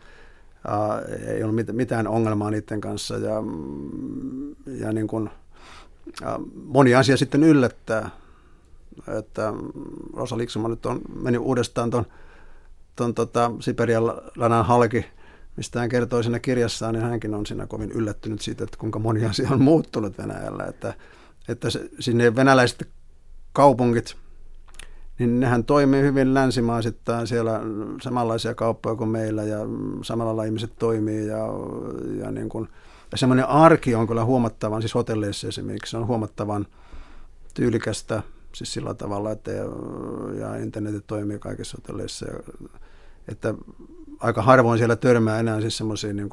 ää, 0.68 1.02
ei 1.26 1.42
ollut 1.42 1.66
mitään 1.72 2.08
ongelmaa 2.08 2.50
niiden 2.50 2.80
kanssa 2.80 3.18
ja, 3.18 3.34
ja 4.66 4.92
niin 4.92 5.06
kuin– 5.06 5.30
moni 6.54 6.94
asia 6.94 7.16
sitten 7.16 7.42
yllättää, 7.42 8.10
että 9.18 9.52
Rosa 10.12 10.38
Liksuma 10.38 10.68
nyt 10.68 10.86
on 10.86 11.00
meni 11.22 11.38
uudestaan 11.38 11.90
tuon 11.90 12.06
ton, 12.96 13.14
tota, 13.14 13.50
Siperian 13.60 14.04
lanan 14.36 14.64
halki, 14.64 15.06
mistä 15.56 15.80
hän 15.80 15.88
kertoi 15.88 16.22
siinä 16.22 16.38
kirjassaan, 16.38 16.94
niin 16.94 17.04
hänkin 17.04 17.34
on 17.34 17.46
siinä 17.46 17.66
kovin 17.66 17.90
yllättynyt 17.92 18.40
siitä, 18.40 18.64
että 18.64 18.76
kuinka 18.78 18.98
moni 18.98 19.24
asia 19.24 19.48
on 19.50 19.62
muuttunut 19.62 20.18
Venäjällä. 20.18 20.64
Että, 20.64 20.94
että 21.48 21.70
se, 21.70 21.88
sinne 22.00 22.36
venäläiset 22.36 22.88
kaupungit, 23.52 24.16
niin 25.18 25.40
nehän 25.40 25.64
toimii 25.64 26.02
hyvin 26.02 26.34
länsimaisittain, 26.34 27.26
siellä 27.26 27.60
samanlaisia 28.02 28.54
kauppoja 28.54 28.96
kuin 28.96 29.10
meillä 29.10 29.42
ja 29.42 29.58
samalla 30.02 30.28
lailla 30.28 30.44
ihmiset 30.44 30.72
toimii 30.78 31.26
ja, 31.26 31.46
ja 32.24 32.30
niin 32.30 32.48
kuin– 32.48 32.68
ja 33.12 33.18
semmoinen 33.18 33.48
arki 33.48 33.94
on 33.94 34.06
kyllä 34.06 34.24
huomattavan, 34.24 34.82
siis 34.82 34.94
hotelleissa 34.94 35.48
esimerkiksi, 35.48 35.90
se 35.90 35.96
on 35.96 36.06
huomattavan 36.06 36.66
tyylikästä, 37.54 38.22
siis 38.54 38.72
sillä 38.72 38.94
tavalla, 38.94 39.32
että 39.32 39.50
ja, 39.50 39.64
ja 40.38 40.56
internetit 40.56 41.06
toimii 41.06 41.38
kaikissa 41.38 41.78
hotelleissa. 41.78 42.26
Ja, 42.26 42.38
että 43.28 43.54
aika 44.20 44.42
harvoin 44.42 44.78
siellä 44.78 44.96
törmää 44.96 45.40
enää 45.40 45.60
siis 45.60 45.76
semmoisiin 45.76 46.16
niin 46.16 46.28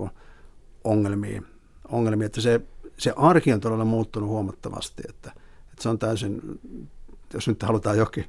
ongelmiin, 0.84 1.46
ongelmiin, 1.90 2.26
että 2.26 2.42
se, 2.42 2.62
se 2.98 3.14
arki 3.16 3.54
on 3.54 3.60
todella 3.60 3.86
muuttunut 3.86 4.30
huomattavasti, 4.30 5.04
että, 5.10 5.32
että 5.72 5.84
se 5.84 5.90
on 5.90 6.00
täysin, 6.00 6.60
jos 7.34 7.48
nyt 7.48 7.64
halutaan 7.64 7.98
jokin 7.98 8.26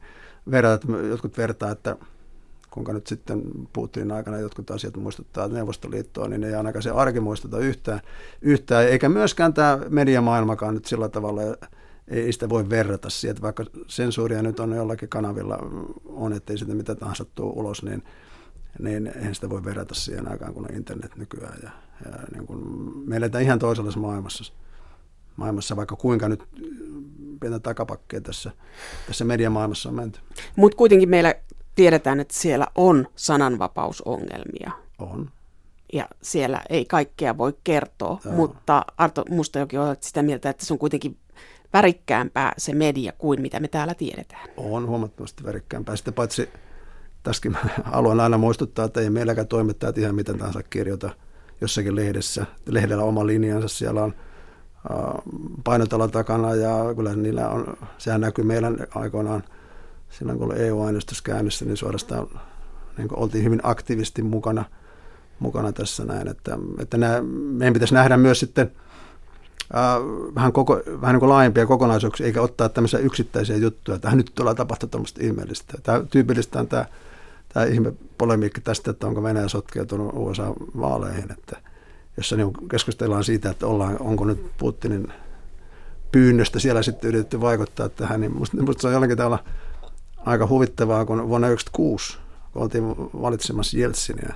verrata, 0.51 0.75
että 0.75 1.07
jotkut 1.07 1.39
vertaa, 1.39 1.71
että 1.71 1.97
kuinka 2.73 2.93
nyt 2.93 3.07
sitten 3.07 3.43
Putinin 3.73 4.13
aikana 4.13 4.39
jotkut 4.39 4.71
asiat 4.71 4.97
muistuttaa 4.97 5.49
Neuvostoliittoa, 5.49 6.29
niin 6.29 6.45
ei 6.45 6.55
ainakaan 6.55 6.83
se 6.83 6.91
arki 6.91 7.21
muistuta 7.21 7.59
yhtään, 7.59 8.01
yhtään. 8.43 8.89
Eikä 8.89 9.09
myöskään 9.09 9.55
tämä 9.55 9.79
mediamaailmakaan 9.89 10.75
nyt 10.75 10.85
sillä 10.85 11.09
tavalla, 11.09 11.43
ei 12.09 12.33
sitä 12.33 12.49
voi 12.49 12.71
verrata 12.71 13.11
siihen, 13.11 13.37
vaikka 13.43 13.65
sensuuria 13.87 14.43
nyt 14.43 14.61
on 14.61 14.73
jollakin 14.73 15.09
kanavilla 15.09 15.59
on, 16.05 16.33
ettei 16.33 16.59
sitä 16.59 16.75
mitä 16.75 16.95
tahansa 16.95 17.25
tuu 17.25 17.59
ulos, 17.59 17.83
niin, 17.83 18.03
niin 18.79 19.07
eihän 19.07 19.35
sitä 19.35 19.51
voi 19.51 19.65
verrata 19.65 19.95
siihen 19.95 20.29
aikaan, 20.29 20.55
kun 20.55 20.67
on 20.71 20.77
internet 20.77 21.17
nykyään. 21.17 21.59
Ja, 21.63 21.71
ja 22.05 22.19
niin 22.33 22.47
kun 22.47 22.93
me 23.07 23.17
eletään 23.17 23.45
ihan 23.45 23.59
toisenlaisessa 23.59 24.01
maailmassa, 24.01 24.53
maailmassa, 25.37 25.77
vaikka 25.77 25.97
kuinka 25.97 26.29
nyt 26.29 26.43
pientä 27.41 27.59
takapakkeja 27.59 28.21
tässä, 28.21 28.51
tässä 29.07 29.25
mediamaailmassa 29.25 29.89
on 29.89 29.95
menty. 29.95 30.21
Mutta 30.57 30.77
kuitenkin 30.77 31.09
meillä 31.09 31.35
tiedetään, 31.75 32.21
että 32.21 32.35
siellä 32.35 32.67
on 32.75 33.07
sananvapausongelmia. 33.17 34.71
On. 34.99 35.31
Ja 35.93 36.09
siellä 36.23 36.63
ei 36.71 36.85
kaikkea 36.85 37.39
voi 37.39 37.57
kertoa, 37.65 38.21
Joo. 38.25 38.35
mutta 38.35 38.85
Arto 38.97 39.25
Mustajoki 39.31 39.79
on 39.79 39.97
sitä 40.01 40.23
mieltä, 40.23 40.51
että 40.51 40.67
se 40.67 40.73
on 40.73 40.79
kuitenkin 40.79 41.17
värikkäämpää 41.73 42.53
se 42.59 42.75
media 42.75 43.13
kuin 43.19 43.43
mitä 43.43 43.61
me 43.61 43.69
täällä 43.69 43.95
tiedetään. 43.95 44.49
On 44.57 44.87
huomattavasti 44.87 45.45
värikkäämpää. 45.45 45.97
Sitten 45.97 46.15
paitsi 46.15 46.49
tässäkin 47.23 47.57
haluan 47.85 48.21
aina 48.21 48.39
muistuttaa, 48.39 48.85
että 48.85 49.01
ei 49.01 49.11
meilläkään 49.11 49.49
toimittajat 49.49 49.99
ihan 49.99 50.15
miten 50.15 50.39
tahansa 50.39 50.63
kirjoita 50.63 51.11
jossakin 51.61 51.97
lehdessä. 51.97 52.47
Lehdellä 52.67 53.05
oma 53.05 53.27
linjansa, 53.27 53.69
siellä 53.69 54.03
on 54.03 54.15
painotalon 55.65 56.11
takana 56.11 56.55
ja 56.55 56.95
kyllä 56.97 57.17
niillä 57.17 57.49
on, 57.49 57.77
sehän 57.99 58.21
näkyy 58.21 58.45
meidän 58.45 58.77
aikoinaan– 58.95 59.43
silloin 60.19 60.39
kun 60.39 60.47
oli 60.47 60.61
EU-aineistus 60.61 61.23
käynnissä, 61.23 61.65
niin 61.65 61.77
suorastaan 61.77 62.29
niin 62.99 63.09
oltiin 63.17 63.45
hyvin 63.45 63.61
aktiivisesti 63.63 64.23
mukana, 64.23 64.65
mukana 65.39 65.73
tässä 65.73 66.05
näin. 66.05 66.29
Että, 66.29 66.59
että 66.79 66.97
nämä, 66.97 67.21
meidän 67.31 67.73
pitäisi 67.73 67.95
nähdä 67.95 68.17
myös 68.17 68.41
sitten 68.41 68.73
äh, 69.75 69.81
vähän, 70.35 70.53
koko, 70.53 70.81
vähän 71.01 71.15
niin 71.15 71.21
kuin 71.21 71.31
laajempia 71.31 71.67
kokonaisuuksia, 71.67 72.27
eikä 72.27 72.43
ottaa 72.43 72.69
tämmöisiä 72.69 73.01
yksittäisiä 73.01 73.57
juttuja, 73.57 73.95
että 73.95 74.15
nyt 74.15 74.33
tulee 74.35 74.55
tapahtua 74.55 74.89
tämmöistä 74.89 75.25
ihmeellistä. 75.25 75.79
Tämä 75.83 76.03
tyypillistä 76.11 76.61
on 76.61 76.69
tämä, 76.69 76.85
tämä 77.49 77.67
ihme 77.67 77.93
polemiikki 78.19 78.61
tästä, 78.61 78.91
että 78.91 79.07
onko 79.07 79.23
Venäjä 79.23 79.49
sotkeutunut 79.49 80.13
USA-vaaleihin, 80.15 81.33
että 81.33 81.57
jossa 82.17 82.37
niin 82.37 82.69
keskustellaan 82.71 83.25
siitä, 83.25 83.51
että 83.51 83.67
ollaan, 83.67 83.97
onko 84.01 84.25
nyt 84.25 84.57
Putinin 84.59 85.13
pyynnöstä 86.13 86.59
siellä 86.59 86.83
sitten 86.83 87.09
yritetty 87.09 87.41
vaikuttaa 87.41 87.89
tähän, 87.89 88.21
niin 88.21 88.37
musta, 88.37 88.63
musta 88.63 88.81
se 88.81 88.87
on 88.87 88.93
jollakin 88.93 89.17
tavalla 89.17 89.45
aika 90.27 90.47
huvittavaa, 90.47 91.05
kun 91.05 91.29
vuonna 91.29 91.47
1996, 91.47 92.19
kun 92.53 92.63
oltiin 92.63 92.85
valitsemassa 93.23 93.79
Jeltsinia 93.79 94.35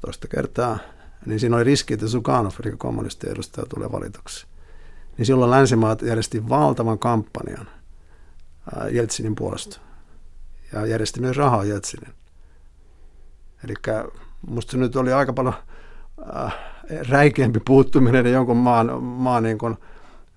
toista 0.00 0.28
kertaa, 0.28 0.78
niin 1.26 1.40
siinä 1.40 1.56
oli 1.56 1.64
riski, 1.64 1.94
että 1.94 2.08
Sukanov, 2.08 2.52
eli 2.64 2.76
kommunistien 2.76 3.32
edustaja, 3.32 3.66
tulee 3.66 3.92
valituksi. 3.92 4.46
Niin 5.18 5.26
silloin 5.26 5.50
länsimaat 5.50 6.02
järjesti 6.02 6.48
valtavan 6.48 6.98
kampanjan 6.98 7.68
Jeltsinin 8.90 9.34
puolesta. 9.34 9.80
Ja 10.72 10.86
järjesti 10.86 11.20
myös 11.20 11.36
rahaa 11.36 11.64
Jeltsinin. 11.64 12.14
Eli 13.64 13.74
musta 14.46 14.70
se 14.70 14.78
nyt 14.78 14.96
oli 14.96 15.12
aika 15.12 15.32
paljon 15.32 15.54
äh, 16.36 16.54
räikeämpi 17.08 17.60
puuttuminen 17.60 18.32
jonkun 18.32 18.56
maan, 18.56 19.02
maan 19.02 19.42
niin 19.42 19.58
kuin, 19.58 19.76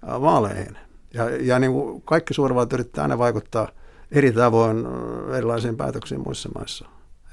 äh, 0.09 0.22
vaaleihin. 0.22 0.78
Ja, 1.13 1.30
ja 1.30 1.59
niin 1.59 1.72
kuin 1.72 2.01
kaikki 2.01 2.34
suurvallat 2.34 2.74
yrittää 2.74 3.01
aina 3.01 3.18
vaikuttaa– 3.18 3.68
eri 4.12 4.32
tavoin 4.32 4.88
erilaisiin 5.36 5.78
päätöksiin 5.78 6.22
muissa 6.22 6.49
maissa. 6.55 6.86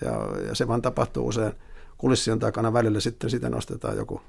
Ja, 0.04 0.12
ja 0.48 0.54
se 0.54 0.68
vaan 0.68 0.82
tapahtuu 0.82 1.26
usein 1.26 1.52
kulissien 1.98 2.38
takana 2.38 2.72
välillä 2.72 3.00
sitten 3.00 3.30
sitä 3.30 3.50
nostetaan 3.50 3.96
joku, 3.96 4.20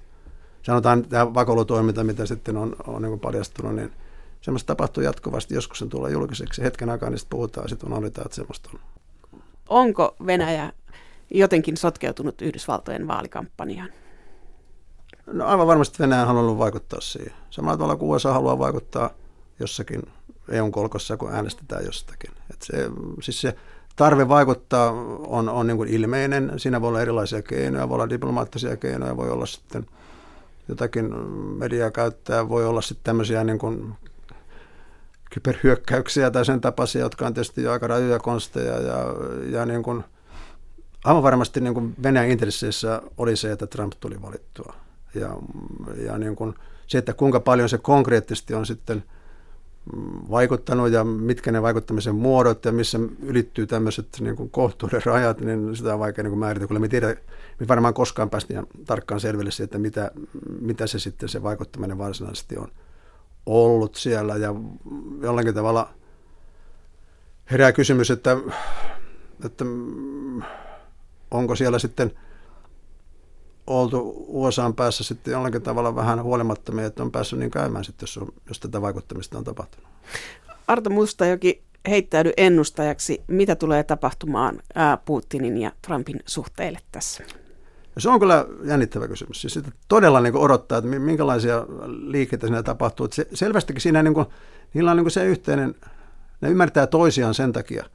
sanotaan 0.62 1.06
tämä 1.06 1.34
vakoilutoiminta, 1.34 2.04
mitä 2.04 2.26
sitten 2.26 2.58
on, 2.58 2.76
on 2.88 3.02
niin 3.02 3.20
paljastunut, 3.20 3.76
niin 3.76 3.92
semmoista 4.42 4.68
tapahtuu 4.68 5.04
jatkuvasti. 5.04 5.56
Joskus 5.56 5.80
se 5.80 5.88
tulee 5.88 6.12
julkiseksi. 6.12 6.64
Hetken 6.64 6.90
aikaa 6.90 7.10
niistä 7.10 7.30
puhutaan 7.30 7.66
ja 7.66 7.70
sitten 7.70 7.90
unohdetaan, 7.90 8.26
että 8.26 8.36
semmoista 8.36 8.70
on. 8.74 8.80
Onko 9.70 10.16
Venäjä 10.26 10.74
jotenkin 11.30 11.78
sotkeutunut 11.78 12.42
Yhdysvaltojen 12.42 13.08
vaalikampanjaan? 13.08 13.90
No 15.28 15.46
aivan 15.46 15.68
varmasti 15.68 16.00
Venäjä 16.00 16.22
on 16.22 16.28
halunnut 16.28 16.58
vaikuttaa 16.58 17.02
siihen. 17.02 17.34
Samalla 17.50 17.78
tavalla 17.78 17.96
kuin 17.96 18.10
USA 18.10 18.34
haluaa 18.34 18.60
vaikuttaa 18.60 19.10
jossakin 19.60 20.02
EUn 20.50 20.72
kolkossa, 20.72 21.18
kun 21.18 21.32
äänestetään 21.32 21.86
jostakin. 21.86 22.32
Et 22.54 22.62
se, 22.62 22.90
siis 23.22 23.42
se 23.42 23.56
tarve 23.96 24.28
vaikuttaa 24.28 24.92
on, 25.28 25.50
on 25.50 25.68
niin 25.68 25.78
kuin 25.78 25.90
ilmeinen. 25.90 26.52
Siinä 26.58 26.82
voi 26.82 26.88
olla 26.88 27.02
erilaisia 27.02 27.42
keinoja, 27.42 27.90
voi 27.90 27.96
olla 27.96 28.10
diplomaattisia 28.10 28.78
keinoja, 28.78 29.18
voi 29.18 29.30
olla 29.30 29.46
sitten 29.46 29.86
jotakin 30.68 31.16
mediaa 31.58 31.92
käyttää, 31.92 32.50
voi 32.50 32.66
olla 32.66 32.82
sitten 32.82 33.04
tämmöisiä 33.04 33.44
niin 33.44 33.60
kuin 33.60 33.94
kyberhyökkäyksiä 35.32 36.32
tai 36.32 36.46
sen 36.46 36.62
tapaisia, 36.62 37.02
jotka 37.02 37.28
on 37.28 37.34
tietysti 37.34 37.64
jo 37.64 37.72
aika 37.72 37.88
rajuja 37.88 38.20
konsteja 38.20 38.82
ja, 38.82 39.06
ja 39.50 39.66
niin 39.66 39.84
kuin, 39.84 40.04
aivan 41.04 41.24
varmasti 41.24 41.62
niin 41.62 41.74
kuin 41.74 41.96
Venäjän 42.04 42.32
intresseissä 42.32 43.02
oli 43.18 43.36
se, 43.36 43.52
että 43.52 43.68
Trump 43.68 43.94
tuli 44.00 44.22
valittua. 44.22 44.74
Ja, 45.16 45.38
ja 46.06 46.18
niin 46.18 46.36
kuin 46.36 46.56
se, 46.88 46.98
että 46.98 47.14
kuinka 47.14 47.40
paljon 47.40 47.70
se 47.70 47.78
konkreettisesti 47.78 48.54
on 48.54 48.66
sitten 48.66 49.04
vaikuttanut 50.30 50.92
ja 50.92 51.04
mitkä 51.04 51.52
ne 51.52 51.62
vaikuttamisen 51.62 52.16
muodot 52.16 52.66
ja 52.66 52.72
missä 52.72 53.00
ylittyy 53.22 53.68
tämmöiset 53.68 54.08
niin 54.20 54.36
kuin 54.36 54.50
kohtuuden 54.50 55.02
rajat, 55.06 55.42
niin 55.42 55.76
sitä 55.76 55.94
on 55.94 56.00
vaikea 56.00 56.24
niin 56.24 56.38
määritellä, 56.38 56.68
kun 56.68 56.82
me 56.82 56.88
tiedä, 56.88 57.16
me 57.60 57.68
varmaan 57.68 57.94
koskaan 57.94 58.30
päästä 58.30 58.54
ihan 58.54 58.68
tarkkaan 58.86 59.20
selville 59.20 59.52
siitä, 59.52 59.64
että 59.64 59.80
mitä, 59.80 60.12
mitä 60.62 60.88
se 60.88 61.00
sitten 61.00 61.30
se 61.30 61.44
vaikuttaminen 61.44 61.98
varsinaisesti 61.98 62.58
on 62.58 62.68
ollut 63.46 63.96
siellä. 63.96 64.38
Ja 64.38 64.56
jollakin 65.22 65.54
tavalla 65.54 65.90
herää 67.52 67.72
kysymys, 67.72 68.12
että, 68.12 68.38
että 69.46 69.66
onko 71.32 71.56
siellä 71.56 71.80
sitten 71.80 72.12
oltu 73.68 74.26
USAn 74.28 74.76
päässä 74.76 75.04
sitten 75.04 75.32
jollakin 75.32 75.62
tavalla 75.62 75.96
vähän 75.96 76.24
huolimattomia, 76.24 76.86
että 76.86 77.04
on 77.04 77.12
päässyt 77.12 77.40
niin 77.40 77.52
käymään 77.52 77.84
sitten, 77.84 78.04
jos, 78.04 78.18
on, 78.18 78.28
jos 78.48 78.60
tätä 78.60 78.82
vaikuttamista 78.82 79.38
on 79.38 79.44
tapahtunut. 79.44 79.90
Arto 80.68 80.90
Mustajoki, 80.90 81.64
heittäydy 81.88 82.32
ennustajaksi. 82.38 83.22
Mitä 83.28 83.56
tulee 83.56 83.84
tapahtumaan 83.84 84.60
Putinin 85.06 85.58
ja 85.58 85.72
Trumpin 85.82 86.20
suhteille 86.26 86.80
tässä? 86.92 87.24
Se 87.98 88.10
on 88.10 88.20
kyllä 88.20 88.46
jännittävä 88.64 89.08
kysymys. 89.08 89.42
Siis 89.42 89.54
sitä 89.54 89.72
todella 89.88 90.22
niin 90.22 90.36
odottaa, 90.36 90.78
että 90.78 90.90
minkälaisia 90.90 91.66
liikkeitä 91.88 92.48
siinä 92.48 92.64
tapahtuu. 92.64 93.08
Se, 93.14 93.28
selvästikin 93.34 93.82
siinä 93.82 94.04
niin 94.04 94.14
kuin, 94.14 94.26
niillä 94.74 94.92
on 94.92 94.98
niin 94.98 95.12
se 95.12 95.26
yhteinen, 95.26 95.76
ne 96.42 96.50
ymmärtää 96.50 96.88
toisiaan 96.88 97.34
sen 97.34 97.54
takia 97.54 97.86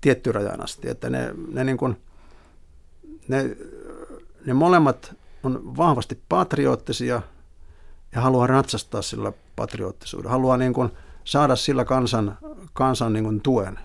tietty 0.00 0.32
rajan 0.32 0.64
asti, 0.64 0.88
että 0.88 1.10
ne, 1.10 1.34
ne, 1.52 1.64
niin 1.64 1.76
kuin, 1.76 1.96
ne, 3.28 3.56
ne 4.48 4.54
molemmat 4.54 5.14
on 5.42 5.76
vahvasti 5.76 6.22
patriottisia 6.28 7.22
ja 8.14 8.20
haluaa 8.20 8.46
ratsastaa 8.46 9.02
sillä 9.02 9.32
patriottisuudella. 9.56 10.30
Haluaa 10.30 10.56
niin 10.56 10.72
kuin 10.72 10.90
saada 11.24 11.56
sillä 11.56 11.84
kansan, 11.84 12.38
kansan 12.72 13.12
niin 13.12 13.24
kuin 13.24 13.40
tuen. 13.40 13.78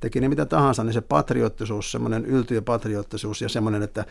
Teki 0.00 0.20
ne 0.20 0.28
mitä 0.28 0.46
tahansa, 0.46 0.84
niin 0.84 0.92
se 0.92 1.00
patriottisuus, 1.00 1.92
semmoinen 1.92 2.26
yltiöpatriottisuus 2.26 3.42
ja 3.42 3.48
semmoinen, 3.48 3.82
että 3.82 4.04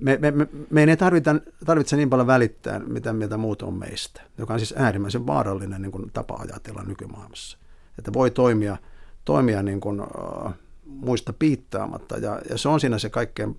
me, 0.00 0.18
me, 0.20 0.30
me, 0.30 0.48
me 0.70 0.84
ei 0.84 0.96
tarvita, 0.96 1.36
tarvitse 1.64 1.96
niin 1.96 2.10
paljon 2.10 2.26
välittää, 2.26 2.78
mitä 2.78 3.12
mieltä 3.12 3.36
muut 3.36 3.62
on 3.62 3.74
meistä, 3.74 4.22
joka 4.38 4.54
on 4.54 4.60
siis 4.60 4.74
äärimmäisen 4.76 5.26
vaarallinen 5.26 5.82
niin 5.82 5.92
kuin, 5.92 6.10
tapa 6.12 6.34
ajatella 6.34 6.82
nykymaailmassa. 6.82 7.58
Että 7.98 8.12
voi 8.12 8.30
toimia, 8.30 8.76
toimia 9.24 9.62
niin 9.62 9.80
kuin, 9.80 10.00
uh, 10.00 10.52
muista 10.84 11.32
piittaamatta, 11.32 12.16
ja, 12.16 12.40
ja 12.50 12.58
se 12.58 12.68
on 12.68 12.80
siinä 12.80 12.98
se 12.98 13.10
kaikkein 13.10 13.58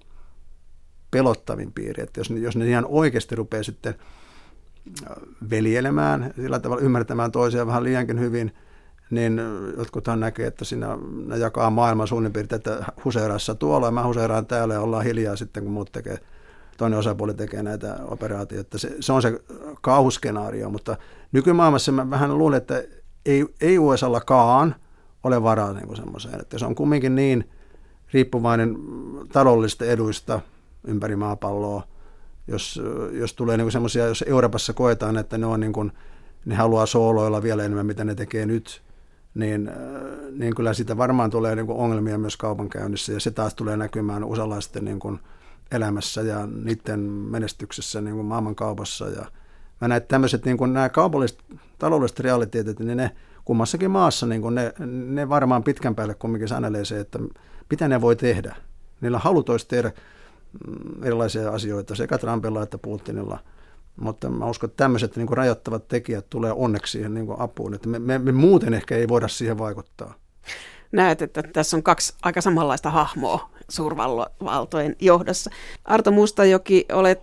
pelottavin 1.12 1.72
piiri, 1.72 2.04
että 2.04 2.20
jos, 2.20 2.30
jos 2.30 2.56
ne 2.56 2.70
ihan 2.70 2.86
oikeasti 2.88 3.36
rupeaa 3.36 3.64
sitten 3.64 3.96
veljelemään, 5.50 6.34
sillä 6.36 6.60
tavalla 6.60 6.84
ymmärtämään 6.84 7.32
toisiaan 7.32 7.68
vähän 7.68 7.84
liiankin 7.84 8.20
hyvin– 8.20 8.52
niin 9.10 9.42
jotkuthan 9.78 10.20
näkee, 10.20 10.48
että 10.48 10.66
siinä 10.66 10.98
ne 11.26 11.38
jakaa 11.38 11.70
maailman 11.70 12.08
suunnin 12.08 12.34
piirtein, 12.34 12.58
että 12.58 12.86
huseerassa 13.06 13.56
tuolla 13.56 13.88
ja 13.88 13.92
mä 13.92 14.08
huseeraan 14.08 14.46
täällä 14.46 14.74
ja 14.74 14.82
ollaan 14.82 15.04
hiljaa 15.04 15.36
sitten, 15.36 15.64
kun 15.64 15.72
muut 15.72 15.92
tekee, 15.92 16.20
toinen 16.78 17.00
osapuoli 17.00 17.34
tekee 17.34 17.64
näitä 17.64 18.00
operaatioita. 18.08 18.78
Se, 18.78 18.96
se 19.00 19.14
on 19.14 19.22
se 19.22 19.40
kauhuskenaario, 19.82 20.70
mutta 20.70 20.98
nykymaailmassa 21.32 21.92
mä 21.92 22.10
vähän 22.10 22.38
luulen, 22.38 22.58
että 22.58 22.84
ei, 23.26 23.46
ei 23.62 23.80
USAllakaan 23.80 24.76
ole 25.24 25.44
varaa 25.44 25.74
niin 25.74 25.96
semmoiseen, 25.96 26.42
että 26.42 26.58
se 26.58 26.66
on 26.66 26.76
kumminkin 26.76 27.16
niin 27.16 27.50
riippuvainen 28.14 28.78
taloudellisista 29.34 29.86
eduista 29.86 30.42
ympäri 30.88 31.16
maapalloa, 31.16 31.84
jos, 32.48 32.82
jos 33.12 33.34
tulee 33.34 33.58
niin 33.58 33.72
semmoisia, 33.72 34.08
jos 34.08 34.24
Euroopassa 34.28 34.74
koetaan, 34.74 35.18
että 35.18 35.38
ne 35.38 35.46
on 35.46 35.60
niin 35.60 35.74
kuin, 35.74 35.92
ne 36.46 36.56
haluaa 36.56 36.86
sooloilla 36.86 37.44
vielä 37.44 37.64
enemmän, 37.64 37.86
mitä 37.86 38.04
ne 38.04 38.16
tekee 38.16 38.46
nyt, 38.46 38.82
niin, 39.34 39.72
niin 40.32 40.56
kyllä 40.56 40.74
siitä 40.74 40.98
varmaan 40.98 41.30
tulee 41.30 41.56
niin 41.56 41.68
kuin 41.68 41.78
ongelmia 41.78 42.18
myös 42.18 42.38
kaupankäynnissä 42.38 43.14
ja 43.14 43.20
se 43.20 43.32
taas 43.32 43.56
tulee 43.56 43.78
näkymään 43.78 44.24
usalaisten 44.24 44.86
niin 44.86 45.00
kuin 45.00 45.20
elämässä 45.72 46.22
ja 46.22 46.48
niiden 46.64 47.00
menestyksessä 47.00 48.02
niin 48.02 48.16
kuin 48.16 48.26
maailmankaupassa. 48.26 49.06
Ja 49.08 49.26
mä 49.82 49.88
näen, 49.88 49.98
että 49.98 50.08
tämmöiset 50.08 50.46
niin 50.46 50.58
kuin 50.58 50.74
nämä 50.74 50.90
kaupalliset, 50.90 51.44
taloudelliset 51.80 52.20
realiteetit, 52.20 52.80
niin 52.80 52.98
ne 52.98 53.12
kummassakin 53.46 53.92
maassa, 53.92 54.26
niin 54.26 54.42
kuin 54.42 54.56
ne, 54.56 54.74
ne 55.08 55.30
varmaan 55.30 55.64
pitkän 55.64 55.96
päälle 55.96 56.16
kumminkin 56.16 56.48
sanelee 56.48 56.86
se, 56.86 57.00
että 57.00 57.20
mitä 57.70 57.88
ne 57.88 58.02
voi 58.02 58.16
tehdä. 58.16 58.56
Niillä 59.02 59.20
halut 59.20 59.50
olisi 59.50 59.68
tehdä 59.68 59.92
erilaisia 61.04 61.50
asioita 61.50 61.96
sekä 61.96 62.18
Trumpilla 62.18 62.64
että 62.64 62.78
Putinilla– 62.78 63.40
mutta 64.00 64.30
mä 64.30 64.46
uskon, 64.46 64.70
että 64.70 64.84
tämmöiset 64.84 65.16
niin 65.16 65.28
kuin 65.28 65.38
rajoittavat 65.38 65.88
tekijät 65.88 66.30
tulee 66.30 66.52
onneksi 66.52 66.92
siihen 66.92 67.14
niin 67.14 67.26
kuin 67.26 67.40
apuun, 67.40 67.74
että 67.74 67.90
me, 67.90 68.00
me, 68.00 68.20
me 68.20 68.32
muuten 68.32 68.74
ehkä 68.74 68.96
ei 68.96 69.08
voida 69.08 69.28
siihen 69.28 69.58
vaikuttaa. 69.58 70.14
Näet, 70.92 71.22
että 71.22 71.44
tässä 71.44 71.78
on 71.78 71.84
kaksi 71.84 72.14
aika 72.22 72.42
samanlaista 72.42 72.90
hahmoa 72.90 73.50
suurvaltojen 73.70 74.96
johdossa. 75.00 75.52
Arto 75.86 76.12
Mustajoki, 76.12 76.86
olet 76.92 77.22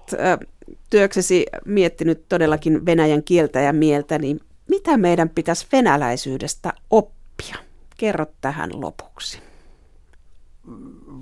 työksesi 0.90 1.46
miettinyt 1.64 2.28
todellakin 2.28 2.86
Venäjän 2.86 3.22
kieltä 3.22 3.60
ja 3.60 3.72
mieltä, 3.72 4.18
niin 4.18 4.40
mitä 4.68 4.96
meidän 4.96 5.28
pitäisi 5.28 5.66
venäläisyydestä 5.72 6.72
oppia? 6.90 7.56
Kerro 7.96 8.26
tähän 8.40 8.70
lopuksi. 8.80 9.38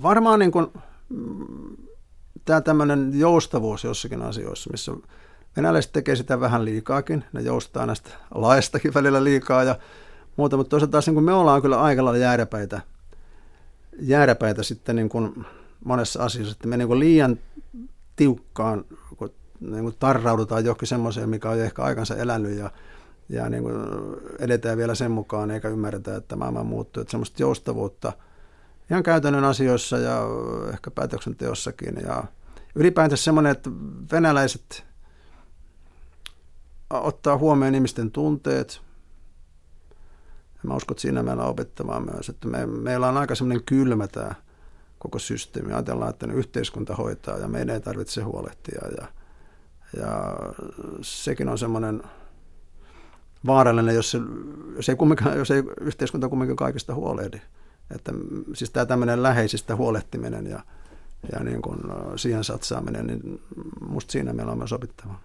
Varmaan 0.03 0.39
niin 0.39 0.51
kuin, 0.51 0.67
tämä 2.45 2.61
tämmöinen 2.61 3.11
joustavuus 3.13 3.83
jossakin 3.83 4.21
asioissa, 4.21 4.69
missä 4.69 4.91
Venäläiset 5.57 5.91
tekee 5.91 6.15
sitä 6.15 6.39
vähän 6.39 6.65
liikaakin, 6.65 7.23
ne 7.33 7.41
joustaa 7.41 7.85
näistä 7.85 8.09
laistakin 8.35 8.93
välillä 8.93 9.23
liikaa 9.23 9.63
ja 9.63 9.75
muuta, 10.35 10.57
mutta 10.57 10.69
toisaalta 10.69 10.91
taas 10.91 11.07
niin 11.07 11.13
kuin 11.13 11.23
me 11.23 11.33
ollaan 11.33 11.61
kyllä 11.61 11.81
aika 11.81 12.05
lailla 12.05 12.17
jääräpäitä, 12.17 12.81
jääräpäitä 13.99 14.63
sitten 14.63 14.95
niin 14.95 15.09
kuin 15.09 15.45
monessa 15.85 16.23
asiassa, 16.23 16.51
että 16.51 16.67
me 16.67 16.77
niin 16.77 16.87
kuin 16.87 16.99
liian 16.99 17.39
tiukkaan 18.15 18.85
niin 19.59 19.83
kuin 19.83 19.95
tarraudutaan 19.99 20.65
johonkin 20.65 20.87
semmoiseen, 20.87 21.29
mikä 21.29 21.49
on 21.49 21.59
ehkä 21.59 21.83
aikansa 21.83 22.15
elänyt 22.15 22.57
ja, 22.57 22.71
ja 23.29 23.49
niin 23.49 23.63
kuin 23.63 23.75
edetään 24.39 24.77
vielä 24.77 24.95
sen 24.95 25.11
mukaan 25.11 25.51
eikä 25.51 25.69
ymmärretä, 25.69 26.15
että 26.15 26.35
maailma 26.35 26.63
muuttuu. 26.63 27.01
Että 27.01 27.11
semmoista 27.11 27.41
joustavuutta 27.41 28.13
ihan 28.93 29.03
käytännön 29.03 29.43
asioissa 29.43 29.97
ja 29.97 30.21
ehkä 30.73 30.91
päätöksenteossakin 30.91 31.95
ja 32.05 32.23
ylipäätään 32.75 33.17
semmoinen, 33.17 33.51
että 33.51 33.69
venäläiset 34.11 34.85
ottaa 36.89 37.37
huomioon 37.37 37.75
ihmisten 37.75 38.11
tunteet. 38.11 38.81
Mä 40.63 40.75
uskon, 40.75 40.93
että 40.93 41.01
siinä 41.01 41.23
meillä 41.23 41.43
on 41.43 41.49
opettavaa 41.49 41.99
myös, 41.99 42.29
että 42.29 42.47
me, 42.47 42.65
meillä 42.65 43.09
on 43.09 43.17
aika 43.17 43.35
semmoinen 43.35 43.63
kylmä 43.65 44.07
tämä 44.07 44.35
koko 44.99 45.19
systeemi. 45.19 45.73
Ajatellaan, 45.73 46.09
että 46.09 46.27
yhteiskunta 46.33 46.95
hoitaa 46.95 47.37
ja 47.37 47.47
meidän 47.47 47.75
ei 47.75 47.81
tarvitse 47.81 48.21
huolehtia. 48.21 48.81
Ja, 48.97 49.07
ja 49.97 50.37
sekin 51.01 51.49
on 51.49 51.57
semmoinen 51.57 52.03
vaarallinen, 53.45 53.95
jos, 53.95 54.11
se, 54.11 54.17
jos, 54.75 54.89
ei 54.89 54.95
jos 55.35 55.51
ei 55.51 55.63
yhteiskunta 55.81 56.29
kumminkin 56.29 56.55
kaikista 56.55 56.95
huolehdi. 56.95 57.41
Että, 57.95 58.11
siis 58.53 58.71
tämä 58.71 58.85
tämmöinen 58.85 59.23
läheisistä 59.23 59.75
huolehtiminen 59.75 60.47
ja, 60.47 60.63
ja 61.31 61.43
niin 61.43 61.61
kuin 61.61 61.79
siihen 62.15 62.43
satsaaminen, 62.43 63.07
niin 63.07 63.41
musta 63.89 64.11
siinä 64.11 64.33
meillä 64.33 64.51
on 64.51 64.57
myös 64.57 64.73
opittavaa. 64.73 65.21